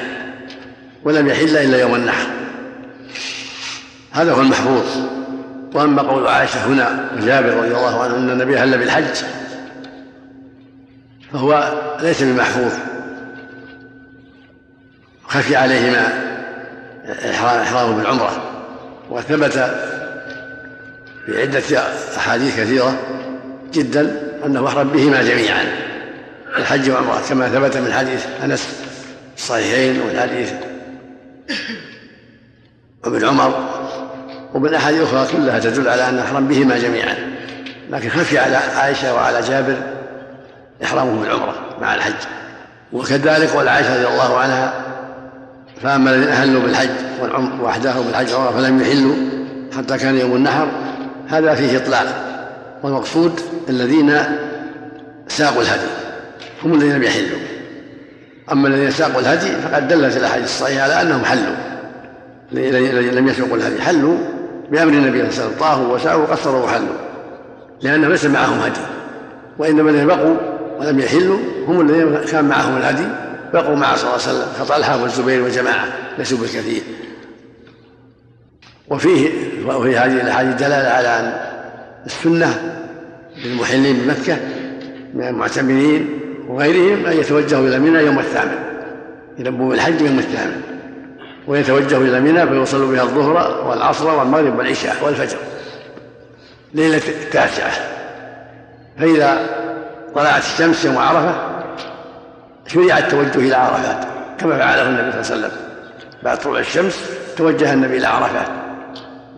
ولم 1.05 1.29
يحل 1.29 1.57
إلا 1.57 1.81
يوم 1.81 1.95
النحر. 1.95 2.27
هذا 4.13 4.33
هو 4.33 4.41
المحفوظ. 4.41 4.87
وأما 5.75 6.03
قول 6.03 6.27
عائشة 6.27 6.67
هنا 6.67 7.11
وجابر 7.17 7.55
رضي 7.55 7.69
الله 7.69 8.03
عنه 8.03 8.17
إن 8.17 8.31
النبي 8.31 8.59
هل 8.59 8.79
بالحج 8.79 9.25
فهو 11.33 11.73
ليس 12.01 12.23
بمحفوظ. 12.23 12.73
خفي 15.29 15.57
عليهما 15.57 16.23
إحرامه 17.63 17.97
بالعمرة 17.97 18.43
وثبت 19.11 19.53
في 21.27 21.43
عده 21.43 21.83
أحاديث 22.17 22.61
كثيرة. 22.61 22.99
جدا 23.77 24.33
انه 24.47 24.67
احرم 24.67 24.89
بهما 24.89 25.23
جميعا. 25.23 25.65
الحج 26.59 26.91
والعمرة 26.91 27.23
كما 27.29 27.49
ثبت 27.49 27.77
من 27.77 27.93
حديث 27.93 28.27
أنس 28.45 28.69
الصحيحين 29.37 30.01
ومن 30.01 30.21
حديث 30.21 30.53
ابن 33.05 33.25
عمر 33.25 33.69
ومن 34.55 34.75
أحاديث 34.75 35.03
أخرى 35.03 35.27
كلها 35.33 35.59
تدل 35.59 35.89
على 35.89 36.09
أن 36.09 36.19
أحرم 36.19 36.49
بهما 36.49 36.79
جميعا. 36.79 37.15
لكن 37.91 38.09
خفي 38.09 38.39
على 38.39 38.57
عائشة 38.57 39.15
وعلى 39.15 39.41
جابر 39.41 39.77
إحرامه 40.85 41.21
بالعمرة 41.21 41.55
مع 41.81 41.95
الحج. 41.95 42.15
وكذلك 42.93 43.51
قول 43.51 43.69
عائشة 43.69 43.97
رضي 43.97 44.07
الله 44.07 44.39
عنها 44.39 44.75
فأما 45.83 46.11
الذين 46.11 46.29
أهلوا 46.29 46.63
بالحج 46.63 46.89
والعمر 47.21 47.65
وحده 47.65 47.93
بالحج 47.93 48.27
فلم 48.27 48.81
يحلوا 48.81 49.15
حتى 49.77 49.99
كان 49.99 50.19
يوم 50.19 50.37
النحر 50.37 50.69
هذا 51.29 51.55
فيه 51.55 51.77
إطلاق. 51.77 52.07
والمقصود 52.83 53.41
الذين 53.69 54.15
ساقوا 55.29 55.63
الهدي 55.63 55.91
هم 56.65 56.75
الذين 56.75 56.93
لم 56.93 57.03
يحلوا. 57.03 57.39
أما 58.53 58.69
الذين 58.69 58.91
ساقوا 58.91 59.21
الهدي 59.21 59.51
فقد 59.51 59.89
دلت 59.89 60.17
الأحاديث 60.17 60.47
الصحيحة 60.47 60.83
على 60.83 61.03
أنهم 61.03 61.25
حلوا. 61.25 61.57
لم 63.13 63.29
يسوقوا 63.29 63.57
الهدي 63.57 63.83
حلوا 63.83 64.17
بأمر 64.71 64.93
النبي 64.93 65.19
صلى 65.19 65.19
الله 65.19 65.27
عليه 65.27 65.29
وسلم 65.29 65.59
طافوا 65.61 65.95
وسعوا 65.95 66.23
وقصروا 66.23 66.65
وحلوا 66.65 66.97
لأنه 67.83 68.09
ليس 68.09 68.25
معهم 68.25 68.59
هدي 68.59 68.81
وإنما 69.59 69.91
الذين 69.91 70.07
بقوا 70.07 70.37
ولم 70.79 71.01
يحلوا 71.01 71.39
هم 71.67 71.81
الذين 71.81 72.25
كان 72.25 72.45
معهم 72.45 72.77
الهدي 72.77 73.07
بقوا 73.53 73.77
مع 73.77 73.97
صلى 73.97 74.11
الله 74.11 74.23
عليه 74.23 74.39
وسلم. 74.39 74.47
كطلحة 74.61 75.03
والزبير 75.03 75.43
وجماعة 75.43 75.85
ليسوا 76.19 76.39
بالكثير. 76.39 76.83
وفيه 78.89 79.31
وفي 79.67 79.97
هذه 79.97 80.21
الأحاديث 80.21 80.55
دلالة 80.55 80.89
على 80.89 81.09
أن 81.09 81.33
السنة 82.07 82.76
للمحلين 83.45 83.97
بمكة 83.97 84.37
من 85.15 85.29
المعتمرين 85.29 86.21
وغيرهم 86.49 87.07
أن 87.07 87.17
يتوجهوا 87.17 87.69
إلى 87.69 87.79
منى 87.79 87.99
يوم 87.99 88.19
الثامن 88.19 88.59
يلبوا 89.39 89.71
بالحج 89.71 90.01
يوم 90.01 90.19
الثامن 90.19 90.61
ويتوجه 91.47 91.97
إلى 91.97 92.21
منى 92.21 92.47
فيصلوا 92.47 92.93
بها 92.93 93.03
الظهر 93.03 93.67
والعصر 93.69 94.15
والمغرب 94.15 94.59
والعشاء 94.59 94.97
والفجر 95.03 95.39
ليلة 96.75 97.03
التاسعة. 97.09 97.73
فإذا 98.99 99.47
طلعت 100.15 100.43
الشمس 100.43 100.85
يوم 100.85 100.99
عرفة 100.99 101.35
شرع 102.67 102.99
التوجه 102.99 103.39
إلى 103.39 103.55
عرفات 103.55 104.05
كما 104.39 104.59
فعله 104.59 104.89
النبي 104.89 105.23
صلى 105.23 105.37
الله 105.37 105.47
عليه 105.47 105.55
وسلم. 105.55 105.67
بعد 106.23 106.39
طلوع 106.39 106.59
الشمس 106.59 107.11
توجه 107.37 107.73
النبي 107.73 107.97
إلى 107.97 108.07
عرفات 108.07 108.49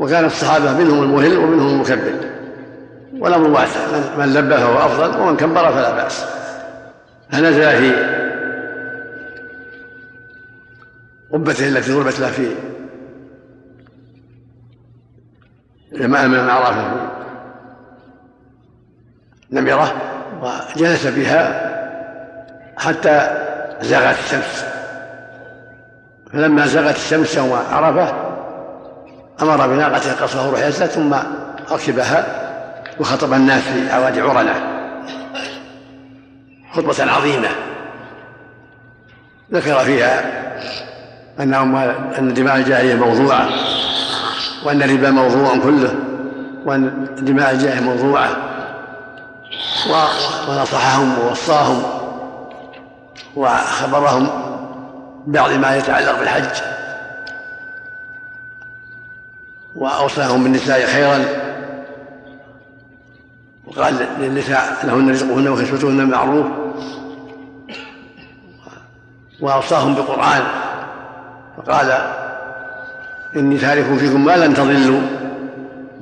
وكان 0.01 0.25
الصحابة 0.25 0.79
منهم 0.79 1.03
المهل 1.03 1.39
ومنهم 1.39 1.75
المكبر. 1.75 2.38
والأمر 3.13 3.49
واسع 3.49 3.81
من 4.19 4.35
لبى 4.35 4.55
فهو 4.55 4.79
أفضل 4.79 5.21
ومن 5.21 5.37
كبر 5.37 5.73
فلا 5.73 5.91
بأس. 5.95 6.25
فنزل 7.33 7.71
في 7.71 7.93
قبته 11.33 11.69
التي 11.69 11.93
ضربت 11.93 12.21
له 12.21 12.31
في 12.31 12.55
جماعة 15.93 16.27
من 16.27 16.51
عرفة 16.51 16.91
في 16.91 16.97
نمرة 19.53 19.93
وجلس 20.43 21.07
بها 21.07 21.69
حتى 22.79 23.31
زاغت 23.81 24.19
الشمس. 24.19 24.65
فلما 26.33 26.67
زاغت 26.67 26.97
الشمس 26.97 27.37
يوم 27.37 27.53
عرفة 27.73 28.15
أمر 29.43 29.67
بناقة 29.67 30.13
قصه 30.23 30.53
رحلته 30.53 30.87
ثم 30.87 31.15
ركبها 31.71 32.48
وخطب 33.01 33.33
الناس 33.33 33.63
في 33.63 33.91
عواد 33.91 34.19
عرنة 34.19 34.55
خطبة 36.73 37.13
عظيمة. 37.13 37.49
ذكر 39.53 39.79
فيها 39.79 40.23
أن 41.41 41.55
أن 42.19 42.35
دماء 42.35 42.57
الجاهلية 42.57 42.95
موضوعة 42.95 43.49
وأن 44.65 44.83
الربا 44.83 45.11
موضوع 45.11 45.57
كله 45.57 45.95
وأن 46.65 47.09
دماء 47.19 47.51
الجاهلية 47.51 47.81
موضوعة. 47.91 48.37
ونصحهم 50.49 51.19
ووصاهم 51.19 51.83
وخبرهم 53.37 54.29
بعض 55.27 55.53
ما 55.53 55.77
يتعلق 55.77 56.19
بالحج. 56.19 56.63
وأوصاهم 59.77 60.43
بالنساء 60.43 60.87
خيرا. 60.87 61.48
وقال 63.69 64.07
للنساء 64.21 64.79
لهن 64.85 65.11
رزقهن 65.11 65.49
وكسوتهن 65.49 65.97
بالمعروف 65.97 66.47
وأوصاهم 69.41 69.95
بالقرآن. 69.95 70.43
فقال 71.57 72.13
إني 73.37 73.59
تارك 73.59 73.85
فيكم 73.85 74.25
ما 74.25 74.37
لن 74.37 74.55
تضلوا. 74.55 75.01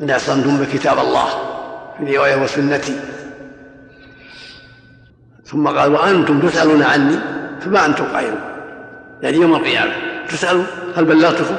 إن 0.02 0.10
أعصمتم 0.10 0.56
بكتاب 0.56 0.98
الله 0.98 1.26
في 1.98 2.16
رواية 2.16 2.36
وسنتي 2.36 3.00
ثم 5.44 5.68
قال 5.68 5.92
وأنتم 5.92 6.40
تسألون 6.40 6.82
عني 6.82 7.18
فما 7.60 7.86
أنتم 7.86 8.04
قائلون؟ 8.04 8.40
يعني 9.22 9.36
يوم 9.36 9.54
القيامة 9.54 9.92
تسألوا 10.28 10.64
هل 10.96 11.04
بلغتكم؟ 11.04 11.56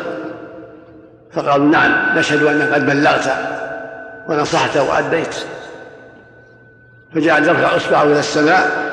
فقالوا 1.34 1.68
نعم 1.68 2.18
نشهد 2.18 2.44
أنك 2.44 2.74
قد 2.74 2.86
بلغت 2.86 3.32
ونصحت 4.30 4.78
وأديت. 4.78 5.36
فجعل 7.16 7.48
يرفع 7.48 7.76
إصبعه 7.76 8.04
إلى 8.04 8.20
السماء 8.20 8.88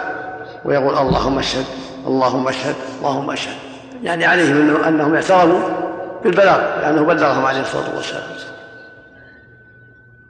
ويقول 0.64 0.98
اللهم 0.98 1.38
اشهد 1.38 1.64
اللهم 2.06 2.48
اشهد 2.48 2.74
اللهم 2.98 3.30
اشهد. 3.30 3.56
يعني 4.02 4.24
عليهم 4.24 4.84
أنهم 4.84 5.14
اعترفوا 5.14 5.60
بالبلاغ 6.24 6.58
لأنه 6.80 7.02
بلغهم 7.02 7.46
عليه 7.46 7.60
الصلاة 7.60 7.96
والسلام. 7.96 8.22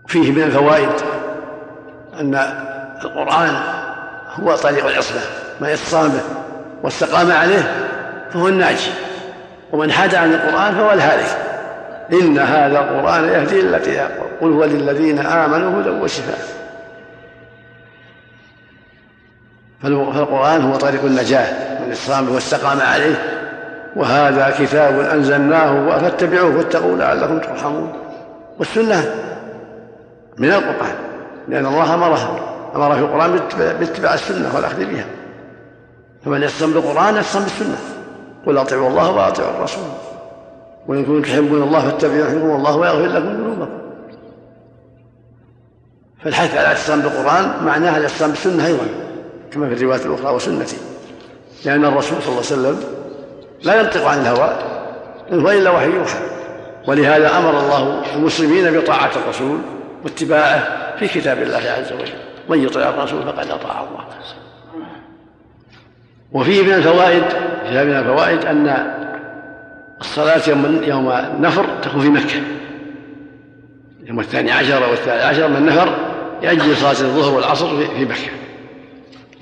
فيه 0.06 0.32
من 0.32 0.42
الفوائد 0.42 0.88
أن 2.20 2.34
القرآن 3.04 3.56
هو 4.40 4.56
طريق 4.56 4.86
العصمه 4.86 5.20
من 5.60 5.68
اتصام 5.68 6.08
به 6.08 6.20
واستقام 6.82 7.32
عليه 7.32 7.74
فهو 8.30 8.48
الناجي. 8.48 8.90
ومن 9.72 9.92
حاد 9.92 10.14
عن 10.14 10.34
القرآن 10.34 10.74
فهو 10.74 10.92
الهالك. 10.92 11.38
إن 12.12 12.38
هذا 12.38 12.78
القرآن 12.78 13.24
يهدي 13.24 13.76
أقوى. 14.00 14.28
قل 14.40 14.52
هو 14.52 14.64
للذين 14.64 15.26
آمنوا 15.26 15.80
هدى 15.80 15.90
وشفاء. 15.90 16.53
فالقرآن 19.84 20.62
هو 20.62 20.76
طريق 20.76 21.04
النجاة 21.04 21.80
من 21.84 21.90
اتصام 21.90 22.34
واستقام 22.34 22.80
عليه 22.80 23.14
وهذا 23.96 24.54
كتاب 24.58 25.00
أنزلناه 25.00 25.98
فاتبعوه 25.98 26.56
واتقوا 26.56 26.96
لعلكم 26.96 27.38
ترحمون. 27.38 27.92
والسنة 28.58 29.14
من 30.38 30.48
القرآن 30.48 30.94
لأن 31.48 31.66
الله 31.66 31.94
أمره 31.94 32.40
أمر 32.74 32.94
في 32.94 33.00
القرآن 33.00 33.40
باتباع 33.80 34.14
السنة 34.14 34.54
والأخذ 34.54 34.84
بها. 34.84 35.04
فمن 36.24 36.42
يصم 36.42 36.72
بالقرآن 36.72 37.16
يصم 37.16 37.40
بالسنة 37.40 37.76
قل 38.46 38.58
أطيعوا 38.58 38.88
الله 38.88 39.10
وأطيعوا 39.10 39.50
الرسول. 39.50 39.84
وإن 40.88 41.04
كنتم 41.04 41.22
تحبون 41.22 41.62
الله 41.62 41.80
فاتبعوا 41.80 42.26
يحبكم 42.26 42.56
الله 42.56 42.76
ويغفر 42.76 43.06
لكم 43.06 43.26
ذنوبكم. 43.26 43.68
فالحث 46.24 46.50
على 46.50 46.60
الاعتصام 46.60 47.00
بالقرآن 47.00 47.64
معناها 47.64 47.96
الاعتصام 47.96 48.30
بالسنة 48.30 48.66
أيضا. 48.66 49.03
كما 49.54 49.68
في 49.68 49.74
الروايات 49.74 50.06
الأخرى 50.06 50.34
وسنتي. 50.34 50.76
لأن 51.64 51.84
الرسول 51.84 52.22
صلى 52.22 52.28
الله 52.28 52.36
عليه 52.36 52.78
وسلم 52.78 52.80
لا 53.62 53.80
ينطق 53.80 54.06
عن 54.06 54.18
الهوى 54.18 54.58
إن 55.32 55.58
إلا 55.58 55.70
وحي 55.70 55.90
يوحى. 55.90 56.18
ولهذا 56.88 57.38
أمر 57.38 57.60
الله 57.60 58.02
المسلمين 58.14 58.80
بطاعة 58.80 59.10
الرسول 59.24 59.58
واتباعه 60.04 60.96
في 60.96 61.08
كتاب 61.08 61.42
الله 61.42 61.56
عز 61.56 61.92
وجل. 61.92 62.12
من 62.48 62.64
يطع 62.64 62.88
الرسول 62.88 63.22
فقد 63.22 63.50
أطاع 63.50 63.80
الله 63.80 64.04
وفيه 66.32 66.62
من 66.62 66.72
الفوائد 66.72 67.24
فيها 67.68 67.84
من 67.84 67.92
الفوائد 67.92 68.44
أن 68.44 68.94
الصلاة 70.00 70.40
يوم 70.48 70.82
يوم 70.84 71.10
النفر 71.10 71.66
تكون 71.82 72.00
في 72.00 72.08
مكة. 72.08 72.42
يوم 74.04 74.20
الثاني 74.20 74.52
عشر 74.52 74.84
أو 74.84 74.92
الثالث 74.92 75.24
عشر 75.24 75.48
من 75.48 75.56
النفر 75.56 75.96
يأجل 76.42 76.76
صلاة 76.76 76.90
الظهر 76.90 77.34
والعصر 77.34 77.86
في 77.86 78.04
مكة. 78.04 78.43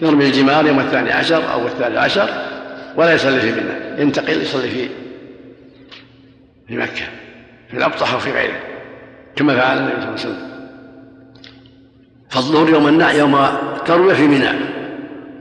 يرمي 0.02 0.26
الجمار 0.26 0.66
يوم 0.66 0.80
الثاني 0.80 1.12
عشر 1.12 1.52
أو 1.52 1.66
الثالث 1.66 1.96
عشر 1.96 2.28
ولا 2.96 3.14
يصلي 3.14 3.40
في 3.40 3.52
منى. 3.52 4.02
ينتقل 4.02 4.42
يصلي 4.42 4.68
في 4.68 4.88
في 6.68 6.76
مكة 6.76 7.04
في 7.70 7.76
الأبطح 7.76 8.14
وفي 8.14 8.30
غيره 8.30 8.60
كما 9.36 9.56
فعل 9.56 9.78
النبي 9.78 9.92
صلى 9.92 10.02
الله 10.02 10.10
عليه 10.10 10.20
وسلم. 10.20 10.52
فالظهر 12.30 12.68
يوم 12.68 12.88
النع 12.88 13.12
يوم 13.12 13.34
التروية 13.76 14.14
في 14.14 14.22
منى 14.22 14.50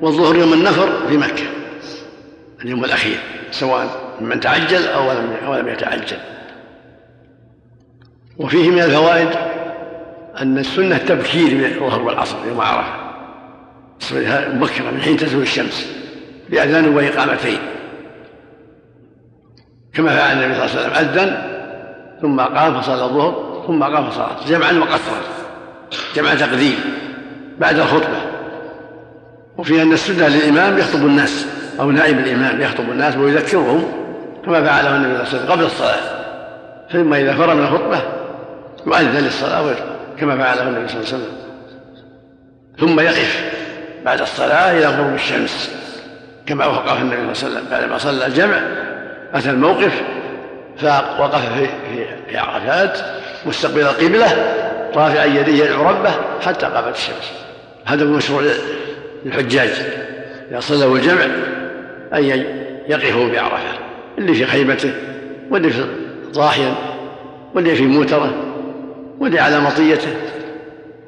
والظهر 0.01 0.35
يوم 0.35 0.53
النفر 0.53 1.07
في 1.07 1.17
مكة 1.17 1.43
اليوم 2.61 2.85
الأخير 2.85 3.19
سواء 3.51 4.15
من 4.21 4.39
تعجل 4.39 4.87
أو 4.87 5.11
لم 5.11 5.33
أو 5.45 5.55
لم 5.55 5.67
يتعجل. 5.67 6.17
وفيه 8.37 8.69
من 8.69 8.81
الفوائد 8.81 9.29
أن 10.41 10.57
السنة 10.57 10.97
تبكير 10.97 11.65
الظهر 11.65 12.01
والعصر 12.01 12.37
يوم 12.47 12.61
عرفة. 12.61 13.00
مبكرة 14.53 14.91
من 14.91 15.01
حين 15.01 15.17
تزول 15.17 15.41
الشمس 15.41 15.87
بأذان 16.49 16.95
وإقامتين. 16.95 17.59
كما 19.93 20.15
فعل 20.15 20.43
النبي 20.43 20.67
صلى 20.67 20.85
الله 20.85 20.97
عليه 20.97 21.09
وسلم 21.09 21.19
أذن 21.19 21.51
ثم 22.21 22.41
قام 22.41 22.81
فصلى 22.81 23.03
الظهر 23.03 23.63
ثم 23.67 23.83
قام 23.83 24.09
فصلى 24.09 24.27
جمعا 24.47 24.71
وقصرا 24.71 25.21
جمع 26.15 26.35
تقديم 26.35 26.75
بعد 27.59 27.79
الخطبة. 27.79 28.21
وفي 29.57 29.81
أن 29.81 29.93
السنة 29.93 30.27
للإمام 30.27 30.77
يخطب 30.77 31.05
الناس 31.05 31.45
أو 31.79 31.91
نائب 31.91 32.19
الإمام 32.19 32.61
يخطب 32.61 32.89
الناس 32.89 33.17
ويذكرهم 33.17 33.83
كما 34.45 34.63
فعله 34.63 34.95
النبي 34.95 35.13
صلى 35.13 35.23
الله 35.23 35.27
عليه 35.27 35.35
وسلم 35.35 35.51
قبل 35.51 35.63
الصلاة. 35.63 36.21
ثم 36.91 37.13
إذا 37.13 37.33
فرغ 37.33 37.53
من 37.53 37.63
الخطبة 37.63 38.01
يؤذن 38.87 39.23
للصلاة 39.23 39.75
كما 40.19 40.37
فعله 40.37 40.67
النبي 40.67 40.87
صلى 40.87 40.97
الله 40.97 41.13
عليه 41.13 41.23
وسلم. 41.23 41.35
ثم 42.79 42.99
يقف. 42.99 43.60
بعد 44.05 44.21
الصلاة 44.21 44.71
إلى 44.71 44.85
غروب 44.85 45.13
الشمس. 45.13 45.71
كما 46.45 46.65
وقف 46.65 47.01
النبي 47.01 47.33
صلى 47.33 47.49
الله 47.49 47.59
عليه 47.59 47.61
وسلم 47.61 47.65
بعدما 47.71 47.97
صلى 47.97 48.25
الجمع 48.25 48.61
أتى 49.33 49.49
الموقف 49.49 50.01
فوقف 50.77 51.53
في 51.53 51.67
في 52.29 52.37
عرفات 52.37 52.99
مستقبل 53.45 53.81
القبلة 53.81 54.55
رافعا 54.95 55.25
يديه 55.25 55.63
يدعو 55.63 55.89
ربه 55.89 56.11
حتى 56.45 56.65
قامت 56.65 56.95
الشمس. 56.95 57.31
هذا 57.85 58.05
هو 58.05 58.07
مشروع 58.07 58.41
للحجاج. 59.25 59.69
إذا 60.51 60.59
صلوا 60.59 60.97
الجمع 60.97 61.25
أن 62.13 62.23
يقفوا 62.87 63.29
بعرفة. 63.29 63.73
اللي 64.17 64.33
في 64.33 64.45
خيمته 64.45 64.93
واللي 65.49 65.69
في 65.69 65.85
ضاحيا 66.31 66.75
واللي 67.55 67.75
في 67.75 67.83
موتره 67.83 68.33
واللي 69.19 69.39
على 69.39 69.59
مطيته 69.59 70.13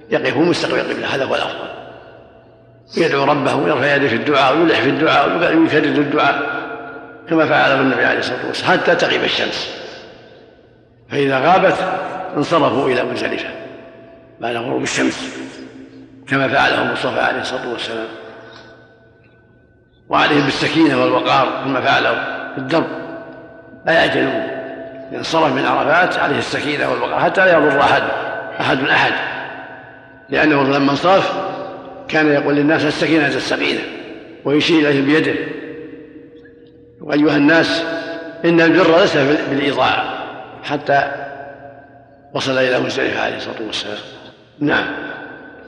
يقفوا 0.10 0.46
مستقبل 0.46 0.80
القبلة. 0.80 1.16
هذا 1.16 1.26
هو 1.26 1.36
الأفضل. 1.36 1.73
يدعو 2.98 3.24
ربه 3.24 3.56
ويرفع 3.56 3.96
يده 3.96 4.08
في 4.08 4.16
الدعاء 4.16 4.58
ويلح 4.58 4.80
في 4.80 4.90
الدعاء 4.90 5.30
ويكرر 5.30 5.84
الدعاء 5.84 6.64
كما 7.30 7.46
فعله 7.46 7.82
النبي 7.82 8.06
عليه 8.06 8.20
الصلاة 8.20 8.48
والسلام 8.48 8.72
حتى 8.72 8.96
تغيب 8.96 9.24
الشمس. 9.24 9.84
فإذا 11.10 11.40
غابت 11.40 11.76
انصرفوا 12.38 12.90
إلى 12.90 13.04
مزدلفة 13.04 13.50
بعد 14.40 14.56
غروب 14.56 14.84
الشمس 14.84 15.38
كما 16.28 16.48
فعله 16.48 16.82
المصطفى 16.82 17.20
عليه 17.20 17.42
الصلاة 17.42 17.70
والسلام. 17.72 18.08
وعليهم 20.10 20.46
بالسكينة 20.46 21.02
والوقار 21.02 21.62
كما 21.64 21.82
فعله 21.82 22.14
في 22.54 22.58
الدرب. 22.58 22.88
لا 23.86 23.94
يعجلون 23.94 24.48
انصرف 25.16 25.54
من 25.54 25.66
عرفات 25.66 26.18
عليه 26.18 26.38
السكينة 26.38 26.92
والوقار 26.92 27.20
حتى 27.20 27.46
لا 27.46 27.54
يضر 27.58 27.82
أحد 27.82 28.04
أحد 28.60 28.80
أحد. 28.84 29.14
لأنه 30.30 30.64
لما 30.64 30.92
انصرف 30.92 31.53
كان 32.08 32.34
يقول 32.34 32.56
للناس 32.56 32.86
السكينة 32.86 33.28
السكينة 33.28 33.82
ويشير 34.46 34.90
إليهم 34.90 35.06
بيده. 35.06 35.36
أيها 37.14 37.38
الناس 37.38 37.84
إن 38.46 38.62
البر 38.62 39.00
ليس 39.00 39.18
بالإضاعة 39.18 40.04
حتى 40.64 41.12
وصل 42.34 42.58
إلى 42.58 42.80
مزدلفة 42.80 43.22
عليه 43.22 43.38
الصلاة 43.38 43.62
والسلام. 43.68 43.98
نعم. 44.60 44.86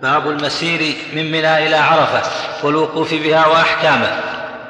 باب 0.01 0.29
المسير 0.29 0.95
من 1.15 1.31
منى 1.31 1.67
إلى 1.67 1.75
عرفة. 1.75 2.21
والوقوف 2.63 3.13
بها 3.13 3.47
وأحكامه. 3.47 4.07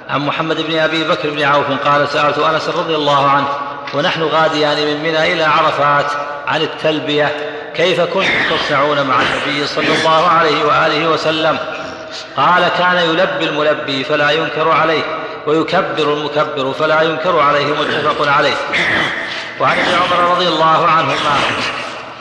عن 0.09 0.22
محمد 0.22 0.61
بن 0.61 0.78
أبي 0.78 1.03
بكر 1.03 1.30
بن 1.30 1.43
عوف 1.43 1.72
قال 1.72 2.07
سألت 2.07 2.38
أنس 2.38 2.70
رضي 2.70 2.95
الله 2.95 3.30
عنه 3.30 3.47
ونحن 3.93 4.22
غاديان 4.22 4.78
من 4.88 5.03
منى 5.03 5.34
إلى 5.34 5.43
عرفات 5.43 6.05
عن 6.47 6.61
التلبية 6.61 7.32
كيف 7.78 8.02
كنتم 8.02 8.30
تصنعون 8.50 9.02
مع 9.02 9.16
النبي 9.22 9.68
صلى 9.68 9.98
الله 10.00 10.28
عليه 10.28 10.66
وآله 10.66 11.08
وسلم؟ 11.10 11.58
قال 12.38 12.68
كان 12.78 12.98
يلبي 12.98 13.46
الملبي 13.46 14.04
فلا 14.04 14.32
ينكر 14.32 14.72
عليه 14.72 15.04
ويكبر 15.48 16.14
المكبر 16.14 16.74
فلا 16.80 17.02
ينكر 17.02 17.40
عليه 17.40 17.66
متفق 17.66 18.32
عليه. 18.32 18.56
وعن 19.60 19.80
ابن 19.80 19.92
عمر 19.94 20.32
رضي 20.32 20.48
الله 20.48 20.88
عنهما 20.88 21.40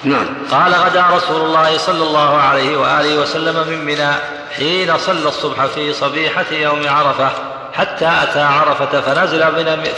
نعم. 0.05 0.27
قال 0.51 0.75
غدا 0.75 1.07
رسول 1.13 1.41
الله 1.41 1.79
صلى 1.79 2.03
الله 2.03 2.41
عليه 2.41 2.77
وآله 2.77 3.19
وسلم 3.19 3.69
من 3.69 3.85
منى 3.85 4.13
حين 4.57 4.99
صلى 4.99 5.29
الصبح 5.29 5.67
في 5.67 5.93
صبيحة 5.93 6.45
يوم 6.53 6.89
عرفة 6.89 7.31
حتى 7.75 8.11
أتى 8.23 8.41
عرفة 8.41 9.01
فنزل 9.01 9.45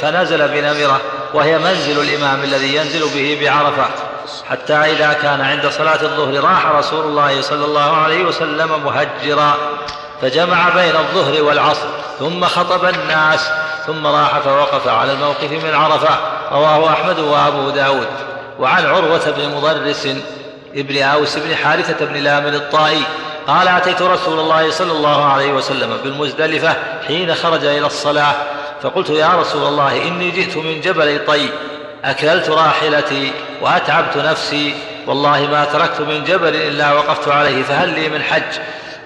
فنزل 0.01 0.49
بنمرة 0.49 1.01
وهي 1.37 1.59
منزل 1.59 2.01
الإمام 2.01 2.45
الذي 2.45 2.77
ينزل 2.77 3.09
به 3.15 3.39
بعرفة. 3.43 3.87
حتى 4.51 4.75
إذا 4.75 5.13
كان 5.13 5.41
عند 5.41 5.69
صلاة 5.69 6.03
الظهر 6.03 6.45
راح 6.45 6.67
رسول 6.67 7.05
الله 7.05 7.41
صلى 7.41 7.65
الله 7.65 7.97
عليه 7.97 8.25
وسلم 8.25 8.69
مهجرا 8.85 9.55
فجمع 10.23 10.69
بين 10.69 10.97
الظهر 10.97 11.43
والعصر 11.43 11.87
ثم 12.19 12.45
خطب 12.45 12.85
الناس 12.85 13.49
ثم 13.87 14.07
راح 14.07 14.39
فوقف 14.39 14.89
على 14.89 15.13
الموقف 15.13 15.51
من 15.65 15.75
عرفة. 15.75 16.19
رواه 16.53 16.93
أحمد 16.93 17.19
وأبو 17.19 17.71
داود. 17.71 18.09
وعن 18.61 18.87
عروة 18.87 19.35
بن 19.37 19.57
مضرس 19.57 20.09
ابن 20.75 21.03
أوس 21.03 21.39
بن 21.39 21.57
حارثة 21.57 22.07
بن 22.07 22.15
لامن 22.15 22.55
الطائي 22.55 23.03
قال 23.47 23.69
أتيت 23.69 24.03
رسول 24.03 24.41
الله 24.41 24.71
صلى 24.71 24.93
الله 24.93 25.25
عليه 25.25 25.53
وسلم 25.53 25.97
بالمزدلفة 26.05 26.75
حين 27.07 27.35
خرج 27.35 27.65
إلى 27.65 27.87
الصلاة 27.87 28.35
فقلت 28.83 29.11
يا 29.11 29.41
رسول 29.41 29.69
الله 29.69 30.03
إني 30.09 30.31
جئت 30.31 30.57
من 30.57 30.81
جبل 30.81 31.27
طي 31.27 31.49
أكللت 32.05 32.51
راحلتي 32.51 33.33
وأتعبت 33.61 34.17
نفسي. 34.17 34.75
والله 35.07 35.47
ما 35.51 35.65
تركت 35.65 36.01
من 36.01 36.25
جبل 36.25 36.55
إلا 36.55 36.93
وقفت 36.93 37.29
عليه 37.29 37.63
فهل 37.63 37.89
لي 37.89 38.09
من 38.09 38.23
حج؟ 38.23 38.43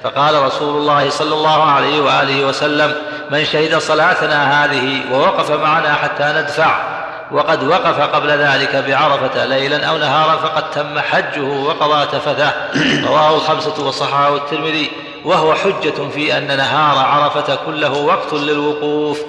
فقال 0.04 0.42
رسول 0.42 0.76
الله 0.76 1.10
صلى 1.10 1.34
الله 1.34 1.64
عليه 1.64 2.00
وآله 2.00 2.44
وسلم 2.44 2.94
من 3.30 3.44
شهد 3.44 3.78
صلاتنا 3.78 4.64
هذه 4.64 5.00
ووقف 5.12 5.50
معنا 5.50 5.94
حتى 5.94 6.24
ندفع 6.36 7.00
وقد 7.32 7.68
وقف 7.68 8.00
قبل 8.00 8.28
ذلك 8.28 8.76
بعرفة 8.76 9.44
ليلا 9.44 9.86
أو 9.86 9.98
نهارا 9.98 10.36
فقد 10.36 10.70
تم 10.70 11.00
حجه 11.00 11.42
وقضى 11.42 12.06
تفثه. 12.06 12.52
رواه 13.08 13.34
الخمسة 13.34 13.86
وصححه 13.86 14.36
الترمذي. 14.36 14.90
وهو 15.24 15.54
حجة 15.54 16.08
في 16.14 16.38
أن 16.38 16.56
نهار 16.56 16.98
عرفة 16.98 17.58
كله 17.66 17.92
وقت 17.92 18.32
للوقوف. 18.32 19.20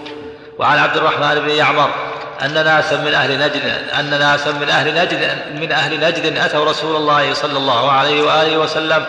وعن 0.62 0.80
عبد 0.80 0.98
الرحمن 0.98 1.40
بن 1.40 1.50
يعمر 1.50 1.90
أن 2.46 2.54
ناسا 2.54 2.98
من 2.98 3.14
أهل 3.14 3.40
نجد 3.40 3.62
أن 4.00 4.10
ناسا 4.10 4.52
من 4.52 4.70
أهل 4.70 4.94
نجد 4.94 5.30
من 5.56 5.72
أهل 5.72 6.00
نجد 6.00 6.38
أتوا 6.38 6.66
رسول 6.66 6.96
الله 6.96 7.34
صلى 7.34 7.58
الله 7.58 7.92
عليه 7.92 8.22
وآله 8.22 8.58
وسلم 8.58 9.06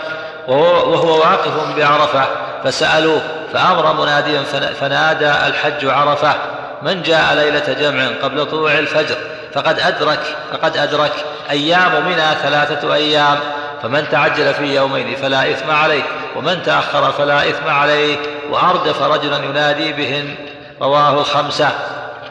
وهو, 0.48 0.92
وهو 0.92 1.18
واقف 1.18 1.76
بعرفة 1.76 2.24
فسألوه 2.64 3.20
فأمر 3.52 3.92
مناديا 3.92 4.42
فنادى 4.80 5.30
الحج 5.30 5.86
عرفة 5.86 6.34
من 6.82 7.02
جاء 7.02 7.34
ليلة 7.34 7.72
جمع 7.80 8.08
قبل 8.22 8.46
طلوع 8.46 8.78
الفجر؟ 8.78 9.16
فقد 9.54 9.80
أدرك 9.80 10.20
فقد 10.52 10.76
أدرك 10.76 11.12
أيام 11.50 12.06
منها 12.06 12.34
ثلاثة 12.34 12.94
أيام 12.94 13.38
فمن 13.82 14.08
تعجل 14.08 14.54
في 14.54 14.76
يومين 14.76 15.16
فلا 15.16 15.50
إثم 15.50 15.70
عليه 15.70 16.02
ومن 16.36 16.62
تأخر 16.62 17.12
فلا 17.12 17.48
إثم 17.48 17.68
عليه 17.68 18.16
وأردف 18.50 19.02
رجلا 19.02 19.36
ينادي 19.36 19.92
بهن. 19.92 20.34
رواه 20.82 21.20
الخمسة 21.20 21.68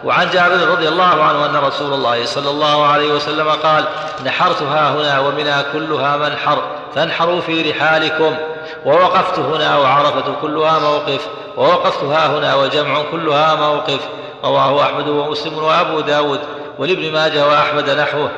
وعن 0.04 0.30
جابر 0.30 0.68
رضي 0.68 0.88
الله 0.88 1.24
عنه 1.24 1.45
أن 1.45 1.56
رسول 1.56 1.93
الله 1.93 2.26
صلى 2.26 2.49
الله 2.49 2.86
عليه 2.86 3.14
وسلم 3.14 3.49
قال 3.49 3.86
نحرت 4.26 4.62
ها 4.62 4.89
هنا 4.89 5.20
ومنى 5.20 5.54
كلها 5.74 6.18
منحر 6.18 6.62
فانحروا 6.95 7.41
في 7.41 7.72
رحالكم. 7.72 8.36
ووقفت 8.86 9.39
هنا 9.39 9.78
وعرفة 9.78 10.34
كلها 10.41 10.80
موقف. 10.80 11.28
ووقفت 11.58 12.04
ها 12.04 12.28
هنا 12.28 12.56
وجمع 12.56 13.02
كلها 13.12 13.56
موقف. 13.56 13.99
رواه 14.43 14.84
أحمد 14.84 15.08
ومسلم 15.08 15.64
وأبو 15.64 15.99
داود. 15.99 16.39
ولابن 16.80 17.12
ماجه 17.12 17.47
وأحمد 17.47 17.89
نحوه. 17.89 18.30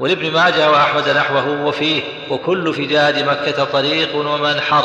ولابن 0.00 0.32
ماجه 0.32 0.70
وأحمد 0.70 1.08
نحوه 1.08 1.64
وفيه. 1.64 2.02
وكل 2.30 2.74
فجاج 2.74 3.18
مكة 3.28 3.64
طريق 3.64 4.16
ومنحر. 4.16 4.84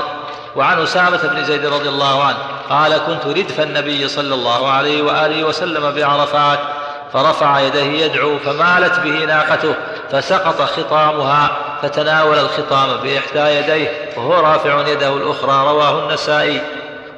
وعن 0.56 0.82
أسامة 0.84 1.18
بن 1.24 1.44
زيد 1.44 1.66
رضي 1.66 1.90
الله 1.90 2.24
عنه 2.24 2.38
قال 2.70 2.98
كنت 2.98 3.38
ردف 3.38 3.60
النبي 3.60 4.08
صلى 4.08 4.34
الله 4.34 4.72
عليه 4.72 5.02
وآله 5.02 5.44
وسلم 5.44 5.92
بعرفات 5.92 6.60
فرفع 7.14 7.60
يديه 7.60 8.06
يدعو 8.06 8.38
فمالت 8.38 9.00
به 9.00 9.26
ناقته 9.26 9.74
فسقط 10.12 10.62
خطامها 10.62 11.52
فتناول 11.82 12.40
الخطام 12.40 12.98
بإحدى 12.98 13.40
يديه 13.40 13.92
وهو 14.18 14.40
رافع 14.40 14.88
يده 14.88 15.14
الأخرى 15.14 15.68
رواه 15.68 16.08
النسائي. 16.08 16.62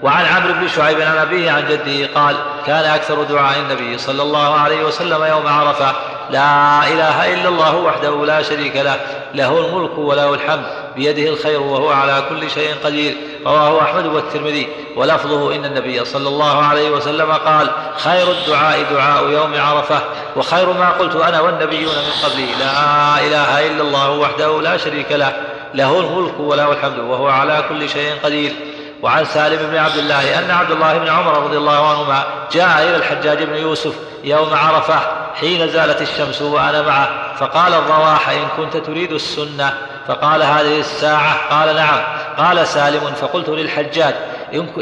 وعن 0.03 0.25
عمرو 0.25 0.53
بن 0.53 0.67
شعيب 0.67 1.01
عن 1.01 1.17
أبيه 1.17 1.51
عن 1.51 1.63
جده 1.69 2.09
قال 2.15 2.35
كان 2.65 2.85
أكثر 2.85 3.23
دعاء 3.23 3.59
النبي 3.59 3.97
صلى 3.97 4.21
الله 4.21 4.59
عليه 4.59 4.83
وسلم 4.83 5.23
يوم 5.23 5.47
عرفة 5.47 5.95
لا 6.31 6.87
إله 6.87 7.33
إلا 7.33 7.49
الله 7.49 7.75
وحده 7.75 8.25
لا 8.25 8.41
شريك 8.41 8.75
له 8.75 8.99
له 9.35 9.59
الملك 9.59 9.97
وله 9.97 10.33
الحمد 10.33 10.65
بيده 10.95 11.29
الخير 11.29 11.61
وهو 11.61 11.89
على 11.89 12.23
كل 12.29 12.49
شيء 12.49 12.75
قدير 12.83 13.15
رواه 13.45 13.81
أحمد 13.81 14.05
والترمذي 14.05 14.67
ولفظه 14.95 15.55
إن 15.55 15.65
النبي 15.65 16.05
صلى 16.05 16.27
الله 16.27 16.65
عليه 16.65 16.89
وسلم 16.89 17.31
قال 17.31 17.69
خير 17.97 18.31
الدعاء 18.31 18.83
دعاء 18.91 19.29
يوم 19.29 19.61
عرفة 19.61 19.99
وخير 20.35 20.73
ما 20.73 20.89
قلت 20.89 21.15
أنا 21.15 21.41
والنبيون 21.41 21.95
من 21.95 22.29
قبلي 22.29 22.47
لا 22.59 23.19
إله 23.19 23.67
إلا 23.67 23.81
الله 23.81 24.11
وحده 24.11 24.61
لا 24.61 24.77
شريك 24.77 25.11
له 25.11 25.33
له 25.73 25.99
الملك 25.99 26.39
وله 26.39 26.71
الحمد 26.71 26.99
وهو 26.99 27.27
على 27.27 27.63
كل 27.69 27.89
شيء 27.89 28.13
قدير. 28.23 28.53
وعن 29.01 29.25
سالم 29.25 29.69
بن 29.71 29.77
عبد 29.77 29.97
الله 29.97 30.39
أن 30.39 30.51
عبد 30.51 30.71
الله 30.71 30.97
بن 30.97 31.07
عمر 31.07 31.43
رضي 31.43 31.57
الله 31.57 31.89
عنهما 31.89 32.23
جاء 32.51 32.83
إلى 32.83 32.95
الحجاج 32.95 33.43
بن 33.43 33.55
يوسف 33.55 33.93
يوم 34.23 34.53
عرفة 34.53 34.99
حين 35.35 35.67
زالت 35.67 36.01
الشمس 36.01 36.41
وأنا 36.41 36.81
معه 36.81 37.09
فقال 37.37 37.73
الرواح 37.73 38.29
إن 38.29 38.47
كنت 38.57 38.77
تريد 38.77 39.11
السنة. 39.11 39.73
فقال 40.07 40.43
هذه 40.43 40.79
الساعة؟ 40.79 41.49
قال 41.49 41.75
نعم. 41.75 41.99
قال 42.37 42.67
سالم 42.67 43.13
فقلت 43.21 43.49
للحجاج 43.49 44.15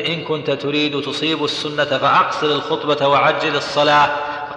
إن 0.08 0.24
كنت 0.24 0.52
تريد 0.52 1.02
تصيب 1.02 1.44
السنة 1.44 1.86
فأقصر 1.86 2.48
الخطبة 2.48 3.08
وعجل 3.08 3.56
الصلاة. 3.56 4.10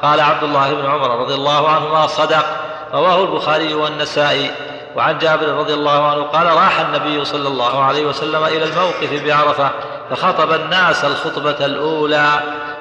قال 0.02 0.20
عبد 0.20 0.42
الله 0.42 0.72
بن 0.72 0.86
عمر 0.86 1.20
رضي 1.20 1.34
الله 1.34 1.68
عنهما 1.68 2.06
صدق. 2.06 2.44
رواه 2.92 3.22
البخاري 3.24 3.74
والنسائي. 3.74 4.50
وعن 4.97 5.18
جابر 5.18 5.49
رضي 5.49 5.74
الله 5.74 6.11
عنه 6.11 6.22
قال 6.22 6.47
راح 6.47 6.80
النبي 6.80 7.24
صلى 7.24 7.49
الله 7.49 7.84
عليه 7.84 8.07
وسلم 8.07 8.45
إلى 8.45 8.64
الموقف 8.64 9.24
بعرفة 9.24 9.70
فخطب 10.11 10.53
الناس 10.53 11.05
الخطبة 11.05 11.66
الأولى 11.66 12.28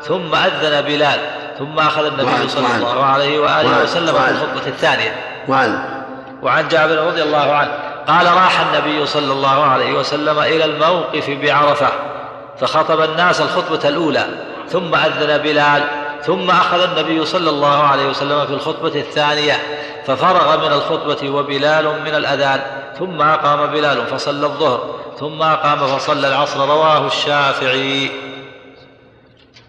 ثم 0.02 0.36
أذن 0.36 0.82
بلال 0.82 1.20
ثم 1.60 1.80
أخذ 1.80 2.06
النبي 2.06 2.50
صلى 2.50 2.68
الله 2.78 3.06
عليه 3.06 3.40
وآله 3.40 3.84
وسلم 3.84 4.14
في 4.14 4.32
الخطبة 4.32 4.68
الثانية. 4.68 5.16
وعن 5.48 6.02
وعن 6.42 6.68
جابر 6.68 7.08
رضي 7.08 7.24
الله 7.24 7.54
عنه 7.54 7.72
قال 8.08 8.26
راح 8.26 8.60
النبي 8.60 9.06
صلى 9.06 9.34
الله 9.34 9.66
عليه 9.66 9.94
وسلم 9.94 10.40
إلى 10.40 10.66
الموقف 10.66 11.30
بعرفة 11.30 11.88
فخطب 12.60 13.02
الناس 13.02 13.42
الخطبة 13.42 13.90
الأولى 13.90 14.26
ثم 14.70 14.96
أذن 14.96 15.38
بلال 15.38 15.84
ثم 16.26 16.50
أخذ 16.50 16.82
النبي 16.82 17.26
صلى 17.26 17.50
الله 17.50 17.84
عليه 17.84 18.10
وسلم 18.10 18.46
في 18.46 18.54
الخطبة 18.54 19.00
الثانية 19.00 19.54
ففرغ 20.08 20.68
من 20.68 20.74
الخطبة 20.74 21.30
وبلال 21.30 21.86
من 22.06 22.16
الأذان 22.16 22.60
ثم 23.00 23.22
أقام 23.22 23.72
بلال 23.72 24.06
فصلى 24.08 24.46
الظهر 24.46 25.00
ثم 25.20 25.42
أقام 25.42 25.98
فصلى 25.98 26.28
العصر 26.28 26.70
رواه 26.70 27.08
الشافعي. 27.08 28.10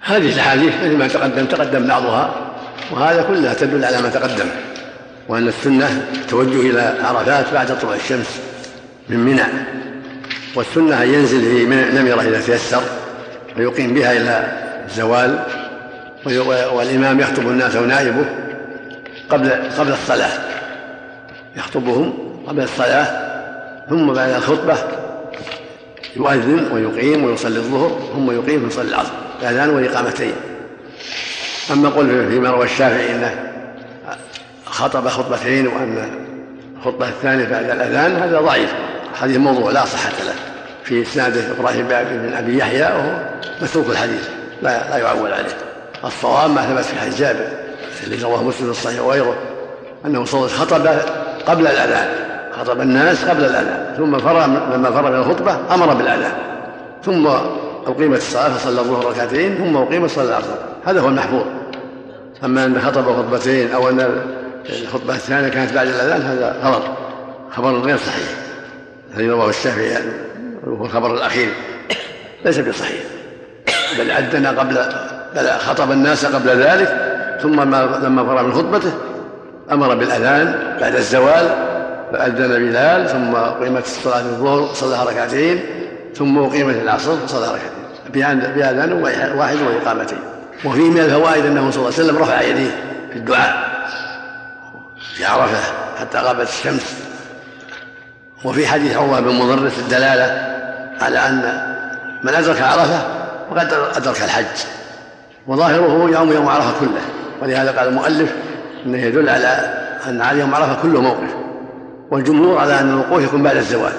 هذه 0.01 0.33
الأحاديث 0.33 0.75
مثل 0.75 0.97
ما 0.97 1.09
تقدم 1.09 1.47
تقدم 1.47 1.87
بعضها 1.87 2.35
وهذا 2.91 3.23
كلها 3.23 3.55
تدل 3.55 3.85
على 3.85 4.03
ما 4.03 4.09
تقدم 4.09 4.47
وأن 5.29 5.49
السنة 5.49 6.07
التوجه 6.15 6.61
إلى 6.71 6.95
عرفات 7.05 7.53
بعد 7.53 7.79
طلوع 7.81 7.95
الشمس 7.95 8.41
من 9.09 9.19
منى 9.19 9.45
والسنة 10.55 11.03
أن 11.03 11.15
ينزل 11.15 11.41
في 11.41 11.65
نمرة 11.67 12.23
إذا 12.23 12.41
تيسر 12.41 12.83
ويقيم 13.57 13.95
بها 13.95 14.13
إلى 14.13 14.53
الزوال 14.87 15.39
والإمام 16.27 17.21
يخطب 17.21 17.49
الناس 17.49 17.77
ونائبه 17.77 18.25
قبل 19.31 19.51
قبل 19.79 19.93
الصلاة. 19.93 20.31
يخطبهم 21.57 22.15
قبل 22.49 22.63
الصلاة 22.63 23.33
ثم 23.91 24.13
بعد 24.13 24.31
الخطبة 24.31 24.77
يؤذن 26.17 26.73
ويقيم 26.73 27.25
ويصلي 27.25 27.57
الظهر 27.57 28.01
ثم 28.15 28.31
يقيم 28.31 28.65
ويصلي 28.65 28.89
العصر 28.89 29.13
الأذان 29.43 29.71
والإقامتين. 29.71 30.33
أما 31.73 31.89
قل 31.89 32.29
فيما 32.31 32.51
روى 32.51 32.65
الشافعي 32.65 33.15
أنه 33.15 33.53
خطب 34.65 35.09
خطبتين 35.09 35.67
وأن 35.67 36.11
الخطبة 36.77 37.09
الثانية 37.09 37.45
بعد 37.45 37.71
الأذان 37.71 38.17
هذا 38.17 38.41
ضعيف. 38.41 38.75
حديث 39.15 39.37
موضوع 39.37 39.71
لا 39.71 39.85
صحة 39.85 40.13
له. 40.25 40.35
في 40.85 41.03
إسناده 41.03 41.41
إبراهيم 41.51 41.89
بن 41.89 42.35
أبي 42.35 42.59
يحيى 42.59 42.83
وهو 42.83 43.23
متروك 43.63 43.91
الحديث 43.91 44.29
لا 44.63 44.91
لا 44.91 44.97
يعول 44.97 45.33
عليه. 45.33 45.72
الصواب 46.05 46.51
ما 46.51 46.63
ثبت 46.63 46.85
في 46.85 47.01
حديث 47.01 47.21
جابر 47.21 47.49
الذي 48.07 48.23
رواه 48.23 48.43
مسلم 48.43 48.65
في 48.65 48.71
الصحيح 48.71 49.01
وغيره 49.01 49.37
أنه 50.07 50.25
صلى 50.25 50.49
خطب 50.49 50.87
قبل 51.47 51.67
الأذان 51.67 52.09
خطب 52.53 52.81
الناس 52.81 53.25
قبل 53.25 53.45
الأذان 53.45 53.95
ثم 53.97 54.19
فرغ 54.19 54.47
لما 54.47 54.91
فرغ 54.91 55.11
من 55.11 55.17
الخطبة 55.17 55.75
أمر 55.75 55.95
بالأذان 55.95 56.33
ثم 57.05 57.27
أقيمت 57.87 58.19
الصلاة 58.19 58.49
فصلى 58.49 58.81
الظهر 58.81 59.05
ركعتين 59.05 59.57
ثم 59.57 59.77
أقيمت 59.77 60.11
صلى 60.11 60.25
العصر 60.25 60.55
هذا 60.85 61.01
هو 61.01 61.09
المحفوظ. 61.09 61.45
أما 62.45 62.65
أن 62.65 62.81
خطب 62.81 63.05
خطبتين 63.17 63.73
أو 63.73 63.89
أن 63.89 64.23
الخطبة 64.69 65.15
الثانية 65.15 65.49
كانت 65.49 65.73
بعد 65.73 65.87
الأذان 65.87 66.23
هذا 66.23 66.57
خبر 66.63 66.83
خبر 67.51 67.79
غير 67.81 67.97
صحيح 67.97 68.29
الذي 69.15 69.31
رواه 69.31 69.49
الشافعي 69.49 69.87
يعني 69.87 70.11
وهو 70.67 70.85
الخبر 70.85 71.15
الأخير 71.15 71.49
ليس 72.45 72.59
بصحيح 72.59 73.03
بل 73.99 74.11
عدنا 74.11 74.51
قبل 74.51 74.79
بل 75.37 75.51
خطب 75.51 75.93
الناس 75.93 76.27
قبل 76.27 76.49
ذلك 76.49 77.13
ثم 77.43 77.61
لما 78.05 78.25
فرغ 78.25 78.43
من 78.43 78.53
خطبته 78.53 78.93
أمر 79.73 79.95
بالأذان 79.95 80.77
بعد 80.81 80.95
الزوال 80.95 81.49
فأذن 82.13 82.49
بلال 82.49 83.09
ثم 83.09 83.35
أقيمت 83.35 83.87
صلاه 83.87 84.21
الظهر 84.21 84.75
صلى 84.75 85.07
ركعتين 85.07 85.61
ثم 86.15 86.39
أقيمت 86.39 86.77
العصر 86.77 87.27
صلى 87.27 87.47
ركعتين 87.47 88.41
بأذان 88.55 88.93
واحد 89.37 89.59
وإقامتين. 89.63 90.19
وفيه 90.65 90.91
من 90.91 91.01
الفوائد 91.01 91.47
أنه 91.47 91.71
صلى 91.71 91.81
الله 91.81 91.95
عليه 91.99 92.05
وسلم 92.05 92.19
رفع 92.19 92.41
يديه 92.41 92.71
في 93.13 93.19
الدعاء 93.19 93.73
في 95.17 95.25
عرفة 95.25 95.73
حتى 96.01 96.19
غابت 96.19 96.49
الشمس. 96.49 96.95
وفي 98.45 98.67
حديث 98.67 98.97
عروه 98.97 99.21
بن 99.21 99.35
مضرس 99.35 99.79
الدلالة 99.79 100.57
على 101.01 101.19
أن 101.19 101.63
من 102.23 102.35
أدرك 102.35 102.63
عرفة 102.63 103.03
فقد 103.51 103.73
أدرك 103.97 104.23
الحج. 104.23 104.82
وظاهره 105.47 106.11
يوم 106.11 106.33
يوم 106.33 106.49
عرفة 106.49 106.81
كله. 106.81 107.01
ولهذا 107.43 107.79
قال 107.79 107.89
المؤلف 107.89 108.35
إنه 108.87 108.99
يدل 108.99 109.29
على 109.29 109.75
أن 110.09 110.23
على 110.23 110.41
يوم 110.41 110.55
عرفة 110.55 110.83
كله 110.83 111.01
موقف. 111.01 111.35
والجمهور 112.11 112.59
على 112.59 112.81
أن 112.81 112.91
الوقوف 112.91 113.25
يكون 113.25 113.43
بعد 113.43 113.57
الزوال. 113.57 113.93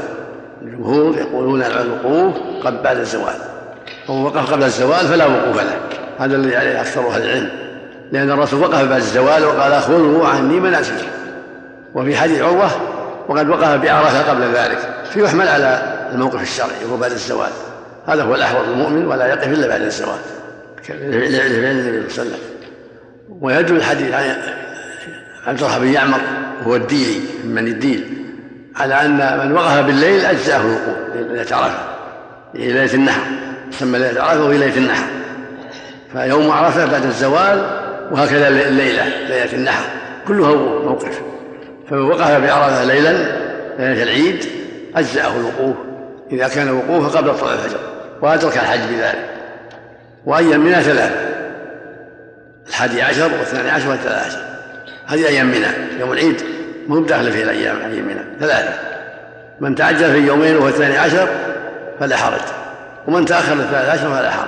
الجمهور 0.61 1.17
يقولون 1.17 1.63
الوقوف 1.63 2.33
قبل 2.63 2.77
بعد 2.83 2.97
الزوال. 2.97 3.35
ومن 4.09 4.23
وقف 4.23 4.53
قبل 4.53 4.63
الزوال 4.63 5.07
فلا 5.07 5.25
وقوف 5.25 5.57
له. 5.57 5.79
هذا 6.19 6.35
الذي 6.35 6.55
عليه 6.55 6.81
أكثر 6.81 7.07
أهل 7.07 7.21
العلم. 7.21 7.49
لأن 8.11 8.31
الرسول 8.31 8.61
وقف 8.61 8.83
بعد 8.83 8.91
الزوال 8.91 9.45
وقال 9.45 9.81
خذوا 9.81 10.27
عني 10.27 10.59
مناسككم 10.59 11.07
وفي 11.95 12.15
حديث 12.15 12.41
عروة 12.41 12.69
وقد 13.27 13.49
وقف 13.49 13.81
بعرفة 13.81 14.31
قبل 14.31 14.41
ذلك. 14.41 14.79
فيحمل 15.13 15.47
على 15.47 15.93
الموقف 16.13 16.41
الشرعي 16.41 16.85
وهو 16.85 16.97
بعد 16.97 17.11
الزوال. 17.11 17.51
هذا 18.07 18.23
هو 18.23 18.35
الأحوط 18.35 18.67
المؤمن 18.67 19.05
ولا 19.05 19.27
يقف 19.27 19.47
إلا 19.47 19.67
بعد 19.67 19.81
الزوال. 19.81 20.19
لفعل 20.89 21.51
النبي 21.51 22.09
صلى 22.09 22.23
الله 22.23 22.35
عليه 22.35 22.35
وسلم 22.35 22.39
ويدل 23.41 23.75
الحديث 23.75 24.13
عن 24.13 24.35
عبد 25.47 25.63
الله 25.63 25.79
بن 25.79 25.87
يعمر 25.87 26.19
وهو 26.61 26.75
الديلي 26.75 27.19
من 27.45 27.67
الديل 27.67 28.13
على 28.75 29.01
أن 29.01 29.39
من 29.47 29.51
وقف 29.51 29.85
بالليل 29.85 30.25
أجزاه 30.25 30.61
الوقوف 30.61 30.97
ليلة 31.15 31.55
عرفة 31.55 31.83
ليلة 32.53 32.93
النحر 32.93 33.21
تسمى 33.71 33.99
ليلة 33.99 34.23
عرفة 34.23 34.45
وهي 34.45 34.57
ليلة 34.57 34.77
النحر. 34.77 35.05
فيوم 36.13 36.51
عرفة 36.51 36.85
بعد 36.85 37.05
الزوال 37.05 37.79
وهكذا 38.11 38.47
الليلة 38.47 39.03
ليلة 39.27 39.53
النحر 39.53 39.83
كلها 40.27 40.55
موقف. 40.55 41.21
فمن 41.89 42.01
وقف 42.01 42.31
بعرفة 42.31 42.83
ليلا 42.83 43.11
ليلة 43.79 44.03
العيد 44.03 44.45
أجزأه 44.95 45.35
الوقوف 45.35 45.75
إذا 46.31 46.47
كان 46.47 46.71
وقوفه 46.71 47.17
قبل 47.17 47.39
طلوع 47.39 47.53
الفجر 47.53 47.79
وأدرك 48.21 48.57
الحج 48.57 48.79
بذلك. 48.79 49.29
وأيام 50.25 50.59
منى 50.59 50.81
ثلاثة 50.81 51.15
الحادي 52.69 53.01
عشر 53.01 53.23
والثاني 53.23 53.69
عشر 53.69 53.89
والثالث 53.89 54.25
عشر. 54.25 54.39
هذه 55.05 55.27
أيام 55.27 55.47
منى 55.47 55.99
يوم 55.99 56.13
العيد 56.13 56.41
مو 56.87 56.99
داخل 56.99 57.31
في 57.31 57.43
الأيام 57.43 57.77
أيام 57.77 58.05
منى 58.05 58.21
ثلاثة 58.39 58.73
من 59.59 59.75
تعجل 59.75 60.11
في 60.11 60.27
يومين 60.27 60.55
وهو 60.55 60.67
الثاني 60.67 60.97
عشر 60.97 61.27
فلا 61.99 62.17
حرج 62.17 62.41
ومن 63.07 63.25
تأخر 63.25 63.53
الثالث 63.53 63.89
عشر 63.89 64.15
فلا 64.15 64.31
حرج. 64.31 64.47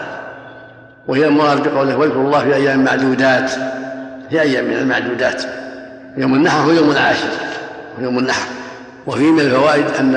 وهي 1.08 1.26
المراد 1.26 1.68
بقوله 1.68 1.98
واذكروا 1.98 2.24
الله 2.24 2.44
في 2.44 2.56
أيام 2.56 2.84
معدودات 2.84 3.52
في 4.30 4.42
أيام 4.42 4.66
من 4.66 4.78
المعدودات 4.78 5.44
يوم 6.18 6.34
النحر 6.34 6.58
هو 6.58 6.72
يوم 6.72 6.92
العاشر 6.92 7.28
ويوم 8.00 8.20
النحر. 8.20 8.48
وفيه 9.08 9.32
من 9.32 9.40
الفوائد 9.40 9.86
أن 10.00 10.16